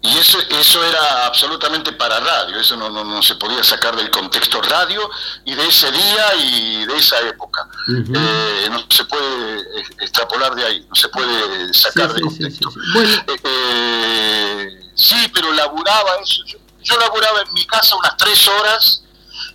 y 0.00 0.18
eso, 0.18 0.38
eso 0.40 0.84
era 0.84 1.26
absolutamente 1.26 1.92
para 1.92 2.18
radio, 2.18 2.58
eso 2.58 2.76
no, 2.76 2.90
no, 2.90 3.04
no 3.04 3.22
se 3.22 3.36
podía 3.36 3.62
sacar 3.62 3.94
del 3.94 4.10
contexto 4.10 4.60
radio 4.62 5.08
y 5.44 5.54
de 5.54 5.64
ese 5.64 5.92
día 5.92 6.34
y 6.42 6.86
de 6.86 6.96
esa 6.96 7.20
época. 7.20 7.68
Eh, 7.88 8.68
no 8.68 8.84
se 8.90 9.04
puede 9.04 9.80
extrapolar 10.00 10.56
de 10.56 10.64
ahí, 10.64 10.86
no 10.88 10.96
se 10.96 11.08
puede 11.08 11.72
sacar 11.72 12.12
de 12.14 12.20
contexto. 12.20 12.68
Eh, 12.96 13.36
eh, 13.44 14.90
sí, 14.96 15.30
pero 15.32 15.52
laburaba 15.52 16.16
eso. 16.20 16.42
Yo, 16.46 16.58
yo 16.82 16.98
laburaba 16.98 17.42
en 17.42 17.54
mi 17.54 17.64
casa 17.64 17.94
unas 17.94 18.16
tres 18.16 18.48
horas 18.48 19.02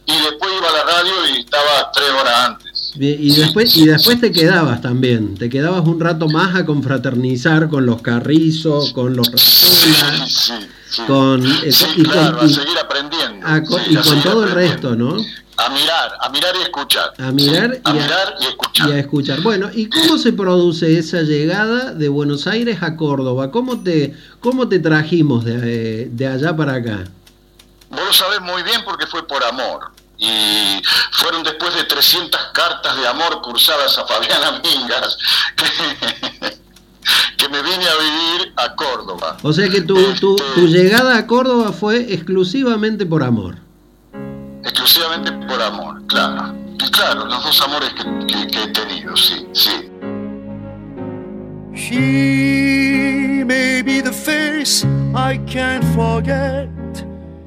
y 0.08 0.14
después 0.24 0.52
iba 0.58 0.70
a 0.70 0.74
la 0.74 0.84
radio 0.94 1.14
y 1.36 1.40
estaba 1.42 1.92
tres 1.94 2.10
horas 2.20 2.34
antes. 2.50 2.94
Y 3.00 3.36
después, 3.36 3.76
y 3.78 3.86
después 3.86 4.20
te 4.20 4.32
quedabas 4.32 4.82
también, 4.82 5.36
te 5.36 5.50
quedabas 5.50 5.86
un 5.86 6.00
rato 6.00 6.28
más 6.28 6.56
a 6.56 6.66
confraternizar 6.66 7.70
con 7.70 7.86
los 7.86 8.02
Carrizos, 8.02 8.92
con 8.94 9.16
los 9.16 9.32
Razola, 9.32 10.26
Sí, 10.28 10.54
sí. 10.90 11.02
con, 11.06 11.46
eh, 11.46 11.70
y 11.98 12.04
con- 12.04 12.12
claro, 12.14 12.40
y- 12.42 12.46
a 12.46 12.50
seguir 12.50 12.78
aprendiendo. 12.80 13.46
a 13.46 13.58
y 13.90 13.96
a 13.98 14.02
con 14.02 14.22
todo 14.22 14.44
el 14.46 14.52
resto, 14.52 14.96
¿no? 14.96 15.16
A 15.60 15.70
mirar, 15.70 16.12
a 16.22 16.30
mirar 16.30 16.54
y 16.60 16.64
escuchar. 16.64 17.14
A 17.18 17.32
mirar, 17.32 17.80
a 17.84 17.90
y, 17.94 17.98
a, 17.98 18.02
mirar 18.02 18.34
y 18.40 18.46
escuchar. 18.46 18.90
y 18.90 18.92
a 18.94 19.00
escuchar. 19.00 19.42
Bueno, 19.42 19.70
¿y 19.74 19.88
cómo 19.90 20.18
se 20.20 20.32
produce 20.34 20.98
esa 21.00 21.22
llegada 21.24 21.94
de 21.94 22.10
Buenos 22.10 22.46
Aires 22.48 22.78
a 22.82 22.96
Córdoba? 22.96 23.50
¿Cómo 23.52 23.82
te, 23.82 24.14
cómo 24.40 24.68
te 24.70 24.78
trajimos 24.80 25.46
de, 25.46 25.60
eh, 26.04 26.10
de 26.12 26.28
allá 26.28 26.56
para 26.56 26.76
acá? 26.76 27.06
Vos 27.90 28.02
lo 28.06 28.14
sabés 28.14 28.42
muy 28.42 28.64
bien 28.64 28.82
porque 28.86 29.08
fue 29.08 29.26
por 29.28 29.44
amor. 29.44 29.92
Y 30.20 30.82
fueron 31.12 31.44
después 31.44 31.74
de 31.76 31.84
300 31.84 32.40
cartas 32.54 32.98
de 32.98 33.08
amor 33.08 33.40
cursadas 33.42 33.98
a 33.98 34.06
Fabiana 34.08 34.60
Mingas 34.64 35.16
que, 35.56 35.66
que 37.38 37.50
me 37.50 37.62
vine 37.62 37.86
a 37.88 37.96
vivir 37.98 38.54
a 38.58 38.74
Córdoba. 38.76 39.38
O 39.44 39.54
sea 39.54 39.70
que 39.70 39.82
tu, 39.82 39.96
tu, 40.16 40.36
tu 40.56 40.68
llegada 40.68 41.18
a 41.18 41.28
Córdoba 41.28 41.72
fue 41.72 42.12
exclusivamente 42.14 43.06
por 43.06 43.24
amor. 43.24 43.58
Exclusivamente 44.64 45.32
por 45.48 45.62
amor, 45.62 46.02
claro. 46.08 46.54
Y 46.80 46.92
claro, 46.92 47.26
los 47.26 47.44
dos 47.44 47.62
amores 47.62 47.92
que, 47.94 48.04
que- 48.28 48.48
que 48.48 48.64
he 48.64 48.68
tenido, 48.70 49.16
sí, 49.16 49.48
sí. 49.54 49.90
She 51.76 53.44
may 53.46 53.82
be 53.84 54.02
the 54.02 54.12
face 54.12 54.84
I 55.16 55.38
can't 55.48 55.84
forget, 55.96 56.68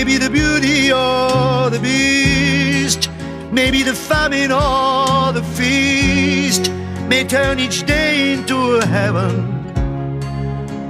She 0.00 0.04
may 0.06 0.12
be 0.12 0.16
the 0.16 0.30
beauty 0.30 0.90
or 0.90 1.68
the 1.68 1.78
beast, 1.78 3.10
maybe 3.52 3.82
the 3.82 3.92
famine 3.92 4.50
or 4.50 5.30
the 5.30 5.42
feast, 5.42 6.72
may 7.06 7.22
turn 7.22 7.60
each 7.60 7.84
day 7.84 8.32
into 8.32 8.56
a 8.76 8.86
heaven 8.86 9.34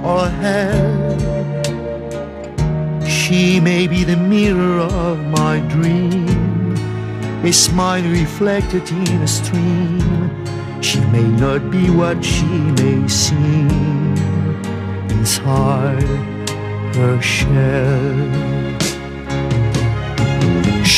or 0.01 0.29
hell. 0.29 1.19
She 3.05 3.59
may 3.59 3.85
be 3.85 4.05
the 4.05 4.15
mirror 4.15 4.79
of 4.79 5.19
my 5.27 5.59
dream, 5.67 6.73
a 7.43 7.51
smile 7.51 8.03
reflected 8.03 8.89
in 8.91 9.21
a 9.21 9.27
stream. 9.27 10.81
She 10.81 11.01
may 11.07 11.27
not 11.27 11.69
be 11.69 11.89
what 11.89 12.23
she 12.23 12.45
may 12.79 13.05
seem 13.09 14.15
inside 15.09 16.01
her 16.95 17.21
shell. 17.21 18.60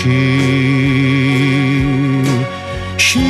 she. 0.00 0.08
She. 2.96 3.20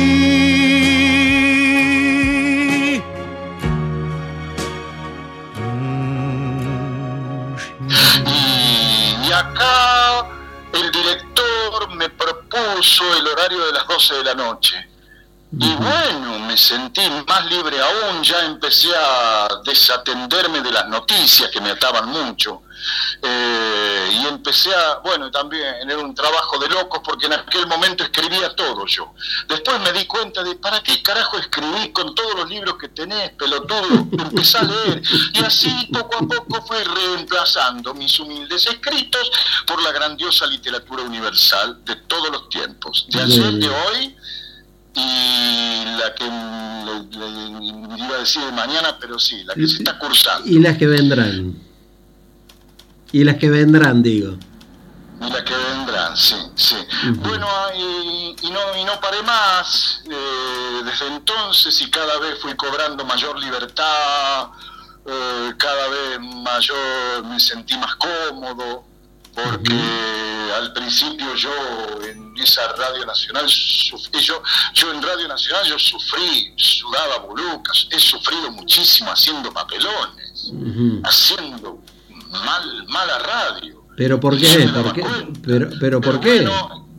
Y 9.21 9.31
acá 9.33 10.25
el 10.71 10.91
director 10.91 11.89
me 11.95 12.09
propuso 12.09 13.03
el 13.17 13.27
horario 13.27 13.65
de 13.65 13.73
las 13.73 13.87
12 13.87 14.15
de 14.15 14.23
la 14.23 14.35
noche. 14.35 14.87
Y 15.59 15.73
bueno, 15.75 16.39
me 16.47 16.55
sentí 16.55 17.01
más 17.27 17.45
libre 17.47 17.77
aún, 17.81 18.23
ya 18.23 18.45
empecé 18.45 18.87
a 18.95 19.49
desatenderme 19.65 20.61
de 20.61 20.71
las 20.71 20.87
noticias 20.87 21.51
que 21.51 21.59
me 21.59 21.71
ataban 21.71 22.07
mucho. 22.07 22.61
Eh, 23.23 24.09
y 24.13 24.25
empecé 24.27 24.73
a, 24.73 24.97
bueno, 25.03 25.29
también 25.29 25.63
era 25.89 25.97
un 25.99 26.13
trabajo 26.15 26.57
de 26.57 26.67
locos 26.69 27.01
porque 27.03 27.27
en 27.27 27.33
aquel 27.33 27.67
momento 27.67 28.03
escribía 28.03 28.55
todo 28.55 28.85
yo. 28.87 29.13
Después 29.47 29.79
me 29.81 29.93
di 29.93 30.05
cuenta 30.05 30.43
de, 30.43 30.55
¿para 30.55 30.81
qué 30.81 31.01
carajo 31.03 31.37
escribí 31.37 31.91
con 31.91 32.15
todos 32.15 32.33
los 32.35 32.49
libros 32.49 32.75
que 32.79 32.89
tenés, 32.89 33.31
pelotudo? 33.33 34.07
Empecé 34.11 34.57
a 34.57 34.63
leer. 34.63 35.01
Y 35.33 35.39
así 35.43 35.69
poco 35.93 36.17
a 36.17 36.27
poco 36.27 36.65
fui 36.65 36.77
reemplazando 36.83 37.93
mis 37.93 38.19
humildes 38.19 38.65
escritos 38.65 39.29
por 39.67 39.81
la 39.83 39.91
grandiosa 39.91 40.45
literatura 40.47 41.03
universal 41.03 41.83
de 41.85 41.95
todos 41.95 42.29
los 42.31 42.49
tiempos, 42.49 43.05
de 43.09 43.21
ayer, 43.21 43.53
de 43.53 43.69
hoy 43.69 44.15
y 44.95 45.85
la 45.99 46.13
que 46.15 46.25
le- 46.25 47.19
le- 47.19 47.97
iba 48.03 48.15
a 48.15 48.19
decir 48.19 48.41
de 48.43 48.51
mañana, 48.51 48.97
pero 48.99 49.17
sí, 49.19 49.43
la 49.43 49.53
que 49.53 49.67
se 49.67 49.77
está 49.77 49.97
cursando. 49.99 50.47
Y 50.49 50.59
las 50.59 50.77
que 50.77 50.87
vendrán. 50.87 51.55
Y 53.11 53.23
las 53.23 53.35
que 53.37 53.49
vendrán, 53.49 54.01
digo. 54.01 54.37
Y 55.21 55.29
la 55.29 55.43
que 55.43 55.53
vendrán, 55.55 56.15
sí, 56.17 56.35
sí. 56.55 56.75
Bueno, 57.17 57.47
y, 57.77 58.35
y 58.41 58.49
no, 58.49 58.77
y 58.77 58.83
no 58.85 58.99
paré 58.99 59.21
más. 59.23 60.01
eh, 60.09 60.81
desde 60.85 61.07
entonces 61.07 61.79
y 61.81 61.89
cada 61.91 62.17
vez 62.19 62.39
fui 62.41 62.55
cobrando 62.55 63.05
mayor 63.05 63.37
libertad, 63.39 64.47
eh, 65.05 65.53
cada 65.57 65.87
vez 65.89 66.19
mayor 66.19 67.23
me 67.25 67.39
sentí 67.39 67.77
más 67.77 67.95
cómodo, 67.95 68.83
porque 69.35 69.79
al 70.55 70.73
principio 70.73 71.35
yo 71.35 71.53
en 72.03 72.33
esa 72.37 72.67
Radio 72.73 73.05
Nacional, 73.05 73.47
sufrí, 73.47 74.19
yo, 74.21 74.41
yo 74.73 74.91
en 74.91 75.01
Radio 75.01 75.27
Nacional 75.27 75.65
yo 75.67 75.77
sufrí, 75.77 76.53
sudaba 76.57 77.19
bolucas, 77.19 77.87
he 77.91 77.99
sufrido 77.99 78.51
muchísimo 78.51 79.11
haciendo 79.11 79.53
papelones, 79.53 80.51
haciendo 81.03 81.79
mal, 82.31 82.85
mala 82.87 83.19
radio. 83.19 83.85
Pero 83.97 84.19
¿por 84.19 84.37
qué? 84.37 84.69
Pero, 85.45 85.69
pero 85.79 86.01
¿por 86.01 86.19
qué? 86.19 86.47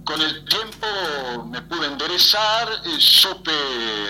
Con 0.04 0.20
el 0.20 0.44
tiempo 0.44 1.46
me 1.50 1.62
pude 1.62 1.86
enderezar, 1.86 2.68
eh, 2.84 2.96
supe 2.98 3.52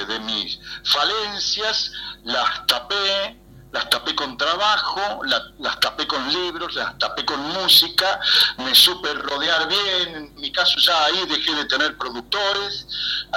de 0.09 0.21
mis 0.21 0.59
falencias, 0.85 1.93
las 2.25 2.67
tapé, 2.67 3.39
las 3.73 3.89
tapé 3.91 4.15
con 4.15 4.37
trabajo, 4.37 5.01
la- 5.25 5.43
las 5.59 5.81
tapé 5.81 6.07
con 6.07 6.29
libros, 6.29 6.75
las 6.75 6.99
tapé 6.99 7.25
con 7.25 7.41
música, 7.41 8.21
me 8.59 8.75
supe 8.75 9.13
rodear 9.15 9.67
bien, 9.69 10.15
en 10.17 10.35
mi 10.37 10.53
caso 10.53 10.79
ya 10.79 11.05
ahí 11.07 11.25
dejé 11.29 11.55
de 11.55 11.65
tener 11.65 11.97
productores, 11.97 12.87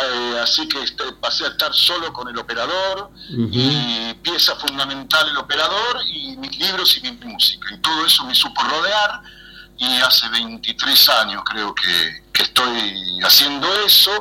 eh, 0.03 0.39
así 0.43 0.67
que 0.67 0.83
este, 0.83 1.11
pasé 1.21 1.45
a 1.45 1.49
estar 1.49 1.73
solo 1.73 2.11
con 2.11 2.27
el 2.27 2.37
operador 2.37 3.11
y 3.51 4.13
pieza 4.15 4.55
fundamental 4.57 5.27
el 5.29 5.37
operador 5.37 6.01
y 6.07 6.35
mis 6.37 6.57
libros 6.59 6.97
y 6.97 7.01
mi 7.01 7.11
música. 7.25 7.67
Y 7.73 7.77
todo 7.77 8.05
eso 8.05 8.25
me 8.25 8.35
supo 8.35 8.61
rodear 8.63 9.21
y 9.77 9.97
hace 10.01 10.27
23 10.29 11.09
años 11.09 11.43
creo 11.45 11.73
que, 11.75 12.23
que 12.33 12.43
estoy 12.43 13.19
haciendo 13.23 13.67
eso, 13.85 14.11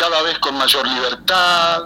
cada 0.00 0.22
vez 0.22 0.38
con 0.38 0.56
mayor 0.56 0.88
libertad, 0.88 1.82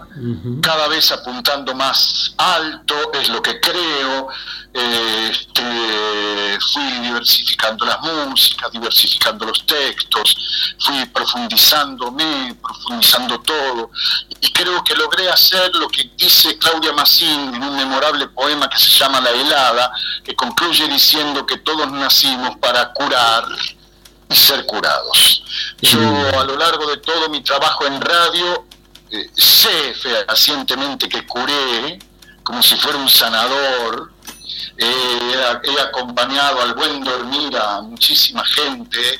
cada 0.62 0.86
vez 0.86 1.10
apuntando 1.10 1.74
más 1.74 2.32
alto, 2.38 2.94
es 3.12 3.28
lo 3.28 3.42
que 3.42 3.58
creo. 3.58 4.28
eh, 4.72 5.30
este, 5.30 6.58
fui 6.72 6.82
diversificando 7.00 7.84
las 7.84 8.00
músicas, 8.00 8.70
diversificando 8.70 9.46
los 9.46 9.66
textos, 9.66 10.36
fui 10.78 11.04
profundizándome, 11.06 12.56
profundizando 12.62 13.40
todo, 13.40 13.90
y 14.40 14.52
creo 14.52 14.82
que 14.84 14.94
logré 14.94 15.28
hacer 15.28 15.74
lo 15.74 15.88
que 15.88 16.10
dice 16.16 16.58
Claudia 16.58 16.92
Massín 16.92 17.54
en 17.54 17.62
un 17.62 17.76
memorable 17.76 18.28
poema 18.28 18.68
que 18.68 18.78
se 18.78 18.90
llama 18.90 19.20
La 19.20 19.30
helada, 19.30 19.92
que 20.24 20.34
concluye 20.34 20.86
diciendo 20.88 21.46
que 21.46 21.58
todos 21.58 21.90
nacimos 21.90 22.56
para 22.58 22.92
curar 22.92 23.44
y 24.28 24.34
ser 24.34 24.64
curados. 24.66 25.44
Yo 25.80 26.00
a 26.38 26.44
lo 26.44 26.56
largo 26.56 26.86
de 26.86 26.96
todo 26.98 27.28
mi 27.28 27.42
trabajo 27.42 27.86
en 27.86 28.00
radio 28.00 28.66
eh, 29.10 29.30
sé 29.34 29.94
fehacientemente 29.94 31.08
que 31.08 31.24
curé 31.26 31.98
como 32.42 32.62
si 32.62 32.76
fuera 32.76 32.98
un 32.98 33.08
sanador. 33.08 34.12
Eh, 34.76 35.34
he, 35.64 35.80
acompañado 35.80 36.60
al 36.62 36.74
buen 36.74 37.02
dormir 37.04 37.56
a 37.56 37.80
muchísima 37.80 38.44
gente. 38.44 39.18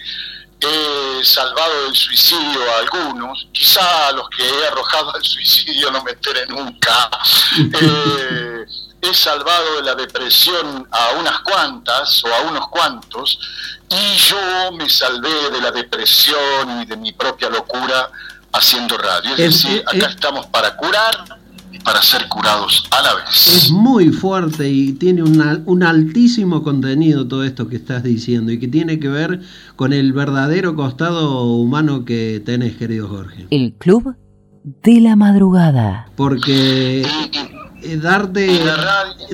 he 0.61 1.25
salvado 1.25 1.85
del 1.85 1.95
suicidio 1.95 2.61
a 2.73 2.79
algunos, 2.79 3.49
quizá 3.53 4.09
a 4.09 4.13
los 4.13 4.29
que 4.31 4.43
he 4.43 4.67
arrojado 4.67 5.15
al 5.15 5.23
suicidio 5.23 5.91
no 5.91 6.03
me 6.03 6.13
enteré 6.13 6.47
nunca. 6.47 7.11
Eh, 7.81 8.67
he 9.11 9.15
salvado 9.15 9.77
de 9.77 9.83
la 9.83 9.95
depresión 9.95 10.87
a 10.91 11.19
unas 11.21 11.41
cuantas 11.41 12.23
o 12.25 12.29
a 12.29 12.51
unos 12.51 12.69
cuantos, 12.69 13.39
y 13.91 14.17
yo 14.17 14.73
me 14.77 14.89
salvé 14.89 15.51
de 15.53 15.61
la 15.61 15.71
depresión 15.71 16.83
y 16.83 16.87
de 16.87 16.97
mi 16.97 17.13
propia 17.13 17.49
locura 17.51 18.11
haciendo 18.53 18.97
radio. 18.99 19.33
Es, 19.35 19.41
Es- 19.41 19.63
decir, 19.63 19.85
es- 19.93 20.03
acá 20.03 20.11
estamos 20.13 20.47
para 20.47 20.77
curar 20.77 21.41
y 21.73 21.79
para 21.81 22.01
ser 22.03 22.29
curados 22.29 22.87
a 22.93 23.03
la 23.03 23.15
vez. 23.17 23.49
Es 23.49 23.71
muy 23.71 24.11
fuerte 24.11 24.69
y 24.69 24.93
tiene 24.93 25.23
un 25.23 25.83
altísimo 25.83 26.63
contenido 26.63 27.27
todo 27.27 27.43
esto 27.45 27.69
que 27.69 27.77
estás 27.77 28.03
diciendo 28.05 28.53
y 28.53 28.59
que 28.61 28.69
tiene 28.69 28.99
que 29.01 29.09
ver 29.09 29.41
con 29.77 29.93
el 29.93 30.13
verdadero 30.13 30.77
costado 30.77 31.45
humano 31.45 32.05
que 32.05 32.41
tenés, 32.45 32.77
querido 32.77 33.09
Jorge. 33.09 33.49
El 33.51 33.75
Club 33.75 34.15
de 34.65 35.01
la 35.01 35.15
Madrugada. 35.17 36.07
Porque 36.17 37.05
eh, 37.85 37.99
darte, 37.99 38.49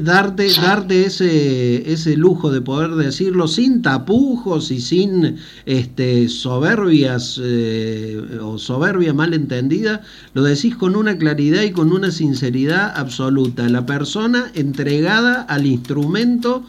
darte, 0.03 0.49
darte 0.61 1.07
ese, 1.07 1.91
ese 1.91 2.17
lujo 2.17 2.51
de 2.51 2.61
poder 2.61 2.91
decirlo 2.93 3.49
sin 3.49 3.83
tapujos 3.83 4.71
y 4.71 4.81
sin 4.81 5.37
este, 5.67 6.29
soberbias 6.29 7.41
eh, 7.43 8.39
o 8.43 8.59
soberbia 8.59 9.15
mal 9.15 9.35
entendida, 9.35 10.03
lo 10.35 10.43
decís 10.43 10.77
con 10.77 10.97
una 10.97 11.17
claridad 11.17 11.63
y 11.63 11.71
con 11.71 11.93
una 11.93 12.11
sinceridad 12.11 12.93
absoluta. 12.97 13.69
La 13.69 13.87
persona 13.87 14.51
entregada 14.55 15.43
al 15.43 15.67
instrumento 15.67 16.65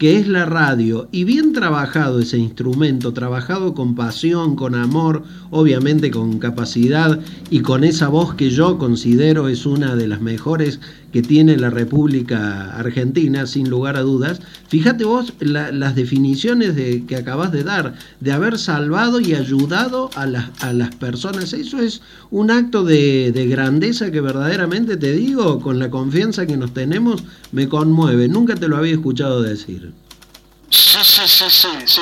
que 0.00 0.16
es 0.18 0.26
la 0.26 0.46
radio, 0.46 1.10
y 1.12 1.24
bien 1.24 1.52
trabajado 1.52 2.20
ese 2.20 2.38
instrumento, 2.38 3.12
trabajado 3.12 3.74
con 3.74 3.94
pasión, 3.94 4.56
con 4.56 4.74
amor, 4.74 5.24
obviamente 5.50 6.10
con 6.10 6.38
capacidad 6.38 7.20
y 7.50 7.60
con 7.60 7.84
esa 7.84 8.08
voz 8.08 8.32
que 8.32 8.48
yo 8.48 8.78
considero 8.78 9.48
es 9.48 9.66
una 9.66 9.96
de 9.96 10.08
las 10.08 10.22
mejores 10.22 10.80
que 11.12 11.22
tiene 11.22 11.56
la 11.56 11.70
República 11.70 12.76
Argentina, 12.76 13.46
sin 13.46 13.68
lugar 13.68 13.96
a 13.96 14.00
dudas. 14.02 14.40
Fíjate 14.68 15.04
vos 15.04 15.32
la- 15.40 15.72
las 15.72 15.94
definiciones 15.94 16.76
de, 16.76 17.04
que 17.06 17.16
acabas 17.16 17.52
de 17.52 17.64
dar, 17.64 17.94
de 18.20 18.32
haber 18.32 18.58
salvado 18.58 19.20
y 19.20 19.34
ayudado 19.34 20.10
a 20.14 20.26
las, 20.26 20.50
a 20.62 20.72
las 20.72 20.94
personas. 20.94 21.52
Eso 21.52 21.78
es 21.80 22.00
un 22.30 22.50
acto 22.50 22.84
de, 22.84 23.32
de 23.32 23.46
grandeza 23.46 24.10
que 24.10 24.20
verdaderamente 24.20 24.96
te 24.96 25.12
digo, 25.12 25.60
con 25.60 25.78
la 25.78 25.90
confianza 25.90 26.46
que 26.46 26.56
nos 26.56 26.72
tenemos, 26.74 27.22
me 27.52 27.68
conmueve. 27.68 28.28
Nunca 28.28 28.54
te 28.54 28.68
lo 28.68 28.76
había 28.76 28.92
escuchado 28.94 29.42
decir. 29.42 29.92
Sí, 30.70 30.98
sí, 31.02 31.22
sí, 31.26 31.44
sí, 31.48 31.68
sí. 31.86 32.00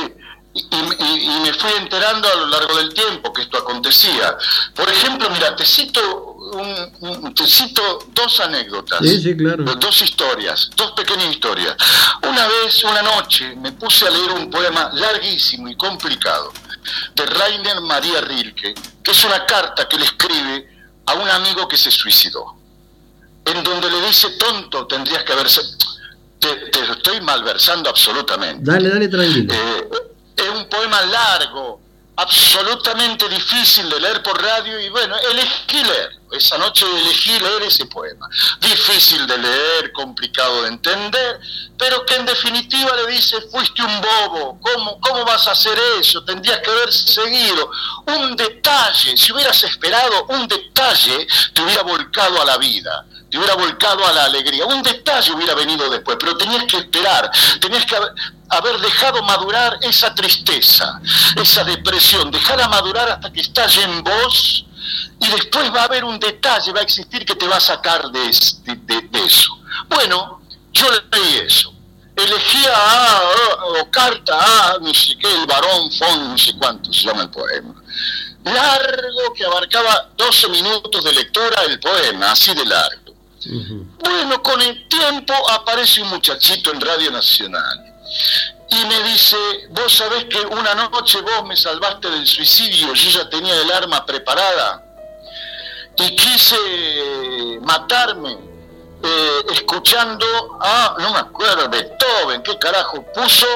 Y, 0.54 0.60
y- 0.60 1.24
y 1.24 1.40
me 1.42 1.52
fui 1.54 1.70
enterando 1.80 2.26
a 2.28 2.36
lo 2.40 2.46
largo 2.48 2.76
del 2.78 2.92
tiempo 2.92 3.32
que 3.32 3.42
esto 3.42 3.58
acontecía. 3.58 4.34
Por 4.74 4.88
ejemplo, 4.88 5.28
mira, 5.32 5.54
te 5.54 5.64
cito, 5.64 6.27
un- 6.52 6.92
un- 7.00 7.34
te 7.34 7.46
cito 7.46 7.98
dos 8.12 8.40
anécdotas. 8.40 8.98
Sí, 9.02 9.20
sí, 9.22 9.36
claro. 9.36 9.64
Dos 9.64 10.02
historias, 10.02 10.70
dos 10.76 10.92
pequeñas 10.92 11.30
historias. 11.30 11.76
Una 12.22 12.46
vez, 12.48 12.82
una 12.84 13.02
noche, 13.02 13.54
me 13.56 13.72
puse 13.72 14.06
a 14.06 14.10
leer 14.10 14.30
un 14.32 14.50
poema 14.50 14.90
larguísimo 14.94 15.68
y 15.68 15.76
complicado 15.76 16.52
de 17.14 17.26
Rainer 17.26 17.80
María 17.82 18.20
Rilke, 18.22 18.74
que 19.02 19.10
es 19.10 19.24
una 19.24 19.44
carta 19.44 19.86
que 19.88 19.98
le 19.98 20.04
escribe 20.04 20.68
a 21.06 21.14
un 21.14 21.28
amigo 21.28 21.66
que 21.68 21.76
se 21.76 21.90
suicidó, 21.90 22.56
en 23.44 23.62
donde 23.62 23.90
le 23.90 24.00
dice, 24.06 24.30
tonto, 24.38 24.86
tendrías 24.86 25.24
que 25.24 25.32
haberse... 25.32 25.60
Te, 26.38 26.54
te 26.70 26.80
estoy 26.92 27.20
malversando 27.20 27.90
absolutamente. 27.90 28.70
Dale, 28.70 28.88
dale 28.90 29.08
tranquilo. 29.08 29.52
Eh, 29.52 29.88
es 30.36 30.48
un 30.50 30.68
poema 30.68 31.02
largo, 31.02 31.80
absolutamente 32.18 33.28
difícil 33.28 33.88
de 33.88 34.00
leer 34.00 34.20
por 34.24 34.42
radio 34.42 34.80
y 34.80 34.88
bueno, 34.88 35.14
elegí 35.30 35.84
leer. 35.84 36.18
Esa 36.32 36.58
noche 36.58 36.84
elegí 36.84 37.38
leer 37.38 37.62
ese 37.62 37.86
poema. 37.86 38.28
Difícil 38.60 39.24
de 39.28 39.38
leer, 39.38 39.92
complicado 39.92 40.62
de 40.62 40.68
entender, 40.68 41.40
pero 41.78 42.04
que 42.04 42.16
en 42.16 42.26
definitiva 42.26 42.96
le 42.96 43.12
dice, 43.12 43.40
fuiste 43.52 43.82
un 43.82 44.00
bobo, 44.00 44.58
¿cómo, 44.60 45.00
cómo 45.00 45.24
vas 45.24 45.46
a 45.46 45.52
hacer 45.52 45.78
eso? 46.00 46.24
Tendrías 46.24 46.58
que 46.58 46.70
haber 46.70 46.92
seguido. 46.92 47.70
Un 48.06 48.34
detalle, 48.34 49.16
si 49.16 49.32
hubieras 49.32 49.62
esperado 49.62 50.26
un 50.30 50.48
detalle, 50.48 51.24
te 51.54 51.62
hubiera 51.62 51.82
volcado 51.84 52.42
a 52.42 52.44
la 52.44 52.58
vida 52.58 53.06
te 53.30 53.38
hubiera 53.38 53.54
volcado 53.54 54.06
a 54.06 54.12
la 54.12 54.24
alegría. 54.24 54.64
Un 54.66 54.82
detalle 54.82 55.32
hubiera 55.32 55.54
venido 55.54 55.88
después, 55.90 56.16
pero 56.20 56.36
tenías 56.36 56.64
que 56.64 56.78
esperar, 56.78 57.30
tenías 57.60 57.84
que 57.86 57.96
haber, 58.50 58.78
dejado 58.80 59.22
madurar 59.22 59.78
esa 59.82 60.14
tristeza, 60.14 61.00
esa 61.36 61.64
depresión, 61.64 62.30
dejarla 62.30 62.68
madurar 62.68 63.08
hasta 63.10 63.30
que 63.32 63.40
estalle 63.40 63.82
en 63.82 64.02
vos 64.02 64.64
y 65.20 65.28
después 65.28 65.72
va 65.74 65.82
a 65.82 65.84
haber 65.84 66.04
un 66.04 66.18
detalle, 66.18 66.72
va 66.72 66.80
a 66.80 66.82
existir 66.84 67.24
que 67.26 67.34
te 67.34 67.46
va 67.46 67.56
a 67.56 67.60
sacar 67.60 68.10
de, 68.10 68.28
es- 68.30 68.62
de- 68.64 68.76
de- 68.76 69.24
eso. 69.24 69.58
Bueno, 69.88 70.40
yo 70.72 70.86
leí 71.12 71.36
eso. 71.46 71.74
Elegía 72.16 72.72
a, 72.74 73.20
o 73.80 73.90
carta 73.90 74.36
a, 74.72 74.78
no 74.80 74.92
sé 74.94 75.16
qué, 75.18 75.32
el 75.34 75.46
varón 75.46 75.88
von, 76.00 76.30
no 76.30 76.38
sé 76.38 76.52
cuánto 76.58 76.92
se 76.92 77.02
llama 77.06 77.22
el 77.22 77.30
poema. 77.30 77.74
Largo, 78.44 79.32
que 79.36 79.44
abarcaba 79.44 80.08
12 80.16 80.48
minutos 80.48 81.04
de 81.04 81.12
lectura 81.12 81.62
el 81.64 81.78
poema, 81.78 82.32
así 82.32 82.54
de 82.54 82.64
largo. 82.64 83.07
Bueno, 83.98 84.42
con 84.42 84.60
el 84.60 84.88
tiempo 84.88 85.32
aparece 85.50 86.02
un 86.02 86.08
muchachito 86.10 86.72
en 86.72 86.80
Radio 86.80 87.10
Nacional 87.10 87.84
y 88.70 88.84
me 88.86 89.02
dice, 89.04 89.36
vos 89.70 89.92
sabés 89.92 90.24
que 90.24 90.40
una 90.40 90.74
noche 90.74 91.20
vos 91.20 91.44
me 91.46 91.56
salvaste 91.56 92.10
del 92.10 92.26
suicidio, 92.26 92.92
yo 92.94 93.10
ya 93.10 93.28
tenía 93.30 93.54
el 93.62 93.70
arma 93.72 94.04
preparada 94.04 94.84
y 95.96 96.14
quise 96.16 96.56
matarme 97.62 98.32
eh, 99.02 99.40
escuchando 99.52 100.26
a, 100.60 100.96
no 100.98 101.12
me 101.12 101.18
acuerdo, 101.20 101.68
Beethoven, 101.68 102.42
qué 102.42 102.58
carajo, 102.58 103.04
puso, 103.14 103.46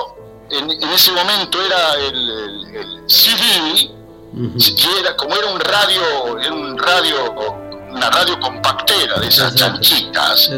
en, 0.51 0.71
en 0.71 0.89
ese 0.91 1.11
momento 1.13 1.61
era 1.61 1.95
el, 1.95 2.15
el- 2.15 2.77
el 2.77 3.11
CD, 3.11 3.91
y 4.35 4.99
era 5.01 5.15
como 5.17 5.35
era 5.37 5.49
un 5.49 5.61
radio, 5.61 6.39
era 6.41 6.53
un 6.55 6.79
radio, 6.79 7.35
una 7.93 8.11
radio 8.11 8.39
compactera 8.41 9.19
de 9.19 9.29
esas 9.29 9.55
chanchitas, 9.55 10.51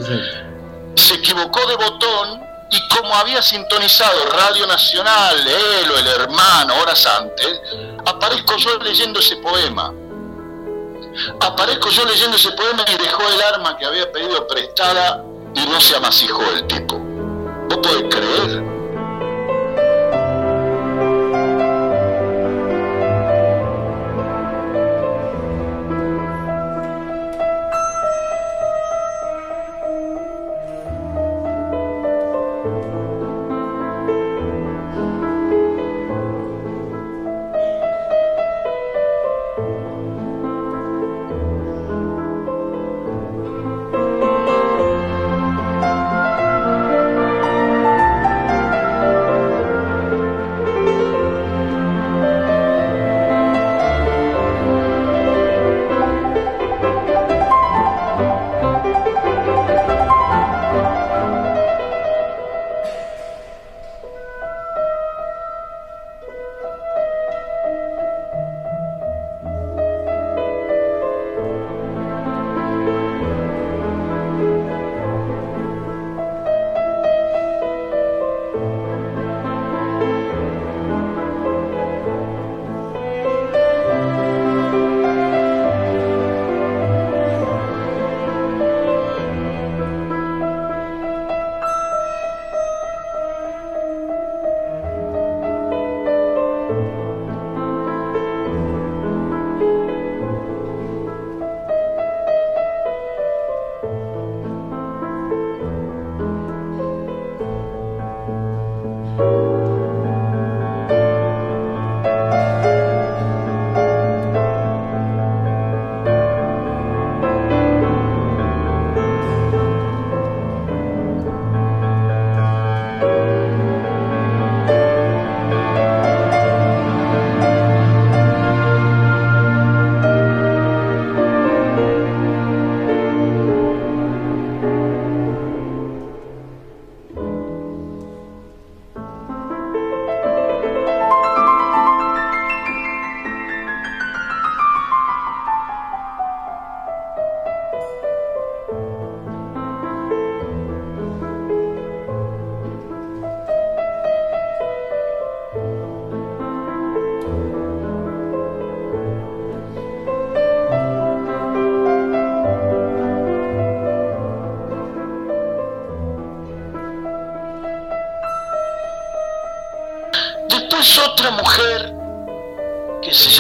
se 0.95 1.15
equivocó 1.15 1.67
de 1.67 1.77
botón 1.77 2.41
y 2.71 2.89
como 2.89 3.15
había 3.15 3.43
sintonizado 3.43 4.27
Radio 4.27 4.67
Nacional, 4.67 5.47
él 5.47 5.91
o 5.91 5.99
el 5.99 6.07
hermano 6.09 6.75
horas 6.81 7.07
antes, 7.07 7.61
aparezco 8.07 8.57
yo 8.57 8.79
leyendo 8.79 9.21
ese 9.21 9.37
poema. 9.37 9.93
Aparezco 11.41 11.91
yo 11.91 12.05
leyendo 12.05 12.37
ese 12.37 12.51
poema 12.53 12.85
y 12.93 13.03
dejó 13.03 13.23
el 13.29 13.43
arma 13.43 13.77
que 13.77 13.85
había 13.87 14.11
pedido 14.11 14.47
prestada 14.49 15.23
y 15.55 15.67
no 15.67 15.81
se 15.81 15.97
amasijó 15.97 16.43
el 16.53 16.67
tipo. 16.67 16.99
¿Vos 17.69 17.79
podés 17.79 18.05
creer? 18.11 18.74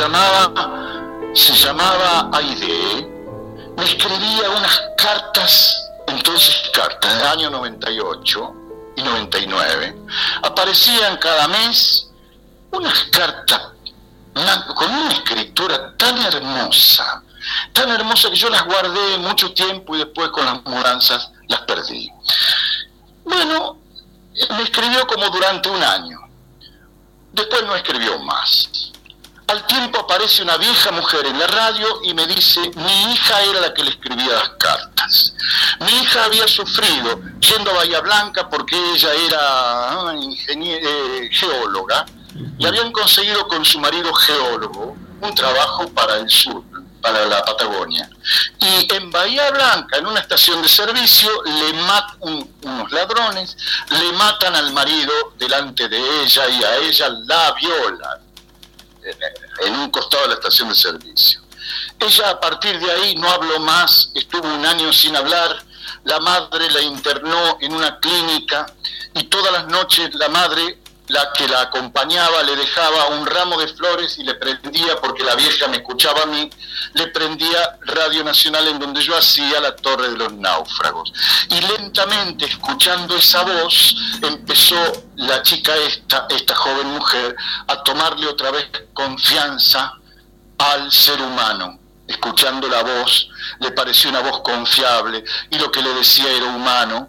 Llamaba, 0.05 0.53
se 1.35 1.55
llamaba 1.55 2.29
Aide, 2.35 3.09
me 3.77 3.85
escribía 3.85 4.51
unas 4.51 4.83
cartas, 4.99 5.91
entonces 6.07 6.71
cartas 6.75 7.17
del 7.17 7.27
año 7.27 7.51
98 7.51 8.55
y 8.97 9.03
99. 9.03 9.97
Aparecían 10.43 11.17
cada 11.17 11.49
mes 11.49 12.11
unas 12.71 13.05
cartas 13.05 13.63
con 14.75 14.91
una 14.91 15.13
escritura 15.13 15.97
tan 15.97 16.19
hermosa, 16.19 17.23
tan 17.73 17.89
hermosa 17.89 18.29
que 18.29 18.37
yo 18.37 18.51
las 18.51 18.65
guardé 18.67 19.19
mucho 19.19 19.55
tiempo 19.55 19.95
y 19.97 20.01
después 20.01 20.29
con 20.31 20.45
las 20.45 20.63
mudanzas 20.65 21.31
las 21.49 21.61
perdí. 21.63 22.11
Bueno, 23.25 23.79
me 24.51 24.63
escribió 24.65 25.07
como 25.07 25.31
durante 25.31 25.71
un 25.71 25.83
año. 25.83 26.19
Después 27.33 27.65
no 27.65 27.75
escribió 27.75 28.19
más. 28.19 28.93
Al 29.47 29.67
tiempo 29.67 30.01
aparece 30.01 30.43
una 30.43 30.57
vieja 30.57 30.91
mujer 30.91 31.27
en 31.27 31.39
la 31.39 31.47
radio 31.47 31.87
y 32.03 32.15
me 32.15 32.27
dice, 32.27 32.61
mi 32.77 33.13
hija 33.13 33.43
era 33.43 33.61
la 33.61 33.75
que 33.75 33.85
le 33.85 33.91
escribía 33.91 34.33
las 34.33 34.49
cartas. 34.59 35.35
Mi 35.81 35.93
hija 36.03 36.25
había 36.25 36.49
sufrido 36.49 37.21
yendo 37.41 37.71
a 37.73 37.75
Bahía 37.75 38.01
Blanca 38.01 38.49
porque 38.49 38.75
ella 38.95 39.11
era 39.13 40.15
eh, 40.49 41.29
geóloga 41.31 42.07
y 42.59 42.67
habían 42.67 42.91
conseguido 42.91 43.47
con 43.47 43.65
su 43.65 43.79
marido 43.79 44.13
geólogo 44.15 44.97
un 45.21 45.35
trabajo 45.35 45.89
para 45.91 46.17
el 46.17 46.29
sur, 46.31 46.65
para 47.03 47.27
la 47.27 47.45
Patagonia. 47.45 48.09
Y 48.61 48.95
en 48.95 49.11
Bahía 49.11 49.51
Blanca, 49.51 49.99
en 49.99 50.07
una 50.07 50.21
estación 50.21 50.63
de 50.63 50.69
servicio, 50.69 51.31
le 51.45 51.73
matan 51.83 52.49
unos 52.63 52.91
ladrones, 52.93 53.57
le 53.91 54.13
matan 54.13 54.57
al 54.57 54.73
marido 54.73 55.13
delante 55.39 55.87
de 55.89 56.23
ella 56.23 56.49
y 56.49 56.65
a 56.65 56.77
ella 56.79 57.09
la 57.27 57.53
violan 57.53 58.24
en 59.65 59.75
un 59.75 59.91
costado 59.91 60.23
de 60.25 60.29
la 60.31 60.35
estación 60.35 60.69
de 60.69 60.75
servicio. 60.75 61.41
Ella 61.99 62.31
a 62.31 62.41
partir 62.41 62.79
de 62.79 62.91
ahí 62.91 63.15
no 63.17 63.29
habló 63.29 63.59
más, 63.61 64.11
estuvo 64.15 64.47
un 64.47 64.67
año 64.67 64.93
sin 64.93 65.17
hablar, 65.17 65.65
la 66.05 66.21
madre 66.21 66.71
la 66.71 66.83
internó 66.83 67.59
en 67.61 67.75
una 67.75 67.99
clínica 67.99 68.67
y 69.15 69.25
todas 69.25 69.53
las 69.53 69.67
noches 69.67 70.15
la 70.15 70.29
madre 70.29 70.79
la 71.09 71.33
que 71.33 71.47
la 71.47 71.63
acompañaba 71.63 72.43
le 72.45 72.57
dejaba 72.57 73.09
un 73.09 73.27
ramo 73.27 73.59
de 73.59 73.69
flores 73.69 74.17
y 74.19 74.25
le 74.25 74.35
prendía, 74.35 74.99
porque 75.01 75.23
la 75.23 75.35
vieja 75.35 75.69
me 75.69 75.77
escuchaba 75.77 76.23
a 76.23 76.27
mí, 76.27 76.49
le 76.95 77.09
prendía 77.09 77.79
Radio 77.83 78.25
Nacional 78.25 78.67
en 78.69 78.79
donde 78.79 79.03
yo 79.03 79.17
hacía 79.17 79.61
la 79.61 79.77
Torre 79.77 80.11
de 80.11 80.17
los 80.17 80.33
Náufragos. 80.33 81.13
Y 81.51 81.61
lentamente, 81.61 82.47
escuchando 82.47 83.17
esa 83.17 83.43
voz, 83.43 83.95
empezó 84.23 84.77
la 85.17 85.43
chica 85.43 85.77
esta, 85.77 86.27
esta 86.31 86.55
joven 86.55 86.87
mujer, 86.89 87.37
a 87.69 87.83
tomarle 87.83 88.27
otra 88.27 88.51
vez 88.51 88.67
confianza 88.95 89.93
al 90.59 90.91
ser 90.91 91.21
humano. 91.21 91.79
Escuchando 92.07 92.69
la 92.69 92.83
voz, 92.83 93.29
le 93.61 93.71
pareció 93.71 94.11
una 94.11 94.21
voz 94.21 94.41
confiable 94.43 95.25
y 95.51 95.59
lo 95.59 95.71
que 95.73 95.81
le 95.81 95.95
decía 95.95 96.31
era 96.33 96.47
humano. 96.47 97.09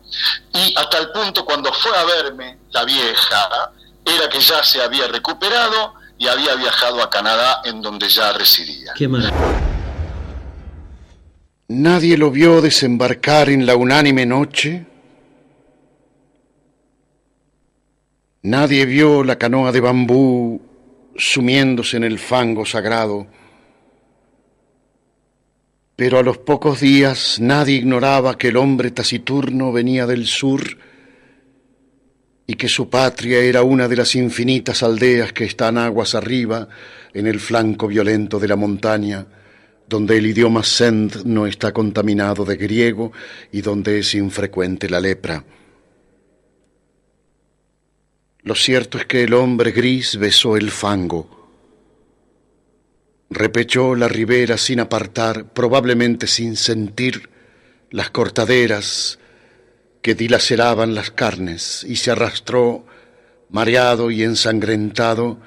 Y 0.54 0.74
a 0.78 0.90
tal 0.90 1.12
punto, 1.12 1.44
cuando 1.44 1.72
fue 1.74 1.96
a 1.98 2.06
verme 2.06 2.60
la 2.72 2.86
vieja, 2.86 3.72
era 4.06 4.30
que 4.30 4.40
ya 4.40 4.64
se 4.64 4.82
había 4.82 5.08
recuperado 5.08 5.96
y 6.18 6.28
había 6.28 6.56
viajado 6.56 7.02
a 7.02 7.10
Canadá 7.10 7.62
en 7.66 7.82
donde 7.82 8.08
ya 8.08 8.32
residía. 8.34 8.94
Qué 8.96 9.10
Nadie 11.68 12.16
lo 12.16 12.30
vio 12.30 12.62
desembarcar 12.62 13.50
en 13.50 13.66
la 13.66 13.76
unánime 13.76 14.26
noche. 14.26 14.86
Nadie 18.44 18.86
vio 18.86 19.24
la 19.24 19.38
canoa 19.38 19.72
de 19.72 19.80
bambú 19.80 20.62
sumiéndose 21.18 21.98
en 21.98 22.04
el 22.04 22.20
fango 22.20 22.66
sagrado. 22.66 23.26
Pero 25.96 26.20
a 26.20 26.24
los 26.24 26.38
pocos 26.38 26.80
días 26.82 27.40
nadie 27.40 27.78
ignoraba 27.78 28.38
que 28.38 28.50
el 28.50 28.58
hombre 28.58 28.92
taciturno 28.92 29.72
venía 29.72 30.06
del 30.06 30.28
sur 30.28 30.78
y 32.48 32.56
que 32.56 32.68
su 32.68 32.90
patria 32.90 33.40
era 33.40 33.64
una 33.64 33.88
de 33.88 33.96
las 33.96 34.16
infinitas 34.16 34.84
aldeas 34.84 35.34
que 35.34 35.46
están 35.46 35.78
aguas 35.78 36.14
arriba 36.14 36.68
en 37.14 37.28
el 37.28 37.40
flanco 37.40 37.88
violento 37.88 38.40
de 38.40 38.48
la 38.48 38.56
montaña, 38.56 39.26
donde 39.88 40.18
el 40.18 40.28
idioma 40.28 40.64
send 40.64 41.24
no 41.26 41.48
está 41.48 41.72
contaminado 41.72 42.46
de 42.46 42.58
griego 42.58 43.12
y 43.52 43.62
donde 43.62 44.00
es 44.00 44.14
infrecuente 44.16 44.90
la 44.90 45.00
lepra. 45.00 45.44
Lo 48.44 48.54
cierto 48.54 49.00
es 49.00 49.06
que 49.08 49.24
el 49.24 49.34
hombre 49.34 49.72
gris 49.72 50.18
besó 50.18 50.56
el 50.56 50.70
fango, 50.70 51.50
repechó 53.32 53.96
la 53.96 54.08
ribera 54.08 54.58
sin 54.58 54.80
apartar, 54.80 55.52
probablemente 55.52 56.28
sin 56.28 56.56
sentir 56.56 57.30
las 57.90 58.12
cortaderas, 58.12 59.18
que 60.06 60.14
dilaceraban 60.14 60.94
las 60.94 61.10
carnes 61.10 61.84
y 61.90 61.96
se 61.96 62.12
arrastró, 62.12 62.86
mareado 63.50 64.12
y 64.12 64.22
ensangrentado, 64.22 65.40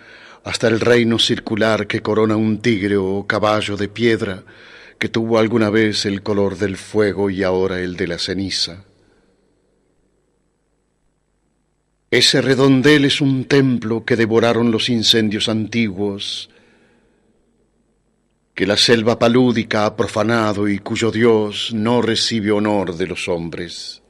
hasta 0.42 0.66
el 0.66 0.80
reino 0.80 1.20
circular 1.20 1.86
que 1.86 2.02
corona 2.02 2.34
un 2.34 2.58
tigre 2.58 2.96
o 2.96 3.24
caballo 3.24 3.76
de 3.76 3.86
piedra 3.86 4.42
que 4.98 5.08
tuvo 5.08 5.38
alguna 5.38 5.70
vez 5.70 6.06
el 6.06 6.24
color 6.24 6.58
del 6.58 6.76
fuego 6.76 7.30
y 7.30 7.44
ahora 7.44 7.78
el 7.78 7.94
de 7.94 8.08
la 8.08 8.18
ceniza. 8.18 8.82
Ese 12.10 12.42
redondel 12.42 13.04
es 13.04 13.20
un 13.20 13.44
templo 13.44 14.04
que 14.04 14.16
devoraron 14.16 14.72
los 14.72 14.88
incendios 14.88 15.48
antiguos, 15.48 16.50
que 18.56 18.66
la 18.66 18.76
selva 18.76 19.20
palúdica 19.20 19.86
ha 19.86 19.94
profanado 19.94 20.66
y 20.66 20.80
cuyo 20.80 21.12
Dios 21.12 21.70
no 21.72 22.02
recibe 22.02 22.50
honor 22.50 22.96
de 22.96 23.06
los 23.06 23.28
hombres. 23.28 24.02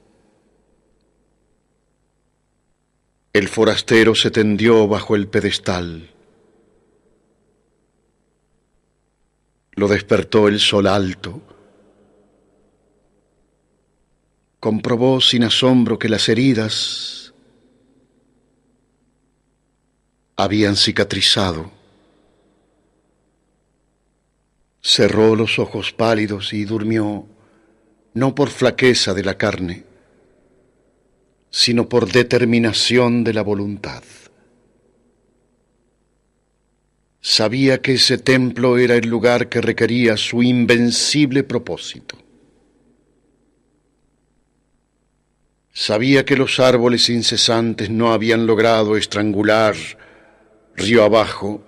El 3.39 3.47
forastero 3.47 4.17
se 4.17 4.33
tendió 4.33 4.89
bajo 4.89 5.15
el 5.15 5.29
pedestal. 5.29 6.11
Lo 9.75 9.87
despertó 9.87 10.49
el 10.49 10.59
sol 10.59 10.89
alto. 10.89 11.41
Comprobó 14.59 15.21
sin 15.21 15.45
asombro 15.45 16.01
que 16.01 16.09
las 16.09 16.29
heridas 16.29 17.33
habían 20.35 20.75
cicatrizado. 20.75 21.71
Cerró 24.83 25.37
los 25.37 25.61
ojos 25.61 25.93
pálidos 25.93 26.53
y 26.53 26.65
durmió, 26.65 27.25
no 28.15 28.35
por 28.35 28.51
flaqueza 28.51 29.15
de 29.15 29.23
la 29.23 29.39
carne, 29.39 29.85
sino 31.59 31.89
por 31.89 32.13
determinación 32.13 33.25
de 33.25 33.35
la 33.35 33.43
voluntad. 33.43 34.05
Sabía 37.21 37.83
que 37.83 37.95
ese 37.95 38.17
templo 38.17 38.79
era 38.79 38.95
el 38.95 39.09
lugar 39.09 39.49
que 39.49 39.61
requería 39.61 40.17
su 40.17 40.41
invencible 40.41 41.43
propósito. 41.43 42.17
Sabía 45.73 46.25
que 46.25 46.37
los 46.37 46.61
árboles 46.61 47.09
incesantes 47.09 47.91
no 47.91 48.13
habían 48.13 48.47
logrado 48.47 48.97
estrangular 48.97 49.75
río 50.77 51.03
abajo 51.03 51.65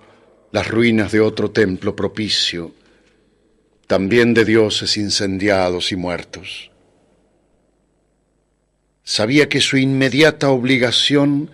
las 0.53 0.69
ruinas 0.69 1.11
de 1.11 1.19
otro 1.19 1.51
templo 1.51 1.97
propicio, 1.97 2.73
también 3.87 4.33
de 4.33 4.45
dioses 4.45 4.95
incendiados 4.95 5.91
y 5.91 5.97
muertos. 5.97 6.70
Sabía 9.03 9.49
que 9.49 9.61
su 9.61 9.77
inmediata 9.77 10.49
obligación 10.49 11.51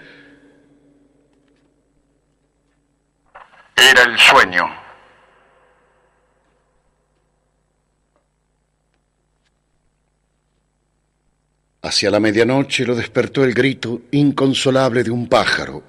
era 3.76 4.03
el 4.03 4.18
sueño. 4.19 4.65
Hacia 11.82 12.11
la 12.11 12.19
medianoche 12.19 12.86
lo 12.86 12.95
despertó 12.95 13.45
el 13.45 13.53
grito 13.53 14.02
inconsolable 14.11 15.03
de 15.03 15.11
un 15.11 15.30
pájaro. 15.30 15.84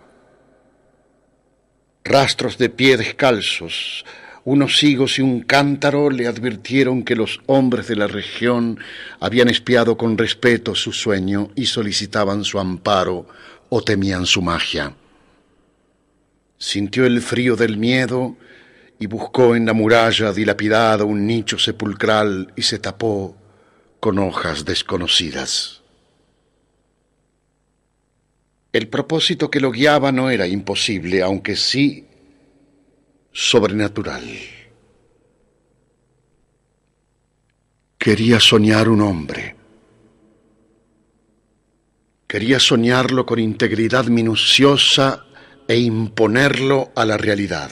Rastros 2.04 2.56
de 2.56 2.70
pie 2.70 2.96
descalzos, 2.96 4.04
unos 4.48 4.82
higos 4.82 5.18
y 5.18 5.22
un 5.22 5.42
cántaro 5.42 6.08
le 6.08 6.26
advirtieron 6.26 7.02
que 7.02 7.14
los 7.14 7.38
hombres 7.44 7.86
de 7.86 7.96
la 7.96 8.06
región 8.06 8.78
habían 9.20 9.48
espiado 9.50 9.98
con 9.98 10.16
respeto 10.16 10.74
su 10.74 10.90
sueño 10.90 11.50
y 11.54 11.66
solicitaban 11.66 12.44
su 12.44 12.58
amparo 12.58 13.26
o 13.68 13.82
temían 13.82 14.24
su 14.24 14.40
magia. 14.40 14.94
Sintió 16.56 17.04
el 17.04 17.20
frío 17.20 17.56
del 17.56 17.76
miedo 17.76 18.38
y 18.98 19.06
buscó 19.06 19.54
en 19.54 19.66
la 19.66 19.74
muralla 19.74 20.32
dilapidada 20.32 21.04
un 21.04 21.26
nicho 21.26 21.58
sepulcral 21.58 22.50
y 22.56 22.62
se 22.62 22.78
tapó 22.78 23.36
con 24.00 24.18
hojas 24.18 24.64
desconocidas. 24.64 25.82
El 28.72 28.88
propósito 28.88 29.50
que 29.50 29.60
lo 29.60 29.70
guiaba 29.70 30.10
no 30.10 30.30
era 30.30 30.46
imposible, 30.46 31.22
aunque 31.22 31.54
sí 31.54 32.07
sobrenatural. 33.32 34.24
Quería 37.98 38.40
soñar 38.40 38.88
un 38.88 39.00
hombre. 39.00 39.56
Quería 42.26 42.60
soñarlo 42.60 43.26
con 43.26 43.38
integridad 43.38 44.06
minuciosa 44.06 45.24
e 45.66 45.78
imponerlo 45.78 46.92
a 46.94 47.04
la 47.04 47.16
realidad. 47.16 47.70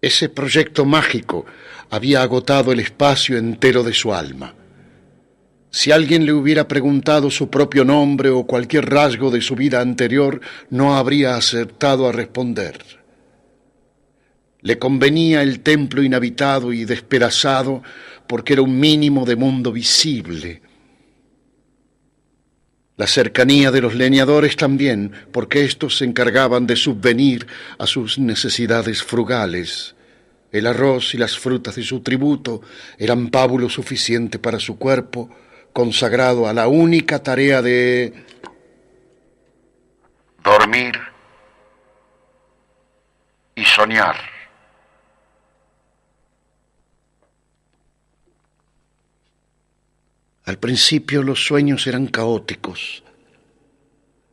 Ese 0.00 0.28
proyecto 0.28 0.84
mágico 0.84 1.46
había 1.90 2.22
agotado 2.22 2.70
el 2.72 2.80
espacio 2.80 3.36
entero 3.36 3.82
de 3.82 3.94
su 3.94 4.12
alma. 4.12 4.54
Si 5.70 5.90
alguien 5.90 6.24
le 6.24 6.32
hubiera 6.32 6.68
preguntado 6.68 7.30
su 7.30 7.50
propio 7.50 7.84
nombre 7.84 8.30
o 8.30 8.46
cualquier 8.46 8.88
rasgo 8.88 9.30
de 9.30 9.40
su 9.40 9.54
vida 9.54 9.80
anterior, 9.80 10.40
no 10.70 10.96
habría 10.96 11.36
acertado 11.36 12.08
a 12.08 12.12
responder. 12.12 12.97
Le 14.68 14.78
convenía 14.78 15.40
el 15.42 15.60
templo 15.60 16.02
inhabitado 16.02 16.74
y 16.74 16.84
despedazado 16.84 17.82
porque 18.26 18.52
era 18.52 18.60
un 18.60 18.78
mínimo 18.78 19.24
de 19.24 19.34
mundo 19.34 19.72
visible. 19.72 20.60
La 22.98 23.06
cercanía 23.06 23.70
de 23.70 23.80
los 23.80 23.94
leñadores 23.94 24.56
también, 24.56 25.10
porque 25.32 25.64
éstos 25.64 25.96
se 25.96 26.04
encargaban 26.04 26.66
de 26.66 26.76
subvenir 26.76 27.46
a 27.78 27.86
sus 27.86 28.18
necesidades 28.18 29.02
frugales. 29.02 29.94
El 30.52 30.66
arroz 30.66 31.14
y 31.14 31.16
las 31.16 31.38
frutas 31.38 31.76
de 31.76 31.82
su 31.82 32.00
tributo 32.00 32.60
eran 32.98 33.30
pábulo 33.30 33.70
suficiente 33.70 34.38
para 34.38 34.60
su 34.60 34.76
cuerpo, 34.76 35.30
consagrado 35.72 36.46
a 36.46 36.52
la 36.52 36.68
única 36.68 37.22
tarea 37.22 37.62
de 37.62 38.12
dormir 40.44 40.92
y 43.54 43.64
soñar. 43.64 44.37
Al 50.48 50.56
principio 50.56 51.22
los 51.22 51.44
sueños 51.44 51.86
eran 51.86 52.06
caóticos, 52.06 53.02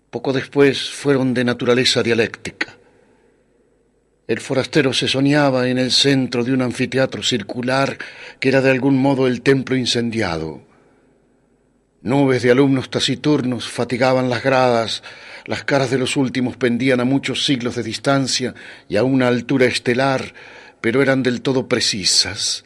poco 0.09 0.31
después 0.31 0.89
fueron 0.89 1.33
de 1.33 1.43
naturaleza 1.43 2.03
dialéctica. 2.03 2.77
El 4.25 4.39
forastero 4.39 4.93
se 4.93 5.09
soñaba 5.09 5.67
en 5.67 5.77
el 5.77 5.91
centro 5.91 6.45
de 6.45 6.53
un 6.53 6.61
anfiteatro 6.61 7.21
circular 7.21 7.97
que 8.39 8.47
era 8.47 8.61
de 8.61 8.71
algún 8.71 8.95
modo 8.95 9.27
el 9.27 9.41
templo 9.41 9.75
incendiado. 9.75 10.61
Nubes 12.01 12.43
de 12.43 12.51
alumnos 12.51 12.89
taciturnos 12.89 13.67
fatigaban 13.67 14.29
las 14.29 14.41
gradas, 14.41 15.03
las 15.43 15.65
caras 15.65 15.91
de 15.91 15.97
los 15.97 16.15
últimos 16.15 16.55
pendían 16.55 17.01
a 17.01 17.03
muchos 17.03 17.43
siglos 17.43 17.75
de 17.75 17.83
distancia 17.83 18.55
y 18.87 18.95
a 18.95 19.03
una 19.03 19.27
altura 19.27 19.65
estelar, 19.65 20.33
pero 20.79 21.01
eran 21.01 21.23
del 21.23 21.41
todo 21.41 21.67
precisas. 21.67 22.63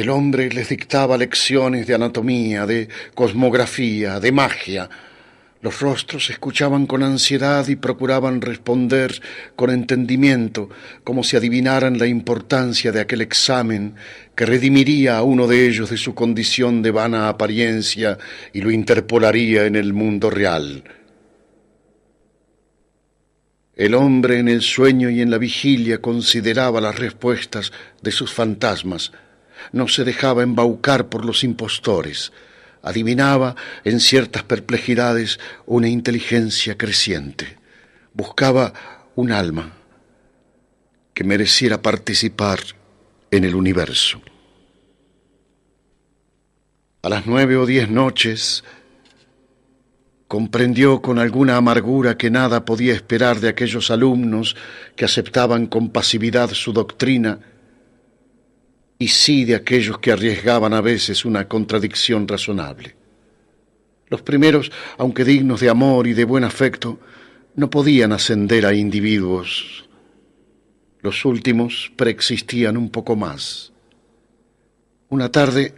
El 0.00 0.08
hombre 0.08 0.48
les 0.48 0.70
dictaba 0.70 1.18
lecciones 1.18 1.86
de 1.86 1.94
anatomía, 1.94 2.64
de 2.64 2.88
cosmografía, 3.14 4.18
de 4.18 4.32
magia. 4.32 4.88
Los 5.60 5.80
rostros 5.80 6.30
escuchaban 6.30 6.86
con 6.86 7.02
ansiedad 7.02 7.68
y 7.68 7.76
procuraban 7.76 8.40
responder 8.40 9.20
con 9.56 9.68
entendimiento, 9.68 10.70
como 11.04 11.22
si 11.22 11.36
adivinaran 11.36 11.98
la 11.98 12.06
importancia 12.06 12.92
de 12.92 13.00
aquel 13.00 13.20
examen 13.20 13.94
que 14.34 14.46
redimiría 14.46 15.18
a 15.18 15.22
uno 15.22 15.46
de 15.46 15.66
ellos 15.66 15.90
de 15.90 15.98
su 15.98 16.14
condición 16.14 16.80
de 16.80 16.92
vana 16.92 17.28
apariencia 17.28 18.16
y 18.54 18.62
lo 18.62 18.70
interpolaría 18.70 19.66
en 19.66 19.76
el 19.76 19.92
mundo 19.92 20.30
real. 20.30 20.82
El 23.76 23.92
hombre 23.92 24.38
en 24.38 24.48
el 24.48 24.62
sueño 24.62 25.10
y 25.10 25.20
en 25.20 25.30
la 25.30 25.36
vigilia 25.36 26.00
consideraba 26.00 26.80
las 26.80 26.98
respuestas 26.98 27.70
de 28.00 28.12
sus 28.12 28.32
fantasmas, 28.32 29.12
no 29.72 29.88
se 29.88 30.04
dejaba 30.04 30.42
embaucar 30.42 31.08
por 31.08 31.24
los 31.24 31.44
impostores, 31.44 32.32
adivinaba 32.82 33.56
en 33.84 34.00
ciertas 34.00 34.42
perplejidades 34.42 35.38
una 35.66 35.88
inteligencia 35.88 36.76
creciente, 36.76 37.58
buscaba 38.14 38.72
un 39.14 39.32
alma 39.32 39.72
que 41.14 41.24
mereciera 41.24 41.82
participar 41.82 42.60
en 43.30 43.44
el 43.44 43.54
universo. 43.54 44.20
A 47.02 47.08
las 47.08 47.26
nueve 47.26 47.56
o 47.56 47.66
diez 47.66 47.88
noches 47.88 48.62
comprendió 50.28 51.02
con 51.02 51.18
alguna 51.18 51.56
amargura 51.56 52.16
que 52.16 52.30
nada 52.30 52.64
podía 52.64 52.94
esperar 52.94 53.40
de 53.40 53.48
aquellos 53.48 53.90
alumnos 53.90 54.54
que 54.94 55.04
aceptaban 55.04 55.66
con 55.66 55.90
pasividad 55.90 56.50
su 56.50 56.72
doctrina 56.72 57.40
y 59.00 59.08
sí 59.08 59.46
de 59.46 59.54
aquellos 59.54 59.98
que 59.98 60.12
arriesgaban 60.12 60.74
a 60.74 60.82
veces 60.82 61.24
una 61.24 61.48
contradicción 61.48 62.28
razonable. 62.28 62.94
Los 64.08 64.20
primeros, 64.20 64.70
aunque 64.98 65.24
dignos 65.24 65.60
de 65.60 65.70
amor 65.70 66.06
y 66.06 66.12
de 66.12 66.24
buen 66.24 66.44
afecto, 66.44 67.00
no 67.54 67.70
podían 67.70 68.12
ascender 68.12 68.66
a 68.66 68.74
individuos. 68.74 69.88
Los 71.00 71.24
últimos 71.24 71.90
preexistían 71.96 72.76
un 72.76 72.90
poco 72.90 73.16
más. 73.16 73.72
Una 75.08 75.32
tarde, 75.32 75.74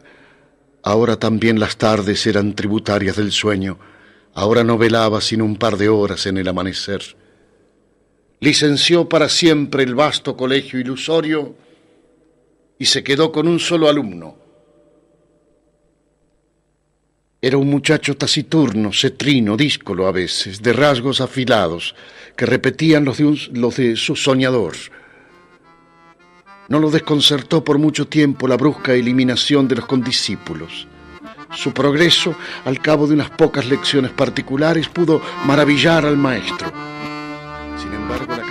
ahora 0.82 1.16
también 1.16 1.60
las 1.60 1.76
tardes 1.76 2.26
eran 2.26 2.56
tributarias 2.56 3.16
del 3.16 3.30
sueño, 3.30 3.78
ahora 4.34 4.64
no 4.64 4.76
velaba 4.76 5.20
sino 5.20 5.44
un 5.44 5.56
par 5.56 5.76
de 5.76 5.88
horas 5.88 6.26
en 6.26 6.38
el 6.38 6.48
amanecer. 6.48 7.02
Licenció 8.40 9.08
para 9.08 9.28
siempre 9.28 9.84
el 9.84 9.94
vasto 9.94 10.36
colegio 10.36 10.80
ilusorio 10.80 11.54
y 12.82 12.86
se 12.86 13.04
quedó 13.04 13.30
con 13.30 13.46
un 13.46 13.60
solo 13.60 13.88
alumno. 13.88 14.34
Era 17.40 17.56
un 17.56 17.70
muchacho 17.70 18.16
taciturno, 18.16 18.92
cetrino, 18.92 19.56
díscolo 19.56 20.08
a 20.08 20.10
veces, 20.10 20.60
de 20.60 20.72
rasgos 20.72 21.20
afilados, 21.20 21.94
que 22.36 22.44
repetían 22.44 23.04
los 23.04 23.18
de, 23.18 23.38
los 23.52 23.76
de 23.76 23.94
su 23.94 24.16
soñador. 24.16 24.74
No 26.68 26.80
lo 26.80 26.90
desconcertó 26.90 27.62
por 27.62 27.78
mucho 27.78 28.08
tiempo 28.08 28.48
la 28.48 28.56
brusca 28.56 28.94
eliminación 28.94 29.68
de 29.68 29.76
los 29.76 29.86
condiscípulos. 29.86 30.88
Su 31.54 31.72
progreso, 31.72 32.34
al 32.64 32.82
cabo 32.82 33.06
de 33.06 33.14
unas 33.14 33.30
pocas 33.30 33.66
lecciones 33.66 34.10
particulares, 34.10 34.88
pudo 34.88 35.22
maravillar 35.44 36.04
al 36.04 36.16
maestro. 36.16 36.72
Sin 37.80 37.92
embargo, 37.92 38.41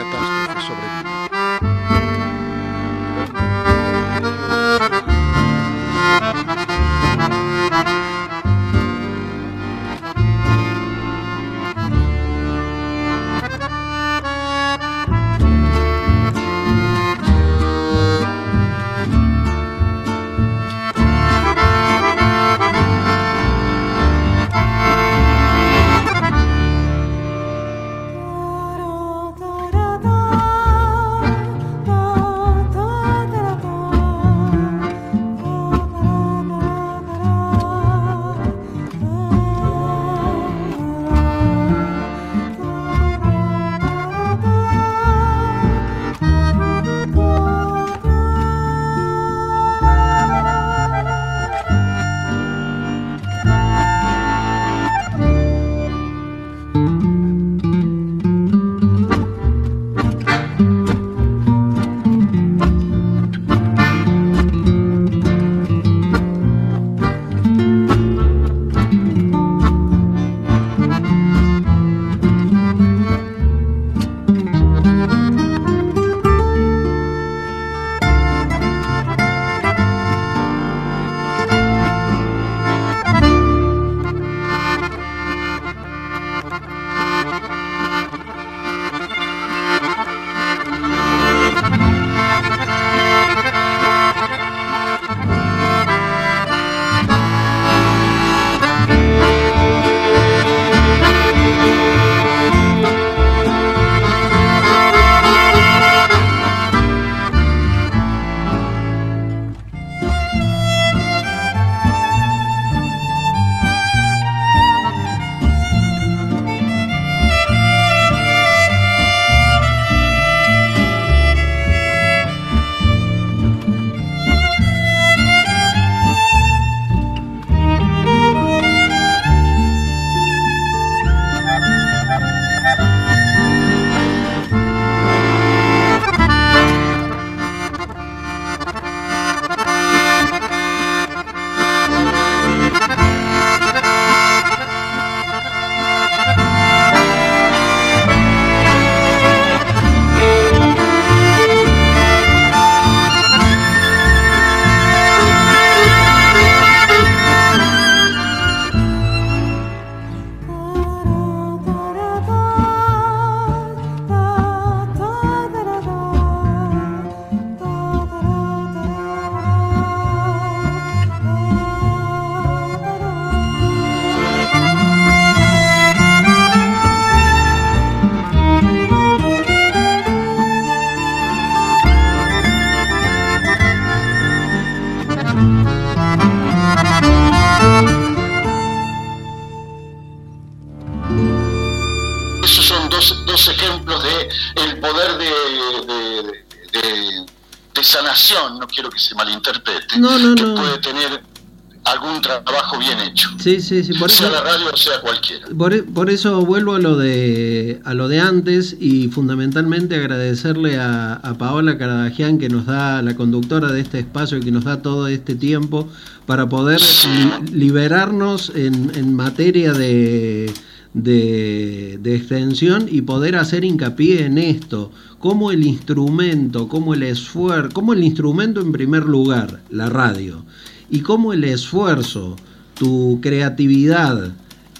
Sí, 203.42 203.60
sí, 203.62 203.84
sí, 203.84 203.94
por 203.94 204.12
sea 204.12 204.28
eso... 204.28 204.36
la 204.36 204.42
radio 204.44 204.66
o 204.74 204.78
sea 204.78 205.02
cualquiera. 205.02 205.48
Por, 205.58 205.74
e- 205.74 205.84
por 205.84 206.10
eso 206.10 206.46
vuelvo 206.46 206.76
a 206.76 206.80
lo 206.80 206.96
de 206.98 207.82
a 207.84 207.94
lo 207.94 208.08
de 208.08 208.20
antes 208.20 208.76
y 208.80 209.08
fundamentalmente 209.10 209.96
agradecerle 209.96 210.78
a, 210.78 211.14
a 211.16 211.38
Paola 211.38 211.78
Caradagian 211.78 212.38
que 212.38 212.50
nos 212.50 212.66
da 212.68 213.02
la 213.02 213.16
conductora 213.16 213.72
de 213.72 213.82
este 213.82 214.00
espacio 214.00 214.38
y 214.38 214.42
que 214.42 214.52
nos 214.52 214.66
da 214.66 214.82
todo 214.82 215.08
este 215.08 215.36
tiempo 215.36 215.88
para 216.26 216.48
poder 216.48 216.80
li- 216.80 217.52
liberarnos 217.52 218.52
en, 218.56 218.92
en 218.96 219.16
materia 219.16 219.74
de, 219.74 220.54
de, 220.94 221.98
de 222.02 222.16
extensión 222.16 222.88
y 222.90 223.02
poder 223.02 223.36
hacer 223.38 223.64
hincapié 223.64 224.26
en 224.26 224.38
esto, 224.38 224.92
como 225.20 225.52
el 225.52 225.66
instrumento, 225.66 226.68
como 226.68 226.94
el 226.94 227.04
esfuerzo, 227.04 227.70
como 227.74 227.94
el 227.94 228.04
instrumento 228.04 228.62
en 228.62 228.72
primer 228.72 229.06
lugar, 229.06 229.62
la 229.70 229.90
radio, 229.90 230.46
y 230.90 231.00
como 231.02 231.34
el 231.34 231.44
esfuerzo, 231.44 232.36
tu 232.82 233.20
creatividad 233.22 234.32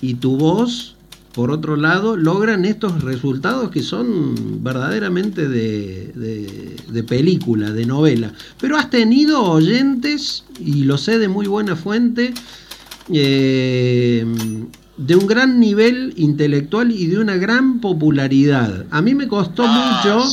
y 0.02 0.16
tu 0.16 0.36
voz, 0.36 0.96
por 1.36 1.52
otro 1.52 1.76
lado, 1.76 2.18
logran 2.18 2.66
estos 2.66 3.04
resultados 3.04 3.70
que 3.70 3.84
son 3.84 4.64
verdaderamente 4.64 5.48
de, 5.48 6.12
de- 6.16 6.76
de 6.92 7.04
película, 7.04 7.72
de 7.72 7.86
novela. 7.86 8.34
Pero 8.60 8.76
has 8.76 8.90
tenido 8.90 9.44
oyentes, 9.44 10.46
y 10.60 10.84
lo 10.86 10.98
sé 10.98 11.20
de 11.20 11.28
muy 11.28 11.46
buena 11.46 11.76
fuente, 11.76 12.34
eh, 13.14 14.26
de 14.98 15.16
un 15.16 15.28
gran 15.28 15.60
nivel 15.60 16.14
intelectual 16.18 16.92
y 16.92 17.06
de 17.06 17.20
una 17.20 17.36
gran 17.36 17.82
popularidad. 17.82 18.86
A 18.90 19.04
mí 19.04 19.14
me 19.14 19.28
costó 19.28 19.68
mucho, 19.68 20.24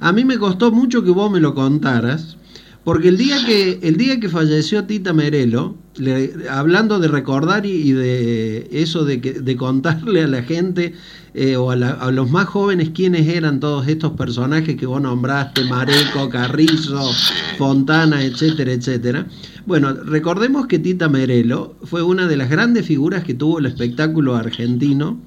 a 0.00 0.12
mí 0.12 0.24
me 0.26 0.36
costó 0.38 0.70
mucho 0.70 1.02
que 1.02 1.10
vos 1.12 1.30
me 1.30 1.40
lo 1.40 1.54
contaras, 1.54 2.36
porque 2.84 3.08
el 3.08 3.16
día 3.16 3.38
que 3.46 3.78
el 3.82 3.96
día 3.96 4.20
que 4.20 4.28
falleció 4.28 4.84
Tita 4.84 5.14
Merelo, 5.14 5.76
le- 5.96 6.32
hablando 6.48 6.98
de 6.98 7.08
recordar 7.08 7.66
y, 7.66 7.70
y 7.72 7.92
de 7.92 8.68
eso 8.72 9.04
de 9.04 9.20
que 9.20 9.32
de 9.34 9.56
contarle 9.56 10.22
a 10.22 10.28
la 10.28 10.42
gente 10.42 10.94
eh, 11.34 11.56
o 11.56 11.70
a, 11.70 11.76
la- 11.76 11.90
a 11.90 12.10
los 12.10 12.30
más 12.30 12.46
jóvenes 12.46 12.90
quiénes 12.90 13.28
eran 13.28 13.60
todos 13.60 13.86
estos 13.88 14.12
personajes 14.12 14.76
que 14.76 14.86
vos 14.86 15.00
nombraste, 15.02 15.64
Mareco, 15.64 16.28
Carrizo, 16.28 17.10
Fontana, 17.58 18.22
etcétera, 18.24 18.72
etcétera. 18.72 19.26
Bueno, 19.66 19.92
recordemos 19.92 20.66
que 20.66 20.78
Tita 20.78 21.08
Merelo 21.08 21.76
fue 21.84 22.02
una 22.02 22.26
de 22.26 22.36
las 22.36 22.50
grandes 22.50 22.86
figuras 22.86 23.24
que 23.24 23.34
tuvo 23.34 23.58
el 23.58 23.66
espectáculo 23.66 24.34
argentino 24.36 25.18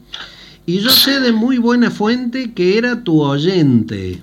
y 0.65 0.79
yo 0.79 0.89
sé 0.89 1.19
de 1.19 1.31
muy 1.33 1.57
buena 1.57 1.91
fuente 1.91 2.53
que 2.53 2.77
era 2.77 3.03
tu 3.03 3.21
oyente 3.21 4.19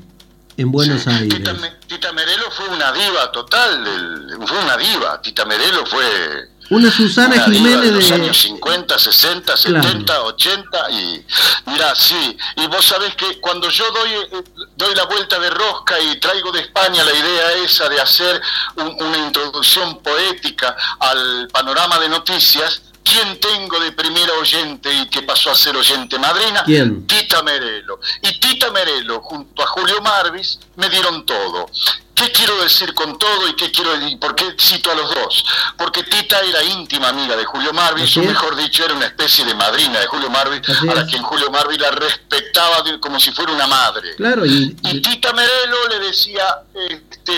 en 0.60 0.70
Buenos 0.72 1.06
Aires. 1.06 1.28
Tita, 1.28 1.54
Tita 1.86 2.12
Merelo 2.12 2.50
fue 2.50 2.68
una 2.68 2.92
diva 2.92 3.32
total, 3.32 3.84
del- 3.84 4.38
fue 4.46 4.58
una 4.58 4.76
diva, 4.76 5.20
Tita 5.22 5.44
Merelo 5.44 5.84
fue 5.86 6.48
Una 6.70 6.90
Susana 6.90 7.34
una 7.34 7.44
diva 7.46 7.54
Jiménez 7.56 7.80
de 7.82 7.90
los 7.92 8.08
de... 8.08 8.14
años 8.14 8.38
50, 8.42 8.98
60, 8.98 9.54
Claro. 9.54 9.82
70, 9.82 10.22
80 10.22 10.90
y 10.90 11.26
mira, 11.66 11.94
sí, 11.96 12.36
y 12.56 12.66
vos 12.68 12.84
sabés 12.84 13.14
que 13.16 13.40
cuando 13.40 13.68
yo 13.70 13.90
doy 13.90 14.10
eh, 14.12 14.44
doy 14.76 14.94
la 14.94 15.04
vuelta 15.04 15.38
de 15.40 15.50
rosca 15.50 15.98
y 15.98 16.20
traigo 16.20 16.52
de 16.52 16.60
España 16.60 17.02
la 17.02 17.12
idea 17.12 17.52
esa 17.64 17.88
de 17.88 18.00
hacer 18.00 18.40
un- 18.76 18.96
una 19.02 19.18
introducción 19.18 19.98
poética 20.02 20.76
al 21.00 21.48
panorama 21.52 21.98
de 21.98 22.08
noticias, 22.08 22.82
¿quién 23.04 23.40
tengo 23.40 23.78
de 23.80 23.92
primera 23.92 24.32
oyente 24.34 24.92
y 24.92 25.08
que 25.08 25.22
pasó 25.22 25.50
a 25.50 25.54
ser 25.54 25.76
oyente 25.76 26.18
madrina? 26.18 26.62
¿Quién? 26.64 27.06
Tita 27.06 27.42
Merelo. 27.42 28.00
Y 28.22 28.38
Tita 28.38 28.70
Merelo 28.70 29.20
junto 29.22 29.62
a 29.62 29.66
Julio 29.66 30.00
Marvis 30.02 30.58
me 30.76 30.88
dieron 30.88 31.24
todo. 31.26 31.66
¿Qué 32.14 32.30
quiero 32.32 32.60
decir 32.62 32.92
con 32.92 33.18
todo 33.18 33.48
y 33.48 33.54
qué 33.56 33.70
quiero 33.70 33.96
y 34.06 34.16
por 34.16 34.34
qué 34.34 34.54
cito 34.60 34.90
a 34.90 34.94
los 34.94 35.08
dos? 35.14 35.42
Porque 35.78 36.02
Tita 36.02 36.38
era 36.40 36.62
íntima 36.62 37.08
amiga 37.08 37.34
de 37.34 37.46
Julio 37.46 37.72
Marvis, 37.72 38.14
o 38.18 38.20
mejor 38.22 38.56
dicho, 38.56 38.84
era 38.84 38.92
una 38.92 39.06
especie 39.06 39.42
de 39.46 39.54
madrina 39.54 39.98
de 40.00 40.06
Julio 40.06 40.28
Marvis, 40.28 40.60
Así 40.68 40.86
a 40.86 40.94
la 40.96 41.00
es. 41.00 41.06
quien 41.10 41.22
Julio 41.22 41.50
Marvis 41.50 41.78
la 41.78 41.90
respetaba 41.92 42.82
de- 42.82 43.00
como 43.00 43.18
si 43.18 43.32
fuera 43.32 43.52
una 43.52 43.66
madre. 43.66 44.16
Claro, 44.16 44.44
y, 44.44 44.76
Y 44.82 45.00
Tita 45.00 45.32
Merelo 45.32 45.88
le 45.88 45.98
decía, 46.00 46.44
este, 46.90 47.32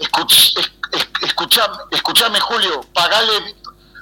escuch- 0.00 0.32
es- 0.32 0.54
es- 0.56 0.70
escuchame, 1.22 1.76
escuchame, 1.90 2.40
Julio, 2.40 2.80
pagale, 2.94 3.54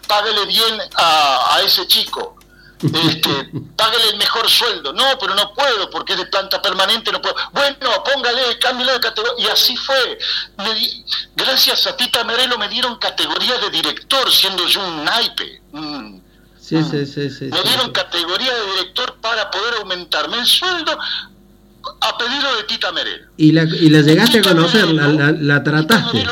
págale 0.07 0.47
bien 0.47 0.79
a, 0.97 1.55
a 1.57 1.63
ese 1.63 1.87
chico. 1.87 2.37
Este, 2.81 3.51
págale 3.77 4.11
el 4.13 4.19
mejor 4.19 4.49
sueldo. 4.49 4.93
No, 4.93 5.05
pero 5.19 5.35
no 5.35 5.53
puedo 5.53 5.91
porque 5.91 6.13
es 6.13 6.19
de 6.21 6.27
planta 6.27 6.63
permanente, 6.63 7.11
no 7.11 7.21
puedo. 7.21 7.35
Bueno, 7.53 7.77
póngale, 8.05 8.59
cámbialo 8.61 8.93
de 8.93 9.01
categoría. 9.01 9.45
Y 9.47 9.49
así 9.51 9.77
fue. 9.77 10.19
Me 10.59 10.75
di- 10.75 11.05
gracias 11.35 11.87
a 11.89 11.97
Tita 11.97 12.23
Merelo 12.25 12.57
me 12.59 12.69
dieron 12.69 12.97
categoría 12.99 13.59
de 13.59 13.71
director, 13.71 14.31
siendo 14.31 14.67
yo 14.67 14.81
un 14.87 15.05
naipe. 15.05 15.61
un- 15.73 16.23
sí, 16.61 16.77
sí, 16.85 17.07
sí, 17.07 17.31
sí, 17.31 17.45
me 17.47 17.63
dieron 17.63 17.87
sí. 17.87 17.93
categoría 17.93 18.55
de 18.55 18.67
director 18.73 19.17
para 19.23 19.51
poder 19.51 19.75
aumentarme 19.81 20.39
el 20.39 20.47
sueldo 20.47 20.97
a 22.01 22.19
pedido 22.19 22.57
de 22.57 22.63
Tita 22.65 22.93
Merelo. 22.93 23.27
Y 23.39 23.53
la, 23.53 23.63
y 23.63 23.89
la 23.89 24.03
llegaste 24.03 24.39
a 24.39 24.43
conocer, 24.43 24.87
la, 24.89 25.09
la, 25.09 25.33
la 25.33 25.65
trataste. 25.65 26.25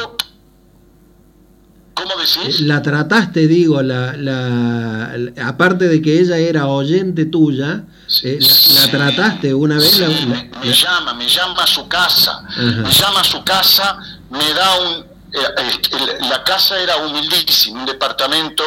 ¿Cómo 1.97 2.13
decís? 2.17 2.61
La 2.61 2.83
trataste, 2.83 3.47
digo, 3.49 3.81
la, 3.83 4.13
la, 4.17 5.17
la- 5.17 5.49
aparte 5.49 5.89
de 5.89 6.03
que 6.03 6.21
ella 6.21 6.37
era 6.37 6.67
oyente 6.67 7.25
tuya, 7.25 7.85
eh, 8.23 8.39
la, 8.41 8.81
la 8.83 8.91
trataste 8.91 9.55
una 9.55 9.77
vez. 9.77 9.99
me 10.63 10.73
llama, 10.73 11.15
me 11.15 11.27
llama 11.27 11.63
a 11.63 11.67
su 11.67 11.89
casa, 11.89 12.43
me 12.59 12.91
llama 12.93 13.21
a 13.21 13.25
su 13.25 13.43
casa, 13.43 13.97
me 14.31 14.53
da 14.53 14.79
un... 14.81 15.05
eh, 15.33 15.39
eh, 15.59 16.19
la 16.29 16.45
casa 16.45 16.79
era 16.79 16.99
humildísima, 16.99 17.81
un 17.81 17.87
departamento 17.87 18.63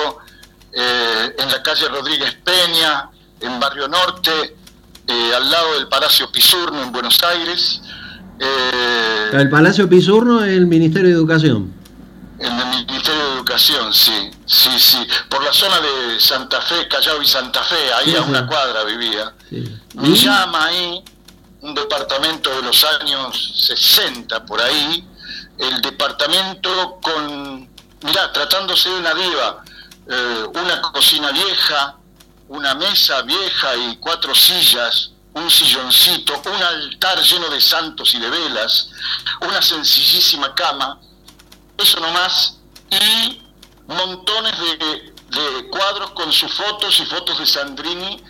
eh, 0.73 1.35
en 1.37 1.49
la 1.51 1.61
calle 1.61 1.87
Rodríguez 1.87 2.35
Peña, 2.43 3.09
en 3.41 3.59
Barrio 3.59 3.87
Norte, 3.87 4.31
eh, 5.07 5.31
al 5.35 5.49
lado 5.51 5.75
del 5.75 5.87
Palacio 5.87 6.31
Pisurno 6.31 6.81
en 6.81 6.91
Buenos 6.91 7.23
Aires. 7.23 7.81
eh, 8.39 9.29
el 9.33 9.49
Palacio 9.49 9.87
Pisurno 9.87 10.43
es 10.43 10.53
el 10.57 10.65
Ministerio 10.65 11.09
de 11.09 11.15
Educación. 11.15 11.73
En 12.39 12.59
el 12.59 12.85
Ministerio 12.85 13.27
de 13.27 13.33
Educación, 13.35 13.93
sí, 13.93 14.31
sí, 14.45 14.79
sí. 14.79 15.07
Por 15.29 15.43
la 15.43 15.51
zona 15.51 15.79
de 15.81 16.19
Santa 16.19 16.61
Fe, 16.61 16.87
Callao 16.87 17.21
y 17.21 17.27
Santa 17.27 17.63
Fe, 17.63 17.93
ahí 17.93 18.15
a 18.15 18.21
una 18.21 18.47
cuadra 18.47 18.83
vivía. 18.85 19.33
Sí. 19.49 19.63
Me 19.95 20.15
llama 20.15 20.65
ahí, 20.65 21.03
un 21.61 21.75
departamento 21.75 22.49
de 22.49 22.61
los 22.61 22.83
años 22.83 23.53
60 23.67 24.45
por 24.45 24.61
ahí, 24.61 25.05
el 25.57 25.81
departamento 25.81 26.99
con, 27.01 27.69
mirá, 28.03 28.31
tratándose 28.31 28.89
de 28.89 28.95
una 28.95 29.13
diva, 29.13 29.63
eh, 30.07 30.45
una 30.53 30.81
cocina 30.81 31.31
vieja, 31.31 31.97
una 32.47 32.73
mesa 32.75 33.21
vieja 33.23 33.75
y 33.75 33.97
cuatro 33.97 34.33
sillas, 34.33 35.11
un 35.33 35.49
silloncito, 35.51 36.41
un 36.45 36.63
altar 36.63 37.21
lleno 37.21 37.49
de 37.49 37.61
santos 37.61 38.13
y 38.15 38.19
de 38.19 38.29
velas, 38.29 38.89
una 39.41 39.61
sencillísima 39.61 40.55
cama, 40.55 40.99
eso 41.81 41.99
nomás, 41.99 42.57
y 42.91 43.41
montones 43.87 44.53
de, 44.59 45.13
de 45.39 45.67
cuadros 45.69 46.11
con 46.11 46.31
sus 46.31 46.53
fotos 46.53 46.99
y 46.99 47.05
fotos 47.05 47.39
de 47.39 47.45
Sandrini, 47.45 48.21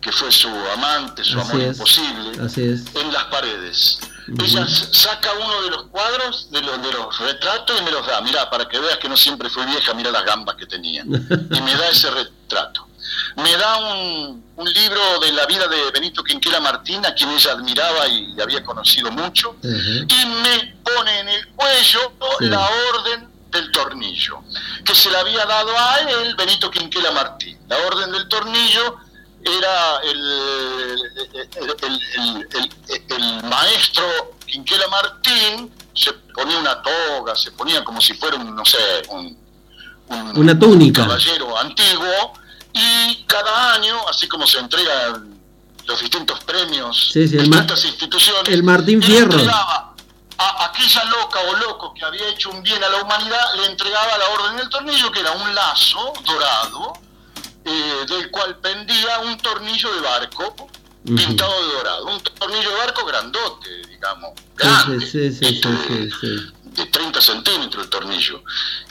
que 0.00 0.10
fue 0.12 0.32
su 0.32 0.48
amante, 0.48 1.22
su 1.24 1.38
Así 1.38 1.50
amor 1.52 1.62
es. 1.62 1.76
imposible, 1.76 2.44
Así 2.44 2.62
es. 2.62 2.94
en 2.94 3.12
las 3.12 3.24
paredes. 3.24 3.98
Ella 4.38 4.66
saca 4.68 5.30
uno 5.34 5.62
de 5.62 5.70
los 5.70 5.82
cuadros, 5.84 6.48
de 6.50 6.60
los, 6.62 6.80
de 6.82 6.92
los 6.92 7.18
retratos 7.18 7.80
y 7.80 7.84
me 7.84 7.90
los 7.90 8.06
da. 8.06 8.20
Mirá, 8.20 8.48
para 8.48 8.68
que 8.68 8.78
veas 8.78 8.98
que 8.98 9.08
no 9.08 9.16
siempre 9.16 9.50
fue 9.50 9.66
vieja, 9.66 9.92
mira 9.94 10.10
las 10.12 10.24
gambas 10.24 10.56
que 10.56 10.66
tenía. 10.66 11.02
Y 11.04 11.60
me 11.60 11.74
da 11.74 11.88
ese 11.88 12.10
retrato. 12.10 12.86
Me 13.36 13.56
da 13.56 13.76
un, 13.78 14.44
un 14.56 14.72
libro 14.72 15.18
de 15.20 15.32
la 15.32 15.46
vida 15.46 15.66
de 15.68 15.90
Benito 15.90 16.22
Quinquela 16.22 16.60
Martín, 16.60 17.04
a 17.06 17.14
quien 17.14 17.30
ella 17.30 17.52
admiraba 17.52 18.06
y 18.08 18.40
había 18.40 18.62
conocido 18.64 19.10
mucho, 19.10 19.56
y 19.62 20.26
me 20.26 20.74
pone 20.84 21.20
en 21.20 21.28
el 21.28 21.48
cuello 21.48 22.12
Sí. 22.38 22.46
la 22.46 22.68
orden 22.94 23.28
del 23.50 23.70
tornillo, 23.72 24.42
que 24.84 24.94
se 24.94 25.10
le 25.10 25.18
había 25.18 25.44
dado 25.46 25.70
a 25.76 25.96
él 26.00 26.34
Benito 26.36 26.70
Quinquela 26.70 27.10
Martín. 27.12 27.58
La 27.68 27.76
orden 27.78 28.10
del 28.12 28.26
tornillo 28.28 28.96
era 29.44 29.98
el, 30.04 30.18
el, 30.20 31.52
el- 31.56 31.76
el- 31.82 32.48
el- 32.88 33.02
el 33.16 33.42
maestro 33.44 34.04
Quinquela 34.46 34.86
Martín, 34.88 35.72
se 35.94 36.12
ponía 36.34 36.58
una 36.58 36.80
toga, 36.82 37.34
se 37.34 37.50
ponía 37.52 37.82
como 37.84 38.00
si 38.00 38.14
fuera 38.14 38.36
un, 38.36 38.54
no 38.54 38.64
sé, 38.64 38.78
un, 39.08 39.36
un- 40.08 40.36
Una 40.38 40.58
túnica. 40.58 41.02
un 41.02 41.08
caballero 41.08 41.58
antiguo, 41.58 42.32
y 42.72 43.24
cada 43.26 43.74
año, 43.74 43.96
así 44.08 44.28
como 44.28 44.46
se 44.46 44.58
entregan 44.58 45.38
los 45.86 46.00
distintos 46.00 46.40
premios, 46.44 47.10
Sí, 47.12 47.20
ma- 47.20 47.42
distintas 47.42 47.84
instituciones, 47.84 48.48
el 48.48 48.62
Martín 48.62 49.02
Fierro. 49.02 49.38
a 50.38 50.64
aquella 50.64 51.04
loca 51.04 51.38
o 51.40 51.56
loco 51.56 51.92
que 51.94 52.04
había 52.04 52.26
hecho 52.28 52.50
un 52.50 52.62
bien 52.62 52.82
a 52.82 52.88
la 52.88 53.02
humanidad, 53.02 53.54
le 53.56 53.66
entregaba 53.66 54.18
la 54.18 54.28
orden 54.30 54.56
del 54.56 54.68
tornillo, 54.70 55.10
que 55.12 55.20
era 55.20 55.32
un 55.32 55.54
lazo 55.54 56.12
dorado, 56.24 56.94
eh, 57.64 58.04
del 58.08 58.30
cual 58.30 58.56
pendía 58.58 59.20
un 59.20 59.36
tornillo 59.38 59.94
de 59.94 60.00
barco 60.00 60.68
pintado 61.04 61.66
de 61.68 61.72
dorado. 61.74 62.06
Un 62.06 62.20
tornillo 62.20 62.70
de 62.70 62.76
barco 62.76 63.04
grandote, 63.04 63.68
digamos. 63.88 64.30
Grande. 64.56 65.04
Sí, 65.06 65.32
sí, 65.32 65.60
sí. 66.20 66.52
De 66.74 66.86
30 66.86 67.20
centímetros 67.20 67.84
el 67.84 67.90
tornillo. 67.90 68.42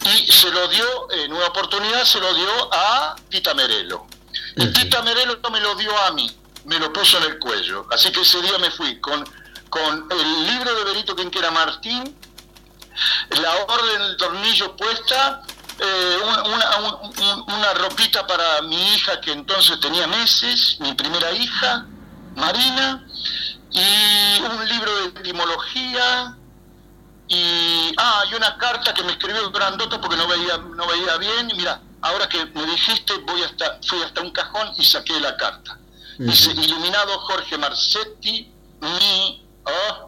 Y 0.05 0.31
se 0.31 0.49
lo 0.51 0.67
dio, 0.67 1.11
en 1.11 1.33
una 1.33 1.47
oportunidad, 1.47 2.03
se 2.05 2.19
lo 2.19 2.33
dio 2.33 2.73
a 2.73 3.15
Tita 3.29 3.53
Merelo. 3.53 4.07
Y 4.55 4.67
Tita 4.73 5.01
Merelo 5.01 5.39
me 5.51 5.59
lo 5.59 5.75
dio 5.75 5.95
a 6.03 6.11
mí, 6.11 6.29
me 6.65 6.79
lo 6.79 6.91
puso 6.93 7.17
en 7.17 7.23
el 7.23 7.39
cuello. 7.39 7.85
Así 7.91 8.11
que 8.11 8.21
ese 8.21 8.41
día 8.41 8.57
me 8.59 8.69
fui 8.71 8.99
con, 8.99 9.23
con 9.69 10.07
el 10.11 10.47
libro 10.47 10.73
de 10.75 10.83
Benito 10.85 11.15
Quinquera 11.15 11.51
Martín, 11.51 12.15
la 13.41 13.55
orden 13.65 13.99
del 13.99 14.17
tornillo 14.17 14.75
puesta, 14.75 15.41
eh, 15.79 16.17
una, 16.23 16.43
una- 16.43 16.77
un- 16.77 17.43
una 17.53 17.73
ropita 17.73 18.27
para 18.27 18.61
mi 18.63 18.93
hija 18.93 19.19
que 19.21 19.31
entonces 19.31 19.79
tenía 19.79 20.05
meses, 20.07 20.77
mi 20.79 20.93
primera 20.93 21.31
hija, 21.31 21.85
Marina, 22.35 23.03
y 23.71 24.41
un 24.43 24.67
libro 24.67 24.93
de 24.97 25.05
etimología, 25.19 26.35
y 27.33 27.93
ah 27.97 28.23
y 28.29 28.35
una 28.35 28.57
carta 28.57 28.93
que 28.93 29.03
me 29.03 29.13
escribió 29.13 29.49
grandota 29.51 29.99
porque 29.99 30.17
no 30.17 30.27
veía 30.27 30.57
no 30.57 30.87
veía 30.87 31.17
bien. 31.17 31.49
Y 31.49 31.55
mira 31.55 31.81
ahora 32.01 32.27
que 32.27 32.45
me 32.45 32.65
dijiste 32.65 33.17
voy 33.19 33.43
hasta 33.43 33.79
fui 33.87 34.01
hasta 34.03 34.21
un 34.21 34.31
cajón 34.31 34.73
y 34.77 34.85
saqué 34.85 35.19
la 35.19 35.35
carta. 35.37 35.77
Dice 36.17 36.51
iluminado 36.51 37.17
Jorge 37.19 37.57
Marcetti 37.57 38.51
mi 38.81 39.45
ah, 39.65 40.07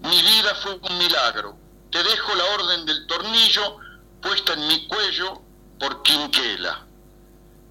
mi 0.00 0.22
vida 0.22 0.54
fue 0.62 0.78
un 0.80 0.98
milagro. 0.98 1.56
Te 1.90 2.02
dejo 2.02 2.34
la 2.34 2.44
orden 2.44 2.86
del 2.86 3.06
tornillo 3.06 3.78
puesta 4.22 4.52
en 4.52 4.66
mi 4.68 4.86
cuello 4.86 5.42
por 5.78 6.02
Quinquela 6.02 6.86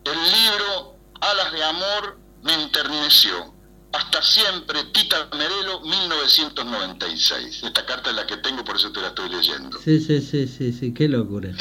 el 0.06 0.32
libro 0.32 0.96
Alas 1.22 1.52
de 1.52 1.64
Amor 1.64 2.18
me 2.42 2.54
enterneció 2.54 3.54
hasta 3.92 4.22
siempre, 4.22 4.84
Tita 4.94 5.28
Merelo, 5.38 5.82
1996. 5.82 7.64
Esta 7.64 7.86
carta 7.86 8.10
es 8.12 8.16
la 8.16 8.26
que 8.28 8.38
tengo, 8.38 8.64
por 8.64 8.76
eso 8.76 8.92
te 8.92 9.02
la 9.02 9.08
estoy 9.08 9.30
leyendo. 9.30 9.80
Sí, 9.84 10.00
sí, 10.00 10.22
sí, 10.22 10.48
sí, 10.48 10.72
sí, 10.74 10.94
qué 10.94 11.08
locura. 11.08 11.50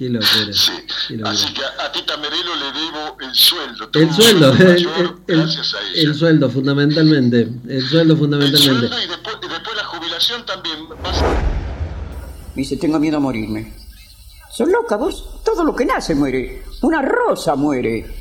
Qué 0.00 0.08
locura. 0.08 0.50
Sí. 0.54 0.72
qué 1.08 1.14
locura. 1.18 1.30
Así 1.32 1.52
que 1.52 1.60
a, 1.62 1.84
a 1.84 1.92
Tita 1.92 2.16
Merelo 2.16 2.56
le 2.56 2.72
debo 2.72 3.16
el 3.20 3.34
sueldo. 3.34 3.90
El 3.92 4.10
sueldo, 4.14 4.54
sueldo 4.54 4.70
el, 4.70 4.86
mayor 4.86 5.20
el- 5.26 5.36
gracias 5.36 5.74
a 5.74 5.80
ella. 5.82 6.00
el 6.08 6.14
sueldo 6.14 6.48
fundamentalmente, 6.50 7.40
el 7.68 7.86
sueldo 7.86 8.14
El 8.14 8.18
fundamentalmente. 8.18 8.88
sueldo 8.88 9.02
y 9.02 9.06
después, 9.08 9.36
y 9.42 9.48
después 9.48 9.76
la 9.76 9.84
jubilación 9.84 10.46
también. 10.46 10.88
Vas 11.02 11.22
Dice, 12.54 12.78
tengo 12.78 12.98
miedo 12.98 13.18
a 13.18 13.20
morirme. 13.20 13.74
¿Sos 14.50 14.68
loca 14.70 14.96
vos? 14.96 15.42
Todo 15.44 15.64
lo 15.64 15.76
que 15.76 15.84
nace 15.84 16.14
muere. 16.14 16.64
Una 16.80 17.02
rosa 17.02 17.54
muere. 17.54 18.19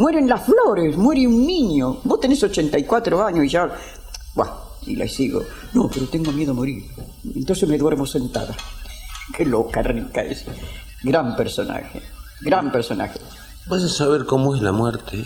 Mueren 0.00 0.26
las 0.26 0.46
flores, 0.46 0.96
muere 0.96 1.26
un 1.26 1.46
niño. 1.46 2.00
Vos 2.04 2.18
tenés 2.18 2.42
84 2.42 3.22
años 3.22 3.44
y 3.44 3.48
ya... 3.50 3.70
Buah, 4.34 4.48
y 4.86 4.96
la 4.96 5.06
sigo. 5.06 5.42
No, 5.74 5.90
pero 5.92 6.06
tengo 6.06 6.32
miedo 6.32 6.52
a 6.52 6.54
morir. 6.54 6.84
Entonces 7.22 7.68
me 7.68 7.76
duermo 7.76 8.06
sentada. 8.06 8.56
Qué 9.36 9.44
loca, 9.44 9.82
rica 9.82 10.22
es. 10.22 10.46
Gran 11.02 11.36
personaje. 11.36 12.00
Gran 12.40 12.72
personaje. 12.72 13.20
¿Vas 13.68 13.82
a 13.82 13.88
saber 13.90 14.24
cómo 14.24 14.56
es 14.56 14.62
la 14.62 14.72
muerte? 14.72 15.22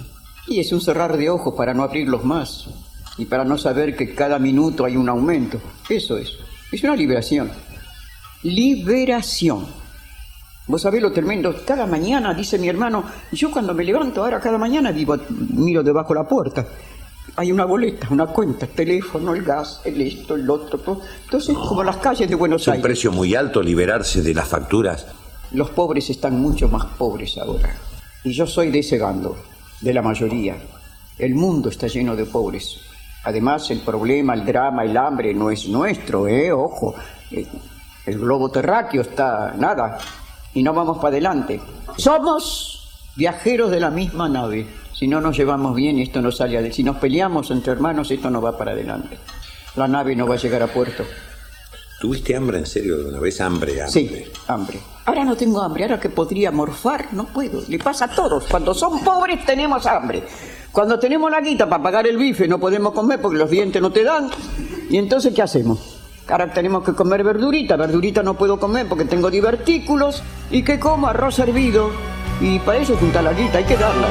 Y 0.49 0.59
es 0.59 0.73
un 0.73 0.81
cerrar 0.81 1.17
de 1.17 1.31
ojos 1.31 1.55
para 1.57 1.73
no 1.73 1.85
abrirlos 1.85 2.25
más. 2.25 2.67
Y 3.17 3.27
para 3.27 3.45
no 3.45 3.57
saber 3.57 3.95
que 3.95 4.13
cada 4.13 4.41
minuto 4.41 4.85
hay 4.85 4.97
un 4.97 5.09
aumento. 5.09 5.61
Eso 5.89 6.19
es. 6.19 6.33
Es 6.73 6.83
una 6.83 6.97
liberación. 6.97 7.49
Liberación. 8.43 9.84
Vos 10.67 10.81
sabés 10.83 11.03
lo 11.03 11.13
tremendo. 11.13 11.55
Cada 11.67 11.87
mañana, 11.87 12.33
dice 12.33 12.59
mi 12.59 12.69
hermano, 12.69 13.05
yo 13.33 13.51
cuando 13.51 13.75
me 13.75 13.85
levanto 13.85 14.23
ahora 14.23 14.41
cada 14.41 14.57
mañana 14.57 14.93
vivo, 14.93 15.17
miro 15.29 15.83
debajo 15.83 16.15
de 16.15 16.21
la 16.21 16.29
puerta. 16.29 16.67
Hay 17.37 17.51
una 17.53 17.65
boleta, 17.65 18.09
una 18.11 18.27
cuenta, 18.27 18.67
teléfono, 18.67 19.35
el 19.35 19.43
gas, 19.43 19.81
el 19.85 20.01
esto, 20.01 20.37
el 20.37 20.49
otro. 20.49 20.79
todo. 20.79 21.01
Entonces, 21.25 21.57
como 21.57 21.83
las 21.83 21.97
calles 21.99 22.29
de 22.29 22.35
Buenos 22.35 22.63
Es 22.63 22.69
un 22.69 22.73
Aires. 22.75 22.85
precio 22.85 23.13
muy 23.13 23.35
alto 23.35 23.61
liberarse 23.63 24.23
de 24.23 24.33
las 24.33 24.49
facturas. 24.49 25.07
Los 25.53 25.71
pobres 25.71 26.09
están 26.11 26.41
mucho 26.41 26.69
más 26.69 26.85
pobres 26.97 27.37
ahora. 27.39 27.75
Y 28.23 28.33
yo 28.33 28.47
soy 28.47 28.71
de 28.71 28.79
ese 28.79 28.99
bando, 28.99 29.37
de 29.81 29.93
la 29.93 30.01
mayoría. 30.01 30.57
El 31.19 31.35
mundo 31.35 31.69
está 31.69 31.89
lleno 31.89 32.17
de 32.17 32.25
pobres. 32.25 32.81
Además, 33.25 33.71
el 33.71 33.81
problema, 33.81 34.35
el 34.35 34.45
drama, 34.45 34.85
el 34.85 34.97
hambre 34.97 35.35
no 35.35 35.51
es 35.51 35.69
nuestro, 35.69 36.27
¿eh? 36.29 36.53
Ojo. 36.53 36.95
El 37.31 38.19
globo 38.19 38.51
terráqueo 38.51 39.03
está 39.03 39.55
nada. 39.59 39.99
Y 40.55 40.63
no 40.63 40.73
vamos 40.73 40.97
para 40.99 41.09
adelante. 41.09 41.61
Somos 41.97 42.89
viajeros 43.17 43.71
de 43.71 43.81
la 43.81 43.91
misma 43.91 44.29
nave. 44.29 44.67
Si 44.93 45.09
no 45.09 45.21
nos 45.21 45.37
llevamos 45.37 45.75
bien, 45.75 45.99
esto 45.99 46.23
no 46.23 46.31
sale 46.31 46.57
adelante. 46.57 46.77
Si 46.77 46.85
nos 46.85 46.97
peleamos 46.97 47.51
entre 47.51 47.73
hermanos, 47.73 48.11
esto 48.11 48.31
no 48.31 48.41
va 48.41 48.57
para 48.57 48.73
adelante. 48.73 49.19
La 49.77 49.89
nave 49.89 50.15
no 50.15 50.27
va 50.27 50.37
a 50.37 50.39
llegar 50.39 50.63
a 50.63 50.69
puerto. 50.69 51.05
¿Tuviste 52.01 52.37
hambre 52.37 52.59
en 52.59 52.67
serio 52.67 52.99
de 52.99 53.09
una 53.09 53.19
vez? 53.19 53.41
Hambre, 53.41 53.81
hambre. 53.81 53.91
Sí, 53.91 54.25
hambre. 54.49 54.81
Ahora 55.07 55.25
no 55.25 55.37
tengo 55.37 55.61
hambre, 55.61 55.85
ahora 55.85 55.99
que 55.99 56.11
podría 56.11 56.51
morfar, 56.51 57.09
no 57.13 57.25
puedo. 57.25 57.63
Le 57.69 57.79
pasa 57.79 58.07
a 58.07 58.09
todos. 58.09 58.45
Cuando 58.45 58.75
son 58.75 59.03
pobres 59.03 59.45
tenemos 59.45 59.87
hambre. 59.87 60.23
Cuando 60.71 60.99
tenemos 60.99 61.31
la 61.31 61.41
guita 61.41 61.69
para 61.69 61.83
pagar 61.83 62.07
el 62.07 62.17
bife 62.17 62.49
no 62.49 62.59
podemos 62.59 62.93
comer 62.93 63.21
porque 63.21 63.39
los 63.39 63.51
dientes 63.51 63.81
no 63.81 63.91
te 63.91 64.05
dan. 64.05 64.31
¿Y 64.91 64.99
entonces 64.99 65.33
qué 65.35 65.43
hacemos? 65.43 66.04
Ahora 66.29 66.51
tenemos 66.53 66.83
que 66.85 66.95
comer 66.95 67.23
verdurita. 67.23 67.77
Verdurita 67.77 68.23
no 68.23 68.35
puedo 68.35 68.59
comer 68.59 68.89
porque 68.89 69.05
tengo 69.05 69.31
divertículos. 69.31 70.23
¿Y 70.51 70.63
qué 70.63 70.79
como? 70.79 71.07
Arroz 71.07 71.39
hervido. 71.39 71.91
Y 72.41 72.59
para 72.61 72.79
eso 72.79 72.97
junta 72.97 73.23
la 73.23 73.33
guita, 73.33 73.59
hay 73.59 73.65
que 73.65 73.77
darla. 73.77 74.09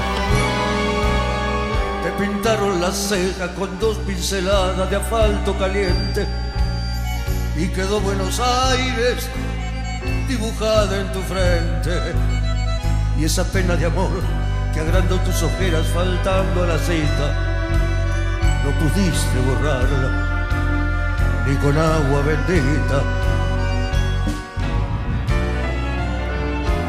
Te 2.03 2.23
pintaron 2.23 2.80
la 2.80 2.91
ceja 2.91 3.53
con 3.56 3.80
dos 3.80 3.98
pinceladas 3.99 4.90
de 4.90 4.95
asfalto 4.95 5.57
caliente 5.57 6.27
y 7.57 7.68
quedó 7.68 7.99
Buenos 8.02 8.40
Aires 8.40 9.30
dibujada 10.27 11.02
en 11.02 11.11
tu 11.11 11.19
frente. 11.22 12.14
Y 13.19 13.26
esa 13.26 13.44
pena 13.45 13.76
de 13.76 13.85
amor 13.85 14.11
que 14.73 14.80
agrandó 14.80 15.18
tus 15.19 15.44
ojeras 15.44 15.85
faltando 15.88 16.64
a 16.64 16.68
la 16.68 16.77
cita, 16.80 17.27
no 18.64 18.72
pudiste 18.80 19.40
borrarla 19.48 20.32
ni 21.45 21.55
con 21.57 21.77
agua 21.77 22.21
bendita. 22.21 23.01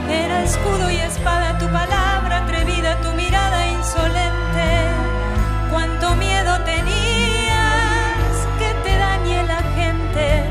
Era 0.08 0.42
escudo 0.44 0.90
y 0.90 0.96
espada 0.96 1.58
tu 1.58 1.66
palabra 1.66 2.44
atrevida, 2.44 3.00
tu 3.00 3.10
mirada 3.12 3.66
insolente. 3.66 4.68
Cuánto 5.70 6.14
miedo 6.16 6.60
tenías 6.64 8.34
que 8.58 8.70
te 8.84 8.96
dañe 8.96 9.42
la 9.44 9.62
gente. 9.78 10.44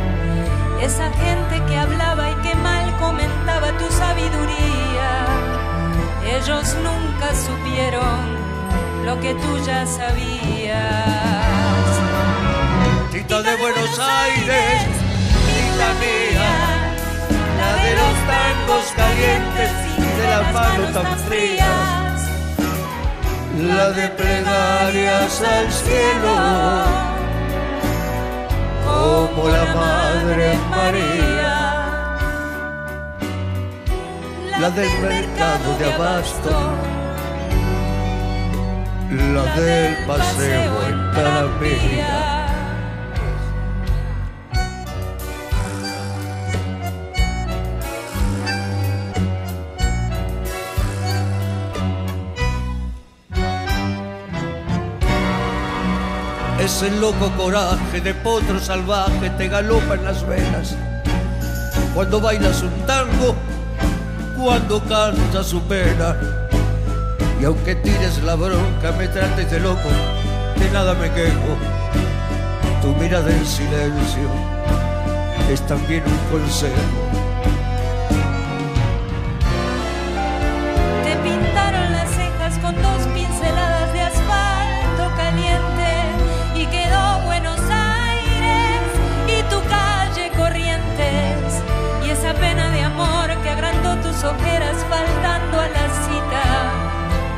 Esa 0.82 1.10
gente 1.12 1.64
que 1.68 1.78
hablaba 1.78 2.32
y 2.32 2.36
que 2.36 2.56
mal 2.56 2.86
comentaba 2.98 3.72
tu 3.78 3.90
sabiduría. 3.92 5.12
Ellos 6.26 6.76
nunca 6.84 7.34
supieron 7.36 8.44
lo 9.06 9.20
que 9.22 9.34
tú 9.36 9.58
ya 9.66 9.86
sabías. 9.86 11.53
Tita 13.14 13.44
de 13.44 13.56
Buenos 13.58 14.00
Aires, 14.00 14.82
tita 15.46 15.90
mía, 16.02 16.52
la 17.60 17.84
de 17.84 17.92
los 17.94 18.16
tangos 18.26 18.86
calientes 18.96 19.72
y 20.00 20.20
de 20.20 20.28
las 20.30 20.52
manos 20.52 20.94
tan 20.94 21.20
frías, 21.20 22.28
la 23.56 23.92
de 23.92 24.08
plegarias 24.10 25.42
al 25.44 25.72
cielo, 25.72 26.36
como 28.84 29.48
la 29.48 29.66
Madre 29.76 30.58
María, 30.72 32.18
la 34.60 34.70
del 34.72 35.00
mercado 35.02 35.78
de 35.78 35.94
abasto, 35.94 36.74
la 39.36 39.56
del 39.62 39.98
paseo 40.08 40.88
en 40.88 41.12
Talavera. 41.12 42.43
Ese 56.76 56.90
loco 56.90 57.30
coraje 57.38 58.02
de 58.02 58.16
potro 58.16 58.60
salvaje 58.60 59.30
te 59.38 59.48
galopa 59.48 59.94
en 59.94 60.06
las 60.06 60.28
venas. 60.28 60.76
Cuando 61.94 62.20
bailas 62.20 62.64
un 62.64 62.74
tango, 62.88 63.36
cuando 64.36 64.84
cantas 64.84 65.46
su 65.46 65.62
pena. 65.62 66.18
Y 67.40 67.46
aunque 67.46 67.76
tires 67.76 68.24
la 68.24 68.34
bronca, 68.34 68.92
me 68.98 69.08
trates 69.08 69.52
de 69.52 69.60
loco, 69.60 69.88
de 70.58 70.72
nada 70.72 70.96
me 70.96 71.12
quejo. 71.12 71.54
Tu 72.82 72.88
mirada 72.96 73.30
en 73.30 73.46
silencio 73.46 74.28
es 75.52 75.62
también 75.68 76.02
un 76.08 76.40
consejo. 76.40 77.23
ojeras 94.24 94.78
faltando 94.90 95.60
a 95.60 95.68
la 95.68 95.88
cita, 96.06 96.44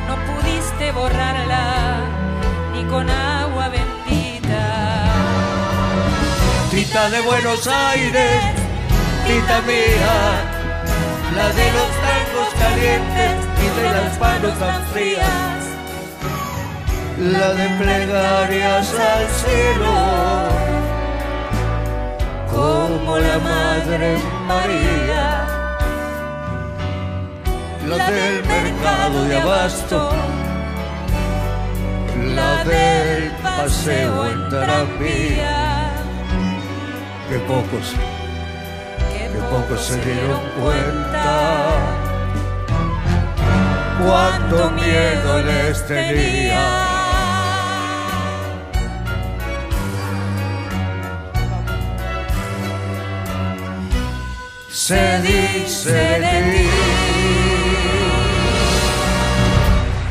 no 0.06 0.16
pudiste 0.26 0.92
borrarla 0.92 2.00
ni 2.72 2.84
con 2.84 3.08
agua 3.10 3.68
bendita. 3.68 4.64
Tita 6.70 7.10
de 7.10 7.20
Buenos 7.22 7.66
Aires, 7.66 8.42
tita 9.26 9.60
mía, 9.62 10.16
la 11.34 11.48
de 11.58 11.72
los 11.76 11.90
tangos 12.04 12.50
calientes 12.58 13.36
y 13.64 13.80
de 13.80 13.90
las 13.90 14.20
manos 14.20 14.58
tan 14.58 14.82
frías, 14.92 15.58
la 17.18 17.48
de 17.54 17.68
plegarias 17.80 18.94
al 18.94 19.26
cielo. 19.40 20.66
Como 22.50 23.18
la 23.18 23.38
Madre 23.38 24.18
María 24.46 25.35
la 27.86 28.10
del 28.10 28.44
mercado 28.44 29.24
de 29.24 29.40
abasto, 29.40 30.10
la 32.34 32.64
del 32.64 33.30
paseo 33.42 34.26
en 34.26 34.48
tranvía. 34.48 35.92
que 37.28 37.38
pocos, 37.40 37.94
que 39.08 39.38
pocos 39.50 39.80
se 39.84 40.00
dieron 40.00 40.40
cuenta. 40.60 41.96
cuánto 44.04 44.70
miedo 44.70 45.42
les 45.42 45.86
tenía. 45.86 46.96
Se 54.70 55.20
dice 55.20 55.92
de 55.92 56.52
ti. 56.52 57.45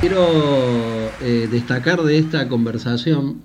Quiero 0.07 1.09
eh, 1.19 1.47
destacar 1.51 2.03
de 2.03 2.19
esta 2.19 2.47
conversación 2.47 3.41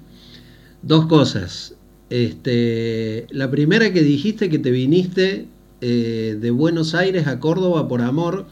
dos 0.83 1.07
cosas. 1.07 1.75
Este, 2.11 3.27
la 3.31 3.51
primera 3.51 3.95
que 3.95 4.03
dijiste 4.03 4.51
que 4.51 4.59
te 4.59 4.71
viniste 4.71 5.47
eh, 5.81 6.37
de 6.39 6.51
Buenos 6.51 6.95
Aires 6.95 7.27
a 7.29 7.41
Córdoba 7.41 7.89
por 7.89 8.03
amor, 8.03 8.45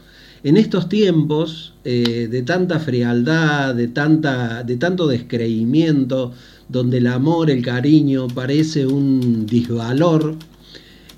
en 0.43 0.57
estos 0.57 0.89
tiempos 0.89 1.75
eh, 1.83 2.27
de 2.31 2.41
tanta 2.41 2.79
frialdad, 2.79 3.75
de, 3.75 3.87
tanta, 3.89 4.63
de 4.63 4.77
tanto 4.77 5.05
descreimiento, 5.05 6.33
donde 6.67 6.97
el 6.97 7.05
amor, 7.05 7.51
el 7.51 7.63
cariño 7.63 8.27
parece 8.27 8.87
un 8.87 9.45
disvalor, 9.45 10.35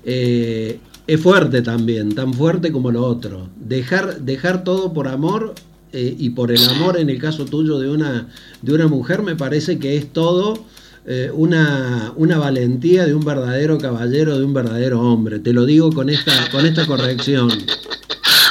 es 0.04 1.20
fuerte 1.22 1.62
también, 1.62 2.14
tan 2.14 2.34
fuerte 2.34 2.70
como 2.70 2.90
lo 2.90 3.02
otro. 3.02 3.48
Dejar, 3.58 4.20
dejar 4.20 4.62
todo 4.62 4.92
por 4.92 5.08
amor 5.08 5.54
eh, 5.92 6.16
y 6.18 6.30
por 6.30 6.50
el 6.52 6.62
amor 6.70 6.98
en 6.98 7.10
el 7.10 7.18
caso 7.20 7.44
tuyo 7.44 7.78
de 7.78 7.88
una, 7.90 8.28
de 8.62 8.72
una 8.74 8.86
mujer 8.88 9.22
me 9.22 9.36
parece 9.36 9.78
que 9.78 9.96
es 9.96 10.12
todo 10.12 10.64
eh, 11.06 11.30
una, 11.34 12.12
una 12.16 12.38
valentía 12.38 13.04
de 13.06 13.14
un 13.14 13.24
verdadero 13.24 13.76
caballero, 13.78 14.38
de 14.38 14.44
un 14.44 14.54
verdadero 14.54 15.00
hombre. 15.00 15.38
Te 15.40 15.52
lo 15.52 15.64
digo 15.66 15.92
con 15.92 16.08
esta, 16.10 16.48
con 16.50 16.64
esta 16.66 16.86
corrección. 16.86 17.48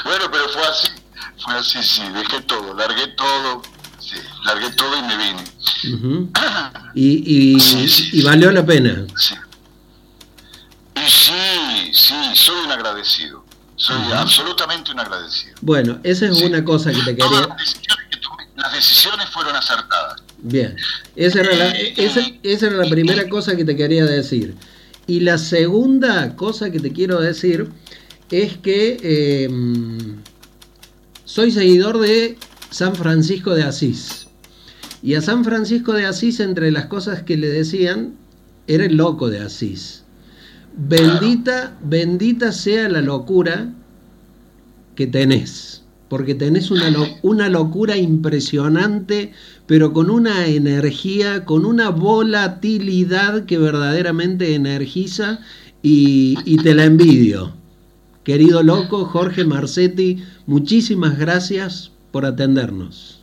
Bueno, 0.03 0.25
pero 0.31 0.43
fue 0.49 0.61
así, 0.63 0.87
fue 1.37 1.53
así, 1.53 1.77
sí, 1.83 2.01
dejé 2.13 2.41
todo, 2.45 2.73
largué 2.73 3.07
todo, 3.15 3.61
sí, 3.99 4.15
largué 4.45 4.69
todo 4.75 4.97
y 4.97 5.01
me 5.03 5.17
vine. 5.17 6.31
Y, 6.93 7.55
y- 7.55 8.19
y 8.19 8.21
valió 8.23 8.51
la 8.51 8.65
pena. 8.65 9.05
Y 10.95 11.09
sí, 11.09 11.91
sí, 11.93 12.13
soy 12.33 12.65
un 12.65 12.71
agradecido, 12.71 13.40
soy 13.81 14.11
absolutamente 14.13 14.91
un 14.91 14.99
agradecido. 14.99 15.55
Bueno, 15.61 15.99
esa 16.03 16.27
es 16.27 16.41
una 16.41 16.63
cosa 16.63 16.91
que 16.91 16.99
te 16.99 17.15
quería... 17.15 17.47
Las 18.55 18.73
decisiones 18.73 19.27
fueron 19.29 19.55
acertadas. 19.55 20.21
Bien, 20.37 20.75
esa 21.15 21.39
era, 21.39 21.55
la, 21.55 21.71
esa, 21.71 22.21
esa 22.43 22.67
era 22.67 22.77
la 22.77 22.89
primera 22.89 23.27
cosa 23.27 23.55
que 23.55 23.65
te 23.65 23.75
quería 23.75 24.05
decir. 24.05 24.55
Y 25.07 25.21
la 25.21 25.39
segunda 25.39 26.35
cosa 26.35 26.69
que 26.69 26.79
te 26.79 26.91
quiero 26.91 27.19
decir 27.19 27.69
es 28.29 28.57
que 28.57 28.99
eh, 29.01 29.49
soy 31.25 31.51
seguidor 31.51 31.99
de 31.99 32.37
San 32.69 32.95
Francisco 32.95 33.55
de 33.55 33.63
Asís. 33.63 34.27
Y 35.01 35.15
a 35.15 35.21
San 35.21 35.43
Francisco 35.43 35.93
de 35.93 36.05
Asís, 36.05 36.39
entre 36.39 36.69
las 36.69 36.85
cosas 36.85 37.23
que 37.23 37.35
le 37.37 37.49
decían, 37.49 38.13
era 38.67 38.85
el 38.85 38.95
loco 38.95 39.29
de 39.29 39.39
Asís. 39.39 40.00
Bendita, 40.75 41.77
bendita 41.83 42.51
sea 42.51 42.87
la 42.89 43.01
locura 43.01 43.73
que 44.95 45.07
tenés, 45.07 45.83
porque 46.09 46.35
tenés 46.35 46.71
una, 46.71 46.91
una 47.21 47.49
locura 47.49 47.97
impresionante, 47.97 49.33
pero 49.67 49.93
con 49.93 50.09
una 50.09 50.47
energía, 50.47 51.45
con 51.45 51.65
una 51.65 51.89
volatilidad 51.89 53.45
que 53.45 53.57
verdaderamente 53.57 54.55
energiza 54.55 55.39
y, 55.81 56.37
y 56.45 56.57
te 56.57 56.73
la 56.73 56.85
envidio. 56.85 57.53
Querido 58.23 58.61
loco, 58.63 59.05
Jorge 59.05 59.45
Marcetti, 59.45 60.23
muchísimas 60.45 61.17
gracias 61.17 61.91
por 62.11 62.25
atendernos. 62.25 63.19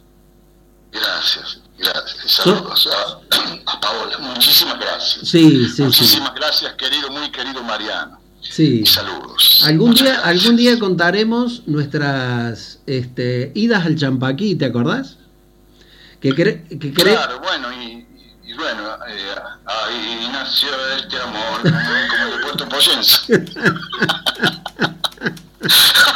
Gracias, 0.92 1.62
gracias. 1.93 2.32
Saludos 2.32 2.89
a, 3.66 3.81
Paola, 3.81 4.19
muchísimas 4.19 4.78
gracias. 4.78 5.28
Sí, 5.28 5.66
sí, 5.66 5.69
sí. 5.77 5.82
Muchísimas 5.82 6.35
gracias, 6.35 6.73
querido, 6.74 7.10
muy 7.10 7.31
querido 7.31 7.62
Mariano. 7.62 8.19
Sí. 8.40 8.85
Saludos. 8.86 9.62
Algún 9.66 9.94
día, 9.94 10.20
algún 10.20 10.56
día 10.56 10.78
contaremos 10.78 11.62
nuestras 11.66 12.78
este, 12.86 13.52
idas 13.55 13.85
al 13.85 13.97
Champaquí, 13.97 14.55
¿te 14.55 14.65
acordás? 14.66 15.16
Que, 16.20 16.31
cre- 16.31 16.66
que 16.69 16.93
cre- 16.94 17.12
Claro, 17.12 17.40
bueno, 17.40 17.73
y, 17.73 18.06
y 18.44 18.55
bueno, 18.55 18.94
eh, 19.09 19.35
ahí 19.66 20.28
nació 20.32 20.69
este 20.97 21.16
amor, 21.20 21.60
como 21.62 22.35
el 22.35 22.40
Puerto 22.43 22.69
Poyense. 22.69 23.44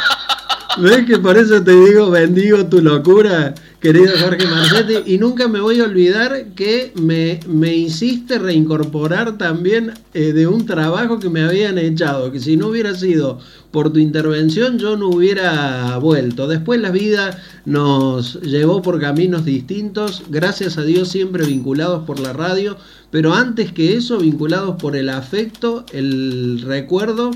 ¿Ves 0.79 1.05
que 1.05 1.19
por 1.19 1.37
eso 1.37 1.63
te 1.63 1.71
digo 1.71 2.09
bendigo 2.09 2.65
tu 2.65 2.81
locura, 2.81 3.53
querido 3.79 4.11
Jorge 4.19 4.47
Marcetti? 4.47 5.13
Y 5.13 5.19
nunca 5.19 5.47
me 5.47 5.59
voy 5.59 5.79
a 5.79 5.83
olvidar 5.83 6.47
que 6.55 6.91
me, 6.95 7.39
me 7.47 7.75
hiciste 7.75 8.39
reincorporar 8.39 9.37
también 9.37 9.93
eh, 10.15 10.33
de 10.33 10.47
un 10.47 10.65
trabajo 10.65 11.19
que 11.19 11.29
me 11.29 11.43
habían 11.43 11.77
echado, 11.77 12.31
que 12.31 12.39
si 12.39 12.57
no 12.57 12.69
hubiera 12.69 12.95
sido 12.95 13.37
por 13.69 13.93
tu 13.93 13.99
intervención 13.99 14.79
yo 14.79 14.97
no 14.97 15.09
hubiera 15.09 15.95
vuelto. 15.99 16.47
Después 16.47 16.81
la 16.81 16.89
vida 16.89 17.39
nos 17.65 18.41
llevó 18.41 18.81
por 18.81 18.99
caminos 18.99 19.45
distintos, 19.45 20.23
gracias 20.29 20.79
a 20.79 20.83
Dios 20.83 21.07
siempre 21.09 21.45
vinculados 21.45 22.03
por 22.05 22.19
la 22.19 22.33
radio, 22.33 22.77
pero 23.11 23.35
antes 23.35 23.71
que 23.71 23.95
eso 23.95 24.17
vinculados 24.17 24.77
por 24.81 24.95
el 24.95 25.09
afecto, 25.09 25.85
el 25.93 26.61
recuerdo 26.65 27.29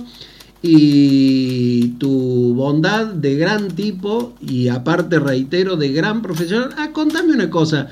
y 0.70 1.88
tu 2.00 2.54
bondad 2.56 3.06
de 3.08 3.36
gran 3.36 3.70
tipo 3.76 4.34
y 4.42 4.68
aparte 4.68 5.20
reitero 5.20 5.76
de 5.78 5.90
gran 5.90 6.22
profesional. 6.22 6.74
Ah, 6.78 6.90
contame 6.92 7.34
una 7.34 7.50
cosa. 7.50 7.88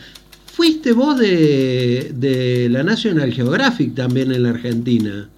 Fuiste 0.54 0.92
vos 0.94 1.18
de, 1.18 2.12
de 2.14 2.68
la 2.70 2.84
National 2.84 3.32
Geographic 3.34 3.96
también 3.96 4.32
en 4.32 4.44
la 4.44 4.50
Argentina. 4.50 5.30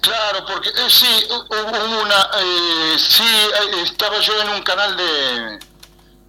Claro, 0.00 0.44
porque 0.46 0.70
eh, 0.70 0.88
sí, 0.88 1.06
hu- 1.28 1.46
hubo 1.48 2.02
una, 2.02 2.20
eh, 2.40 2.96
sí, 2.98 3.22
eh, 3.22 3.82
estaba 3.82 4.18
yo 4.20 4.32
en 4.42 4.48
un 4.56 4.62
canal 4.62 4.96
de, 4.96 5.58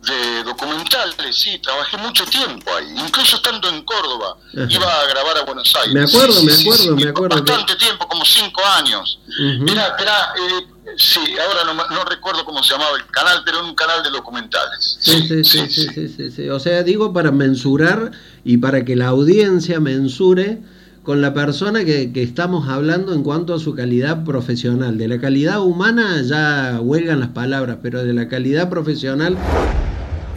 de 0.02 0.44
documentales, 0.44 1.36
sí, 1.36 1.60
trabajé 1.61 1.95
mucho 1.98 2.26
tiempo 2.26 2.72
ahí, 2.76 2.88
incluso 3.06 3.36
estando 3.36 3.69
en 3.69 3.84
Córdoba, 3.84 4.36
Ajá. 4.57 4.65
iba 4.69 5.02
a 5.02 5.06
grabar 5.07 5.38
a 5.38 5.44
Buenos 5.44 5.72
Aires. 5.76 5.94
Me 5.94 6.02
acuerdo, 6.02 6.34
Sí, 6.34 6.45
me 6.45 6.53
acuerdo, 6.53 6.84
sí, 6.84 6.90
me 7.03 7.10
acuerdo 7.10 7.44
que- 7.45 7.52
Bastante 7.52 7.76
tiempo, 7.76 8.07
como 8.07 8.26
cinco 8.26 8.61
años. 8.78 9.19
Era, 9.68 9.95
era, 9.99 10.34
eh, 10.38 10.68
sí, 10.98 11.19
ahora 11.40 11.72
no, 11.91 12.03
recuerdo 12.06 12.44
cómo 12.45 12.64
se 12.64 12.73
llamaba 12.73 12.98
el 12.98 13.06
canal, 13.07 13.41
pero 13.45 13.60
era 13.60 13.68
un 13.68 13.76
canal 13.76 14.02
de 14.02 14.10
documentales. 14.10 14.98
Sí, 15.02 15.28
sí, 15.28 15.44
sí, 15.44 15.60
sí, 15.69 15.88
sí, 15.94 16.07
sí, 16.10 16.32
sí. 16.32 16.49
O 16.49 16.60
sea, 16.60 16.82
digo 16.82 17.14
para 17.14 17.32
mensurar 17.32 18.11
y 18.44 18.57
para 18.57 18.84
que 18.84 18.95
la 18.95 19.07
audiencia 19.10 19.80
mensure 19.80 20.60
con 21.03 21.22
la 21.22 21.34
persona 21.34 21.84
que, 21.86 22.11
que 22.14 22.22
estamos 22.23 22.69
hablando 22.69 23.14
en 23.14 23.23
cuanto 23.23 23.53
a 23.56 23.60
su 23.60 23.73
calidad 23.76 24.23
profesional. 24.23 24.98
De 24.98 25.07
la 25.07 25.19
calidad 25.19 25.60
humana 25.61 26.22
ya 26.23 26.80
huelgan 26.82 27.19
las 27.19 27.30
palabras, 27.30 27.78
pero 27.82 28.03
de 28.03 28.14
la 28.14 28.28
calidad 28.28 28.69
profesional 28.69 29.36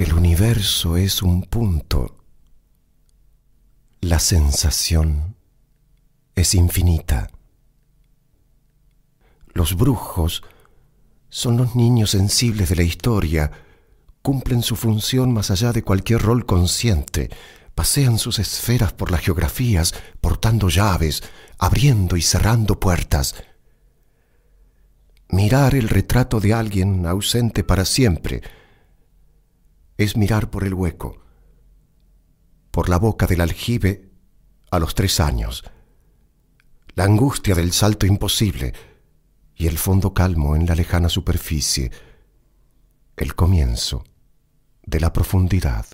El 0.01 0.13
universo 0.13 0.97
es 0.97 1.23
un 1.23 1.43
punto. 1.43 2.17
La 4.01 4.19
sensación 4.19 5.37
es 6.35 6.57
infinita. 6.57 7.31
Los 9.53 9.77
brujos 9.77 10.43
son 11.29 11.57
los 11.59 11.77
niños 11.77 12.11
sensibles 12.11 12.71
de 12.71 12.75
la 12.75 12.83
historia, 12.83 13.53
cumplen 14.21 14.63
su 14.63 14.75
función 14.75 15.33
más 15.33 15.53
allá 15.53 15.73
de 15.73 15.85
cualquier 15.85 16.23
rol 16.23 16.45
consciente, 16.45 17.31
pasean 17.77 18.19
sus 18.19 18.41
esferas 18.41 18.93
por 18.93 19.13
las 19.13 19.21
geografías, 19.21 19.95
portando 20.21 20.71
llaves, 20.71 21.23
abriendo 21.57 22.17
y 22.17 22.23
cerrando 22.23 22.81
puertas. 22.81 23.37
Mirar 25.29 25.77
el 25.77 25.89
retrato 25.89 26.41
de 26.41 26.53
alguien 26.53 27.07
ausente 27.07 27.63
para 27.63 27.85
siempre, 27.85 28.43
es 29.97 30.17
mirar 30.17 30.51
por 30.51 30.65
el 30.65 30.75
hueco, 30.75 31.23
por 32.71 32.89
la 32.89 32.99
boca 32.99 33.27
del 33.27 33.41
aljibe 33.41 34.11
a 34.71 34.79
los 34.79 34.95
tres 34.95 35.21
años, 35.21 35.65
la 36.95 37.05
angustia 37.05 37.55
del 37.55 37.73
salto 37.73 38.07
imposible 38.07 38.73
y 39.55 39.67
el 39.67 39.79
fondo 39.79 40.15
calmo 40.15 40.57
en 40.57 40.67
la 40.67 40.75
lejana 40.75 41.09
superficie, 41.09 41.91
el 43.17 43.35
comienzo 43.35 44.05
de 44.83 45.01
la 45.01 45.13
profundidad. 45.13 45.87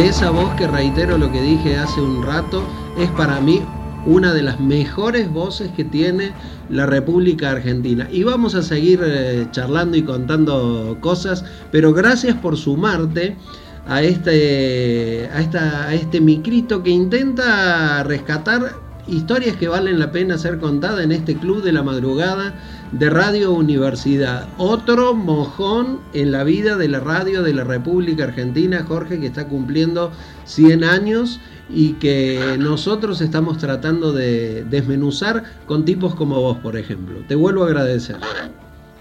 De 0.00 0.08
esa 0.08 0.30
voz 0.30 0.50
que 0.54 0.66
reitero 0.66 1.18
lo 1.18 1.30
que 1.30 1.42
dije 1.42 1.76
hace 1.76 2.00
un 2.00 2.22
rato, 2.22 2.64
es 2.96 3.10
para 3.10 3.38
mí 3.38 3.60
una 4.06 4.32
de 4.32 4.42
las 4.42 4.58
mejores 4.58 5.30
voces 5.30 5.70
que 5.72 5.84
tiene 5.84 6.32
la 6.70 6.86
República 6.86 7.50
Argentina. 7.50 8.08
Y 8.10 8.22
vamos 8.22 8.54
a 8.54 8.62
seguir 8.62 9.02
eh, 9.04 9.46
charlando 9.50 9.98
y 9.98 10.02
contando 10.02 10.96
cosas, 11.02 11.44
pero 11.70 11.92
gracias 11.92 12.34
por 12.38 12.56
sumarte 12.56 13.36
a 13.86 14.02
este, 14.02 15.28
a, 15.34 15.40
esta, 15.42 15.88
a 15.88 15.92
este 15.92 16.18
micrito 16.22 16.82
que 16.82 16.88
intenta 16.88 18.02
rescatar 18.02 18.72
historias 19.06 19.56
que 19.56 19.68
valen 19.68 19.98
la 19.98 20.10
pena 20.12 20.38
ser 20.38 20.60
contadas 20.60 21.04
en 21.04 21.12
este 21.12 21.36
club 21.36 21.62
de 21.62 21.72
la 21.72 21.82
madrugada 21.82 22.54
de 22.92 23.10
Radio 23.10 23.52
Universidad. 23.52 24.48
Otro 24.58 25.14
mojón 25.14 26.00
en 26.12 26.32
la 26.32 26.44
vida 26.44 26.76
de 26.76 26.88
la 26.88 27.00
radio 27.00 27.42
de 27.42 27.54
la 27.54 27.64
República 27.64 28.24
Argentina, 28.24 28.84
Jorge, 28.86 29.20
que 29.20 29.26
está 29.26 29.46
cumpliendo 29.46 30.12
100 30.44 30.84
años 30.84 31.40
y 31.68 31.94
que 31.94 32.56
nosotros 32.58 33.20
estamos 33.20 33.58
tratando 33.58 34.12
de 34.12 34.64
desmenuzar 34.64 35.44
con 35.66 35.84
tipos 35.84 36.14
como 36.14 36.40
vos, 36.40 36.58
por 36.58 36.76
ejemplo. 36.76 37.20
Te 37.28 37.34
vuelvo 37.34 37.64
a 37.64 37.66
agradecer. 37.66 38.16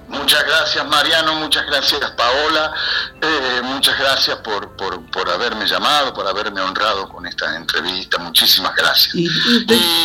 Muchas 0.10 0.44
gracias 0.44 0.88
Mariano, 0.88 1.36
muchas 1.36 1.66
gracias 1.68 2.00
Paola, 2.12 2.74
eh, 3.22 3.62
muchas 3.64 3.98
gracias 4.00 4.38
por, 4.38 4.76
por, 4.76 5.06
por, 5.12 5.30
haberme 5.30 5.68
llamado, 5.68 6.14
por 6.14 6.28
haberme 6.28 6.62
honrado 6.62 7.08
con 7.10 7.28
esta 7.28 7.56
entrevista, 7.56 8.18
muchísimas 8.18 8.76
gracias. 8.76 9.14
Y, 9.16 9.28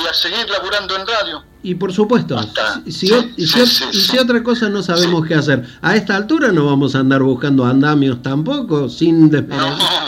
a 0.06 0.12
seguir 0.12 0.48
laburando 0.51 0.94
en 0.97 1.06
radio. 1.06 1.44
Y 1.65 1.74
por 1.77 1.95
supuesto, 1.95 2.39
si, 2.86 3.09
si, 3.39 4.19
otra 4.19 4.43
cosa 4.43 4.69
no 4.69 4.82
sabemos 4.82 5.27
qué 5.27 5.35
hacer, 5.35 5.65
a 5.81 5.97
esta 5.97 6.15
altura 6.15 6.53
no 6.53 6.66
vamos 6.66 6.95
a 6.95 6.99
andar 6.99 7.23
buscando 7.23 7.65
andamios 7.65 8.23
tampoco, 8.23 8.91
sin, 8.91 9.31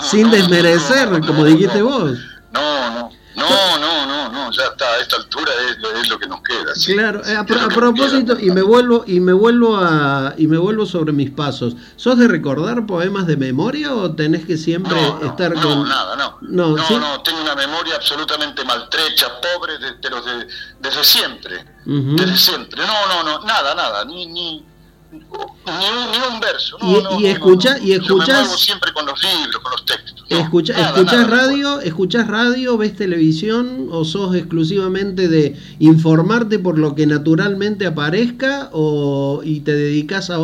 sin 0.02 0.30
desmerecer, 0.30 1.08
como 1.26 1.46
dijiste 1.46 1.80
vos. 1.80 2.18
No, 2.52 2.90
no, 2.90 3.10
no, 3.36 3.78
no, 3.78 4.05
no, 4.28 4.46
no, 4.46 4.50
ya 4.50 4.64
está, 4.64 4.84
a 4.86 4.98
esta 4.98 5.16
altura 5.16 5.52
es, 6.00 6.08
lo 6.08 6.18
que 6.18 6.26
nos 6.26 6.40
queda. 6.42 6.72
Claro, 6.94 7.24
eh, 7.24 7.36
a, 7.36 7.44
propósito, 7.44 8.38
y 8.38 8.50
me 8.50 8.62
vuelvo, 8.62 9.04
y 9.06 9.20
me 9.20 9.32
vuelvo 9.32 9.76
a, 9.76 10.34
y 10.36 10.46
me 10.46 10.58
vuelvo 10.58 10.86
sobre 10.86 11.12
mis 11.12 11.30
pasos. 11.30 11.74
¿Sos 11.96 12.18
de 12.18 12.28
recordar 12.28 12.86
poemas 12.86 13.26
de 13.26 13.36
memoria 13.36 13.94
o 13.94 14.14
tenés 14.14 14.44
que 14.46 14.56
siempre 14.56 14.98
estar 15.22 15.54
no, 15.54 15.62
con. 15.62 15.78
No, 15.80 15.86
nada, 15.86 16.16
no. 16.16 16.38
No, 16.42 16.76
no, 16.76 17.22
tengo 17.22 17.40
una 17.42 17.54
memoria 17.54 17.96
absolutamente 17.96 18.64
maltrecha, 18.64 19.28
pobre, 19.40 19.78
de, 19.78 19.92
de, 19.92 20.46
desde 20.80 21.04
siempre. 21.04 21.64
Desde 21.84 22.36
siempre. 22.36 22.84
No, 22.86 23.06
no, 23.06 23.22
no, 23.22 23.44
nada, 23.44 23.74
nada, 23.74 24.04
ni, 24.04 24.26
ni 24.26 24.64
ni 25.20 26.34
un, 26.34 26.40
verso. 26.40 26.76
y, 26.80 27.22
y 27.22 27.26
escucha, 27.26 27.78
y 27.78 27.92
escuchas. 27.92 28.58
siempre 28.60 28.92
con 28.92 29.06
los 29.06 29.20
libros, 29.22 29.62
con 29.62 29.72
los 29.72 29.84
textos. 29.84 30.24
escucha, 30.28 30.90
¿Escuchás 30.90 31.28
radio? 31.28 31.80
¿Escuchás 31.80 32.26
radio? 32.26 32.76
¿Ves 32.76 32.96
televisión? 32.96 33.88
¿O 33.90 34.04
sos 34.04 34.34
exclusivamente 34.36 35.28
de 35.28 35.58
informarte 35.78 36.58
por 36.58 36.78
lo 36.78 36.94
que 36.94 37.06
naturalmente 37.06 37.86
aparezca? 37.86 38.70
¿O 38.72 39.40
y 39.44 39.60
te 39.60 39.72
dedicas 39.72 40.30
a, 40.30 40.36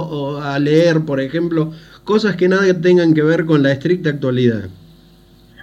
a 0.54 0.58
leer, 0.58 1.04
por 1.04 1.20
ejemplo, 1.20 1.72
cosas 2.04 2.36
que 2.36 2.48
nada 2.48 2.80
tengan 2.80 3.14
que 3.14 3.22
ver 3.22 3.46
con 3.46 3.62
la 3.62 3.72
estricta 3.72 4.10
actualidad? 4.10 4.68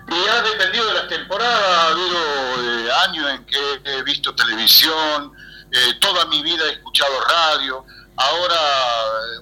Y 0.10 0.30
ha 0.30 0.41
dependido 0.41 0.88
de 0.88 0.94
las 0.94 1.07
temporadas, 1.07 1.61
ha 1.61 1.88
habido 1.90 2.18
eh, 2.18 2.90
años 3.07 3.26
en 3.36 3.45
que 3.45 3.57
he 3.84 4.03
visto 4.03 4.34
televisión, 4.34 5.31
eh, 5.72 5.94
toda 5.99 6.26
mi 6.26 6.41
vida 6.41 6.64
he 6.68 6.72
escuchado 6.73 7.11
radio 7.30 7.86
Ahora, 8.22 8.60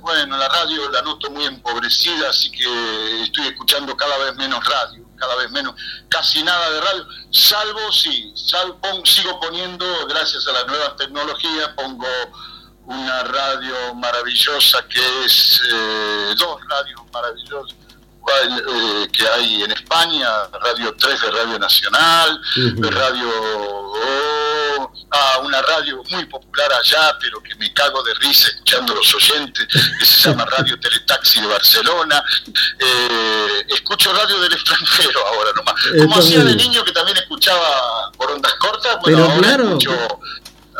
bueno, 0.01 0.37
la 0.37 0.47
radio 0.49 0.87
la 0.91 1.01
noto 1.01 1.31
muy 1.31 1.45
empobrecida, 1.45 2.29
así 2.29 2.51
que 2.51 3.23
estoy 3.23 3.47
escuchando 3.47 3.97
cada 3.97 4.15
vez 4.19 4.35
menos 4.35 4.63
radio, 4.63 5.03
cada 5.15 5.35
vez 5.35 5.49
menos, 5.49 5.73
casi 6.09 6.43
nada 6.43 6.69
de 6.69 6.81
radio, 6.81 7.07
salvo 7.31 7.91
sí, 7.91 8.31
salvo, 8.35 8.77
sigo 9.03 9.39
poniendo, 9.39 9.83
gracias 10.07 10.47
a 10.47 10.51
las 10.51 10.67
nuevas 10.67 10.95
tecnologías, 10.95 11.69
pongo 11.69 12.05
una 12.85 13.23
radio 13.23 13.95
maravillosa 13.95 14.87
que 14.87 15.25
es, 15.25 15.59
eh, 15.73 16.35
dos 16.37 16.59
radios 16.69 17.01
maravillosas 17.11 17.86
eh, 18.29 19.07
que 19.11 19.27
hay 19.27 19.63
en 19.63 19.71
España, 19.71 20.29
Radio 20.61 20.95
3 20.97 21.21
de 21.21 21.31
Radio 21.31 21.59
Nacional, 21.59 22.41
de 22.55 22.91
Radio 22.91 23.27
a 25.09 25.39
una 25.39 25.61
radio 25.61 26.03
muy 26.09 26.25
popular 26.25 26.71
allá, 26.73 27.17
pero 27.19 27.41
que 27.41 27.55
me 27.55 27.71
cago 27.73 28.03
de 28.03 28.13
risa 28.15 28.49
escuchando 28.49 28.93
los 28.93 29.15
oyentes, 29.15 29.67
que 29.99 30.05
se 30.05 30.29
llama 30.29 30.45
Radio 30.45 30.79
Teletaxi 30.79 31.41
de 31.41 31.47
Barcelona. 31.47 32.23
Eh, 32.79 33.65
escucho 33.69 34.13
radio 34.13 34.39
del 34.39 34.53
extranjero 34.53 35.25
ahora 35.27 35.51
nomás. 35.55 35.75
Como 35.97 36.17
hacía 36.17 36.43
de 36.43 36.55
niño 36.55 36.83
que 36.83 36.91
también 36.91 37.17
escuchaba 37.17 38.11
por 38.17 38.31
ondas 38.31 38.53
cortas, 38.55 38.97
bueno, 39.01 39.17
pero 39.17 39.31
ahora 39.31 39.39
claro. 39.39 39.63
escucho 39.65 40.19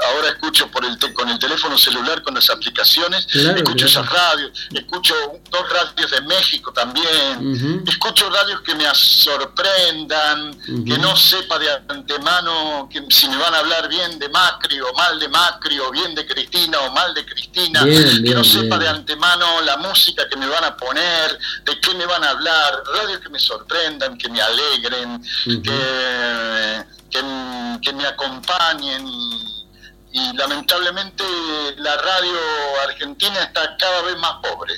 ahora 0.06 0.30
escucho 0.30 0.68
por 0.70 0.86
el 0.86 0.98
con 1.14 1.30
el 1.30 1.40
teléfono 1.40 1.78
celular 1.78 2.22
con 2.22 2.36
las 2.36 2.50
aplicaciones, 2.50 3.28
escucho 3.34 3.86
esas 3.86 4.08
radios, 4.10 4.52
escucho 4.74 5.14
dos 5.50 5.70
radios 5.70 6.12
de 6.12 6.22
México 6.22 6.72
también, 6.72 7.84
escucho 7.88 8.30
radios 8.30 8.62
que 8.62 8.76
me 8.76 8.86
sorprendan, 8.94 10.58
que 10.86 10.98
no 10.98 11.16
sepa 11.16 11.58
de 11.60 11.70
antemano 11.88 12.88
que 12.92 13.04
si 13.10 13.28
me 13.28 13.38
van 13.38 13.54
a 13.54 13.60
hablar 13.60 13.88
bien 13.90 14.20
de 14.20 14.30
Macri 14.30 14.80
o 14.82 14.94
mal 14.94 15.20
de 15.20 15.28
Macri 15.30 15.80
o 15.80 15.92
bien 15.92 16.14
de 16.16 16.26
Cristina 16.26 16.80
o 16.82 16.92
mal 16.92 17.14
de 17.14 17.26
Cristina, 17.26 17.84
que 17.84 18.34
no 18.34 18.44
sepa 18.44 18.78
de 18.78 18.88
antemano 18.88 19.62
la 19.62 19.78
música 19.78 20.28
que 20.30 20.38
me 20.38 20.48
van 20.48 20.64
a 20.64 20.76
poner, 20.76 21.38
de 21.66 21.80
qué 21.80 21.94
me 21.96 22.06
van 22.06 22.24
a 22.24 22.32
hablar, 22.32 22.84
radios 22.94 23.20
que 23.20 23.30
me 23.30 23.40
sorprendan, 23.40 24.18
que 24.18 24.30
me 24.30 24.42
alegren, 24.42 25.22
que, 25.64 26.86
que, 27.10 27.80
que 27.82 27.94
me 27.94 28.06
acompañen. 28.06 29.08
y 29.08 29.57
lamentablemente 30.36 31.24
la 31.78 31.96
radio 31.98 32.38
argentina 32.84 33.44
está 33.44 33.76
cada 33.78 34.02
vez 34.04 34.18
más 34.18 34.34
pobre. 34.42 34.74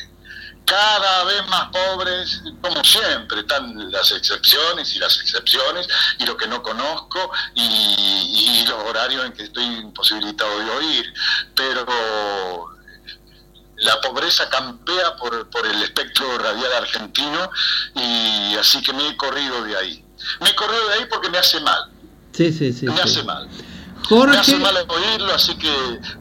Cada 0.66 1.24
vez 1.24 1.48
más 1.48 1.70
pobres, 1.70 2.44
como 2.62 2.84
siempre, 2.84 3.40
están 3.40 3.92
las 3.92 4.12
excepciones 4.12 4.96
y 4.96 5.00
las 5.00 5.20
excepciones, 5.20 5.88
y 6.20 6.26
lo 6.28 6.38
que 6.38 6.48
no 6.48 6.62
conozco, 6.62 7.32
y, 7.56 8.64
los 8.68 8.84
horarios 8.84 9.26
en 9.26 9.34
que 9.34 9.44
estoy 9.44 9.64
imposibilitado 9.64 10.60
de 10.60 10.70
oír. 10.70 11.14
Pero 11.56 12.70
la 13.78 14.00
pobreza 14.02 14.48
campea 14.50 15.16
por, 15.16 15.50
por 15.50 15.66
el 15.66 15.82
espectro 15.82 16.38
radial 16.38 16.74
argentino, 16.74 17.50
y 17.96 18.56
así 18.56 18.80
que 18.84 18.94
me 18.94 19.08
he 19.08 19.18
corrido 19.18 19.64
de 19.64 19.76
ahí. 19.76 20.06
Me 20.42 20.50
he 20.50 20.56
corrido 20.56 20.88
de 20.90 20.94
ahí 20.96 21.06
porque 21.10 21.30
me 21.30 21.40
hace 21.40 21.60
mal. 21.62 21.90
Sí, 22.34 22.54
sí, 22.54 22.72
sí. 22.74 22.86
Me 22.86 23.02
hace 23.02 23.24
mal. 23.24 23.50
Jorge, 24.10 24.32
me 24.32 24.38
hace 24.40 24.58
mal 24.58 24.76
oírlo, 24.88 25.34
así 25.34 25.56
que 25.56 25.72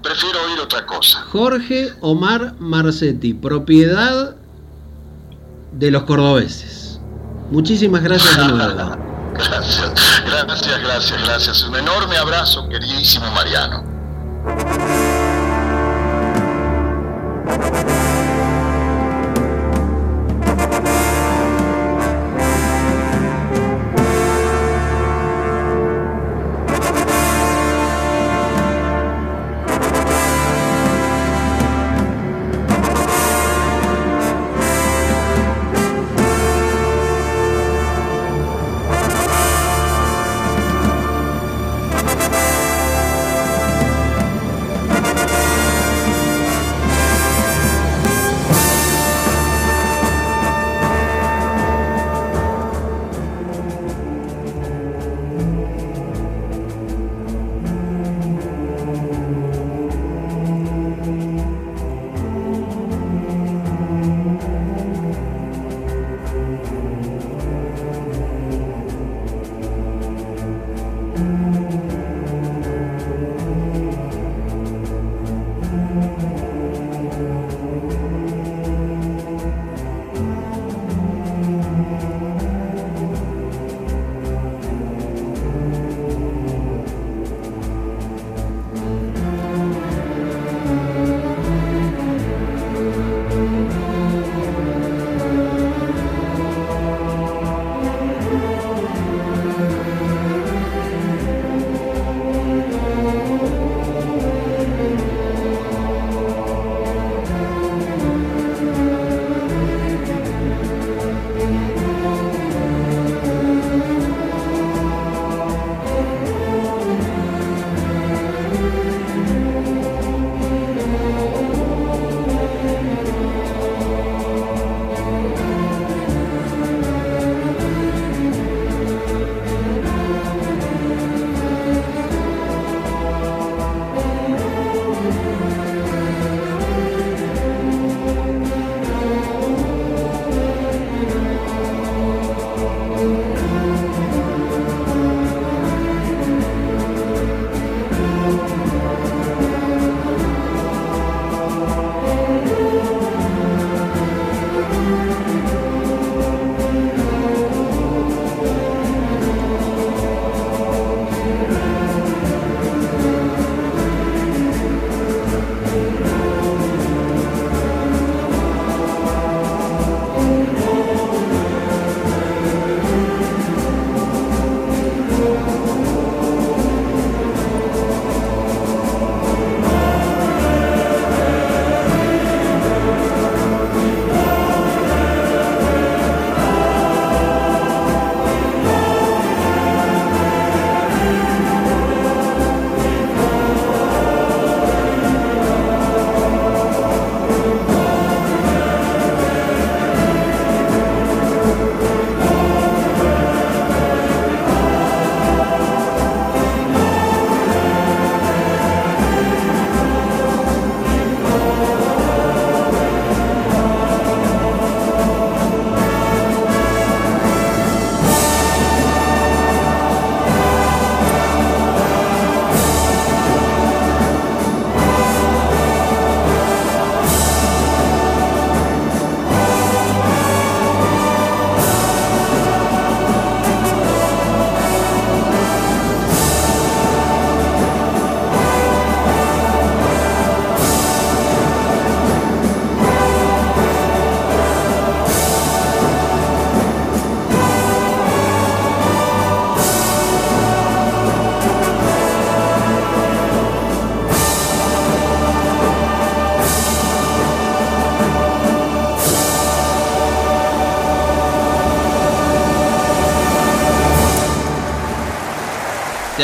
prefiero 0.03 0.43
oír 0.45 0.61
otra 0.61 0.85
cosa. 0.85 1.23
Jorge 1.33 1.91
Omar 2.03 2.55
Marcetti, 2.59 3.33
propiedad 3.33 4.37
de 5.73 5.91
los 5.91 6.03
cordobeses. 6.03 7.01
Muchísimas 7.51 8.03
gracias 8.03 8.37
de 8.37 8.45
nuevo. 8.45 8.97
gracias, 9.33 9.93
gracias, 10.27 10.83
gracias, 10.83 11.23
gracias. 11.25 11.63
Un 11.63 11.77
enorme 11.77 12.19
abrazo, 12.19 12.69
queridísimo 12.69 13.31
Mariano. 13.31 13.83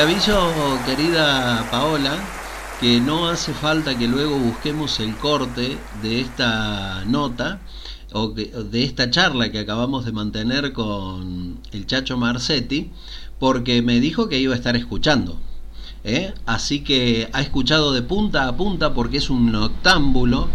Aviso, 0.05 0.53
querida 0.85 1.67
Paola, 1.71 2.13
que 2.79 3.01
no 3.01 3.27
hace 3.27 3.55
falta 3.55 3.97
que 3.97 4.07
luego 4.07 4.37
busquemos 4.39 5.01
el 5.01 5.17
corte 5.17 5.79
de 6.03 6.21
esta 6.21 7.05
nota 7.07 7.63
o 8.13 8.29
de 8.29 8.85
esta 8.85 9.09
charla 9.09 9.51
que 9.51 9.61
acabamos 9.61 10.05
de 10.05 10.13
mantener 10.13 10.75
con 10.75 11.59
el 11.73 11.87
Chacho 11.87 12.19
Marcetti, 12.19 12.91
porque 13.39 13.81
me 13.81 13.99
dijo 13.99 14.29
que 14.29 14.39
iba 14.39 14.53
a 14.53 14.59
estar 14.59 14.77
escuchando. 14.77 15.39
¿eh? 16.05 16.35
Así 16.45 16.81
que 16.81 17.31
ha 17.33 17.41
escuchado 17.41 17.95
de 17.95 18.03
punta 18.03 18.47
a 18.47 18.59
punta 18.59 18.93
porque 18.93 19.17
es 19.17 19.31
un 19.31 19.53
noctámbulo, 19.53 20.49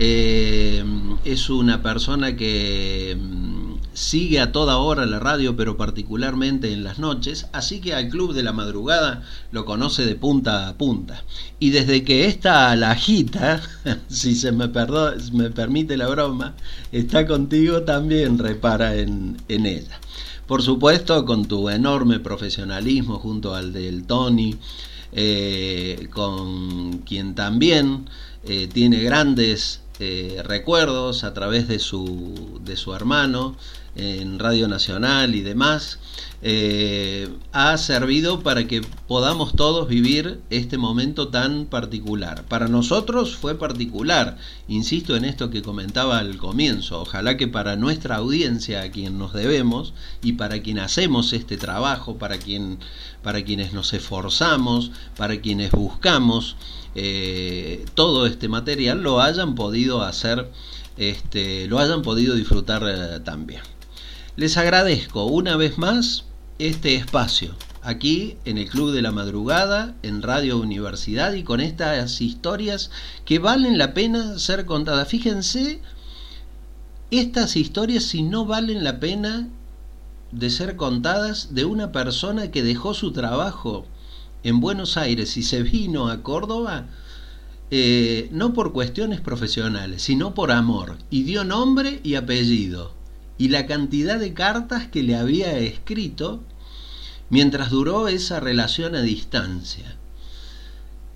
eh, 0.00 0.84
es 1.24 1.50
una 1.50 1.82
persona 1.82 2.34
que 2.34 3.16
sigue 3.98 4.38
a 4.40 4.52
toda 4.52 4.78
hora 4.78 5.06
la 5.06 5.18
radio, 5.18 5.56
pero 5.56 5.76
particularmente 5.76 6.72
en 6.72 6.84
las 6.84 6.98
noches, 7.00 7.48
así 7.52 7.80
que 7.80 7.94
al 7.94 8.08
Club 8.08 8.32
de 8.32 8.44
la 8.44 8.52
Madrugada 8.52 9.24
lo 9.50 9.64
conoce 9.64 10.06
de 10.06 10.14
punta 10.14 10.68
a 10.68 10.78
punta. 10.78 11.24
Y 11.58 11.70
desde 11.70 12.04
que 12.04 12.26
esta 12.26 12.74
lajita, 12.76 13.60
si 14.08 14.36
se 14.36 14.52
me, 14.52 14.70
me 15.32 15.50
permite 15.50 15.96
la 15.96 16.08
broma, 16.08 16.54
está 16.92 17.26
contigo, 17.26 17.82
también 17.82 18.38
repara 18.38 18.94
en, 18.94 19.36
en 19.48 19.66
ella. 19.66 20.00
Por 20.46 20.62
supuesto, 20.62 21.26
con 21.26 21.46
tu 21.46 21.68
enorme 21.68 22.20
profesionalismo 22.20 23.18
junto 23.18 23.54
al 23.54 23.72
del 23.72 24.04
Tony, 24.04 24.56
eh, 25.12 26.08
con 26.12 26.98
quien 26.98 27.34
también 27.34 28.08
eh, 28.44 28.68
tiene 28.72 29.02
grandes 29.02 29.80
eh, 30.00 30.42
recuerdos 30.44 31.24
a 31.24 31.34
través 31.34 31.66
de 31.66 31.80
su, 31.80 32.60
de 32.64 32.76
su 32.76 32.94
hermano 32.94 33.56
en 33.98 34.38
Radio 34.38 34.68
Nacional 34.68 35.34
y 35.34 35.42
demás. 35.42 35.98
Eh, 36.40 37.28
ha 37.50 37.76
servido 37.78 38.44
para 38.44 38.68
que 38.68 38.80
podamos 39.08 39.56
todos 39.56 39.88
vivir 39.88 40.40
este 40.50 40.78
momento 40.78 41.28
tan 41.28 41.66
particular. 41.66 42.44
Para 42.44 42.68
nosotros 42.68 43.36
fue 43.36 43.56
particular, 43.58 44.38
insisto 44.68 45.16
en 45.16 45.24
esto 45.24 45.50
que 45.50 45.62
comentaba 45.62 46.18
al 46.18 46.36
comienzo, 46.36 47.00
ojalá 47.02 47.36
que 47.36 47.48
para 47.48 47.74
nuestra 47.74 48.16
audiencia, 48.16 48.82
a 48.82 48.90
quien 48.92 49.18
nos 49.18 49.32
debemos 49.32 49.94
y 50.22 50.34
para 50.34 50.62
quien 50.62 50.78
hacemos 50.78 51.32
este 51.32 51.56
trabajo, 51.56 52.18
para, 52.18 52.38
quien, 52.38 52.78
para 53.24 53.42
quienes 53.42 53.72
nos 53.72 53.92
esforzamos, 53.92 54.92
para 55.16 55.40
quienes 55.40 55.72
buscamos 55.72 56.54
eh, 56.94 57.84
todo 57.94 58.26
este 58.26 58.48
material, 58.48 59.02
lo 59.02 59.20
hayan 59.20 59.56
podido 59.56 60.02
hacer, 60.02 60.48
este, 60.96 61.66
lo 61.66 61.80
hayan 61.80 62.02
podido 62.02 62.36
disfrutar 62.36 62.84
eh, 62.86 63.20
también. 63.24 63.62
Les 64.38 64.56
agradezco 64.56 65.24
una 65.24 65.56
vez 65.56 65.78
más 65.78 66.24
este 66.60 66.94
espacio 66.94 67.56
aquí 67.82 68.36
en 68.44 68.56
el 68.56 68.68
Club 68.68 68.92
de 68.92 69.02
la 69.02 69.10
Madrugada, 69.10 69.96
en 70.04 70.22
Radio 70.22 70.58
Universidad 70.58 71.32
y 71.32 71.42
con 71.42 71.60
estas 71.60 72.20
historias 72.20 72.92
que 73.24 73.40
valen 73.40 73.78
la 73.78 73.94
pena 73.94 74.38
ser 74.38 74.64
contadas. 74.64 75.08
Fíjense, 75.08 75.80
estas 77.10 77.56
historias 77.56 78.04
si 78.04 78.22
no 78.22 78.46
valen 78.46 78.84
la 78.84 79.00
pena 79.00 79.48
de 80.30 80.50
ser 80.50 80.76
contadas 80.76 81.52
de 81.56 81.64
una 81.64 81.90
persona 81.90 82.52
que 82.52 82.62
dejó 82.62 82.94
su 82.94 83.10
trabajo 83.10 83.86
en 84.44 84.60
Buenos 84.60 84.96
Aires 84.96 85.36
y 85.36 85.42
se 85.42 85.64
vino 85.64 86.10
a 86.10 86.22
Córdoba, 86.22 86.86
eh, 87.72 88.28
no 88.30 88.52
por 88.52 88.72
cuestiones 88.72 89.20
profesionales, 89.20 90.02
sino 90.02 90.32
por 90.32 90.52
amor, 90.52 90.96
y 91.10 91.24
dio 91.24 91.42
nombre 91.42 92.00
y 92.04 92.14
apellido 92.14 92.97
y 93.38 93.48
la 93.48 93.66
cantidad 93.66 94.18
de 94.18 94.34
cartas 94.34 94.88
que 94.88 95.02
le 95.02 95.16
había 95.16 95.56
escrito 95.58 96.42
mientras 97.30 97.70
duró 97.70 98.08
esa 98.08 98.40
relación 98.40 98.94
a 98.94 99.02
distancia. 99.02 99.96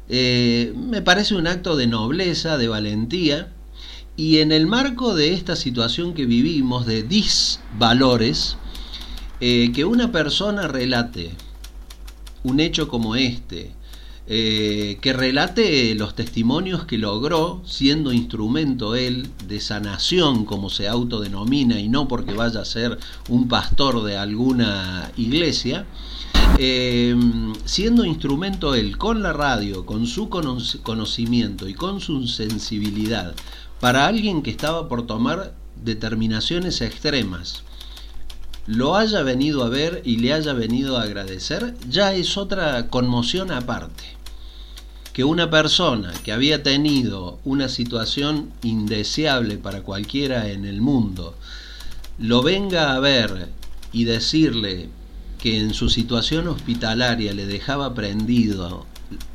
Eh, 0.09 0.73
me 0.77 1.03
parece 1.03 1.35
un 1.35 1.47
acto 1.47 1.77
de 1.77 1.87
nobleza, 1.87 2.59
de 2.59 2.69
valentía, 2.69 3.53
y 4.17 4.39
en 4.39 4.53
el 4.53 4.67
marco 4.67 5.15
de 5.15 5.33
esta 5.33 5.57
situación 5.57 6.15
que 6.15 6.27
vivimos 6.27 6.87
de 6.87 7.03
disvalores, 7.03 8.57
eh, 9.41 9.73
que 9.75 9.85
una 9.85 10.13
persona 10.13 10.69
relate 10.69 11.33
un 12.45 12.61
hecho 12.61 12.89
como 12.89 13.17
este, 13.17 13.73
eh, 14.29 14.99
que 15.01 15.13
relate 15.13 15.95
los 15.97 16.15
testimonios 16.15 16.85
que 16.85 16.97
logró, 16.97 17.61
siendo 17.67 18.13
instrumento 18.13 18.95
él 18.95 19.29
de 19.49 19.61
sanación, 19.61 20.45
como 20.45 20.71
se 20.71 20.87
autodenomina, 20.87 21.81
y 21.81 21.89
no 21.89 22.07
porque 22.07 22.33
vaya 22.33 22.61
a 22.61 22.65
ser 22.65 22.99
un 23.29 23.49
pastor 23.49 24.05
de 24.05 24.17
alguna 24.17 25.11
iglesia, 25.17 25.87
eh, 26.59 27.17
siendo 27.65 28.05
instrumento 28.05 28.75
él 28.77 28.97
con 28.97 29.23
la 29.23 29.33
radio, 29.33 29.85
con 29.85 30.07
su 30.07 30.29
conocimiento 30.29 31.69
y 31.69 31.75
con 31.75 32.01
su 32.01 32.29
sensibilidad, 32.29 33.35
para 33.81 34.07
alguien 34.07 34.43
que 34.43 34.51
estaba 34.51 34.89
por 34.89 35.05
tomar 35.05 35.55
determinaciones 35.83 36.81
extremas, 36.81 37.65
lo 38.67 38.97
haya 38.97 39.23
venido 39.23 39.65
a 39.65 39.69
ver 39.69 40.03
y 40.05 40.19
le 40.19 40.33
haya 40.33 40.53
venido 40.53 40.97
a 40.97 41.03
agradecer, 41.03 41.75
ya 41.89 42.15
es 42.15 42.37
otra 42.37 42.89
conmoción 42.89 43.51
aparte. 43.51 44.05
Que 45.13 45.25
una 45.25 45.51
persona 45.51 46.13
que 46.25 46.33
había 46.33 46.63
tenido 46.63 47.39
una 47.45 47.69
situación 47.69 48.51
indeseable 48.63 49.59
para 49.59 49.83
cualquiera 49.83 50.49
en 50.49 50.65
el 50.65 50.81
mundo, 50.81 51.35
lo 52.19 52.43
venga 52.43 52.95
a 52.95 53.01
ver 53.01 53.49
y 53.93 54.05
decirle 54.05 54.89
que 55.39 55.59
en 55.59 55.75
su 55.75 55.91
situación 55.91 56.49
hospitalaria 56.49 57.35
le 57.35 57.47
dejaba 57.47 57.95
prendido 57.95 58.87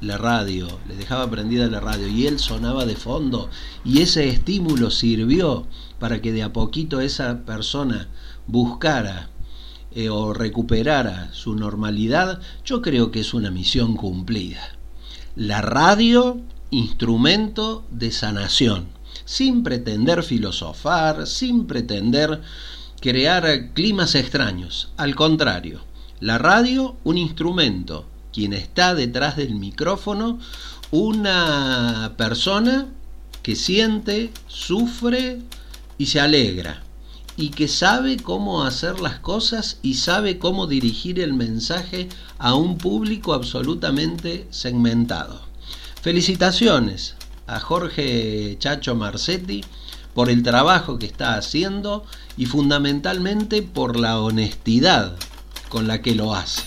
la 0.02 0.18
radio, 0.18 0.80
le 0.88 0.96
dejaba 0.96 1.30
prendida 1.30 1.68
la 1.68 1.80
radio 1.80 2.08
y 2.08 2.26
él 2.26 2.40
sonaba 2.40 2.86
de 2.86 2.96
fondo 2.96 3.50
y 3.86 4.02
ese 4.02 4.30
estímulo 4.30 4.90
sirvió 4.90 5.68
para 6.00 6.22
que 6.22 6.32
de 6.32 6.44
a 6.44 6.54
poquito 6.54 7.02
esa 7.02 7.46
persona 7.46 8.08
buscara 8.48 9.30
eh, 9.92 10.10
o 10.10 10.34
recuperara 10.34 11.30
su 11.34 11.56
normalidad, 11.56 12.42
yo 12.66 12.82
creo 12.82 13.12
que 13.12 13.20
es 13.20 13.34
una 13.34 13.52
misión 13.52 13.96
cumplida. 13.96 14.78
La 15.36 15.62
radio, 15.62 16.40
instrumento 16.72 17.86
de 17.92 18.12
sanación, 18.12 18.88
sin 19.26 19.64
pretender 19.64 20.24
filosofar, 20.24 21.28
sin 21.28 21.68
pretender 21.68 22.42
crear 23.02 23.74
climas 23.74 24.16
extraños. 24.16 24.90
Al 24.98 25.16
contrario, 25.16 25.82
la 26.20 26.38
radio, 26.38 26.96
un 27.04 27.18
instrumento. 27.18 28.06
Quien 28.34 28.54
está 28.54 28.94
detrás 28.94 29.36
del 29.36 29.56
micrófono, 29.56 30.40
una 30.92 32.14
persona 32.18 32.88
que 33.42 33.56
siente, 33.56 34.32
sufre 34.48 35.40
y 35.98 36.08
se 36.08 36.20
alegra 36.20 36.84
y 37.38 37.50
que 37.52 37.68
sabe 37.68 38.18
cómo 38.18 38.64
hacer 38.64 39.00
las 39.00 39.20
cosas 39.20 39.78
y 39.84 39.94
sabe 39.94 40.40
cómo 40.40 40.66
dirigir 40.66 41.20
el 41.20 41.34
mensaje 41.34 42.10
a 42.40 42.56
un 42.56 42.80
público 42.80 43.34
absolutamente 43.34 44.48
segmentado. 44.50 45.42
Felicitaciones 46.02 47.16
a 47.46 47.60
Jorge 47.60 48.58
Chacho 48.60 48.96
Marcetti 48.96 49.64
por 50.16 50.32
el 50.32 50.42
trabajo 50.42 50.98
que 50.98 51.06
está 51.06 51.36
haciendo 51.36 52.04
y 52.38 52.48
fundamentalmente 52.48 53.62
por 53.62 54.00
la 54.00 54.20
honestidad 54.20 55.16
con 55.70 55.88
la 55.88 56.02
que 56.02 56.16
lo 56.16 56.34
hace 56.34 56.64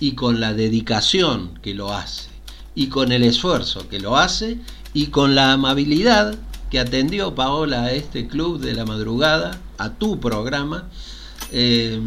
y 0.00 0.12
con 0.12 0.40
la 0.40 0.54
dedicación 0.54 1.58
que 1.62 1.74
lo 1.74 1.92
hace 1.92 2.30
y 2.74 2.86
con 2.86 3.12
el 3.12 3.24
esfuerzo 3.24 3.88
que 3.90 4.00
lo 4.00 4.16
hace 4.16 4.58
y 4.94 5.08
con 5.08 5.34
la 5.34 5.52
amabilidad 5.52 6.34
que 6.70 6.80
atendió 6.80 7.34
Paola 7.34 7.82
a 7.84 7.92
este 7.92 8.26
club 8.26 8.58
de 8.58 8.72
la 8.72 8.86
madrugada, 8.86 9.60
a 9.82 9.94
tu 9.94 10.20
programa, 10.20 10.88
eh, 11.50 12.00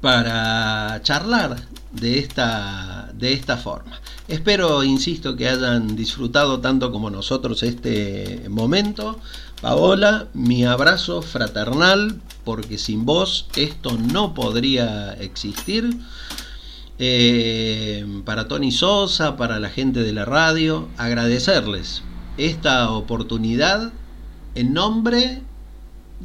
para 0.00 1.00
charlar 1.02 1.56
de 1.92 2.18
esta, 2.18 3.10
de 3.14 3.32
esta 3.32 3.56
forma. 3.56 4.00
Espero, 4.26 4.82
insisto, 4.82 5.36
que 5.36 5.48
hayan 5.48 5.94
disfrutado 5.94 6.60
tanto 6.60 6.90
como 6.90 7.08
nosotros 7.10 7.62
este 7.62 8.46
momento. 8.48 9.18
Paola, 9.60 10.26
mi 10.34 10.64
abrazo 10.64 11.22
fraternal, 11.22 12.20
porque 12.44 12.78
sin 12.78 13.04
vos 13.04 13.46
esto 13.54 13.96
no 13.96 14.34
podría 14.34 15.12
existir. 15.14 15.96
Eh, 16.98 18.04
para 18.24 18.48
Tony 18.48 18.72
Sosa, 18.72 19.36
para 19.36 19.60
la 19.60 19.70
gente 19.70 20.02
de 20.02 20.12
la 20.12 20.24
radio, 20.24 20.88
agradecerles 20.96 22.02
esta 22.38 22.90
oportunidad 22.90 23.92
en 24.54 24.72
nombre 24.72 25.42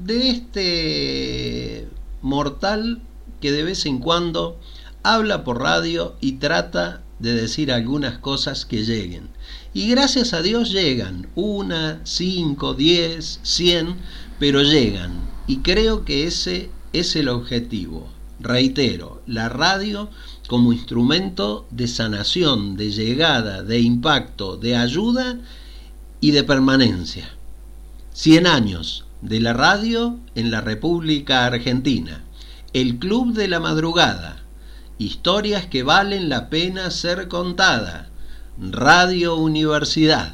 de 0.05 0.29
este 0.29 1.87
mortal 2.21 3.01
que 3.41 3.51
de 3.51 3.63
vez 3.63 3.85
en 3.85 3.99
cuando 3.99 4.59
habla 5.03 5.43
por 5.43 5.61
radio 5.61 6.15
y 6.21 6.33
trata 6.33 7.01
de 7.19 7.33
decir 7.33 7.71
algunas 7.71 8.19
cosas 8.19 8.65
que 8.65 8.83
lleguen. 8.83 9.29
Y 9.73 9.89
gracias 9.89 10.33
a 10.33 10.41
Dios 10.41 10.71
llegan, 10.71 11.27
una, 11.35 12.01
cinco, 12.03 12.73
diez, 12.73 13.39
cien, 13.43 13.95
pero 14.39 14.61
llegan. 14.63 15.13
Y 15.47 15.57
creo 15.57 16.05
que 16.05 16.27
ese 16.27 16.69
es 16.93 17.15
el 17.15 17.29
objetivo, 17.29 18.07
reitero, 18.39 19.21
la 19.25 19.49
radio 19.49 20.09
como 20.47 20.73
instrumento 20.73 21.67
de 21.71 21.87
sanación, 21.87 22.77
de 22.77 22.91
llegada, 22.91 23.63
de 23.63 23.79
impacto, 23.79 24.57
de 24.57 24.75
ayuda 24.75 25.39
y 26.21 26.31
de 26.31 26.43
permanencia. 26.43 27.29
100 28.13 28.47
años 28.47 29.06
de 29.21 29.39
la 29.39 29.53
radio 29.53 30.19
en 30.35 30.51
la 30.51 30.61
República 30.61 31.45
Argentina. 31.45 32.23
El 32.73 32.99
Club 32.99 33.33
de 33.33 33.47
la 33.47 33.59
Madrugada. 33.59 34.43
Historias 34.97 35.65
que 35.65 35.83
valen 35.83 36.29
la 36.29 36.49
pena 36.49 36.91
ser 36.91 37.27
contadas. 37.27 38.07
Radio 38.59 39.35
Universidad. 39.35 40.33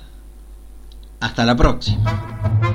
Hasta 1.19 1.45
la 1.45 1.55
próxima. 1.55 2.72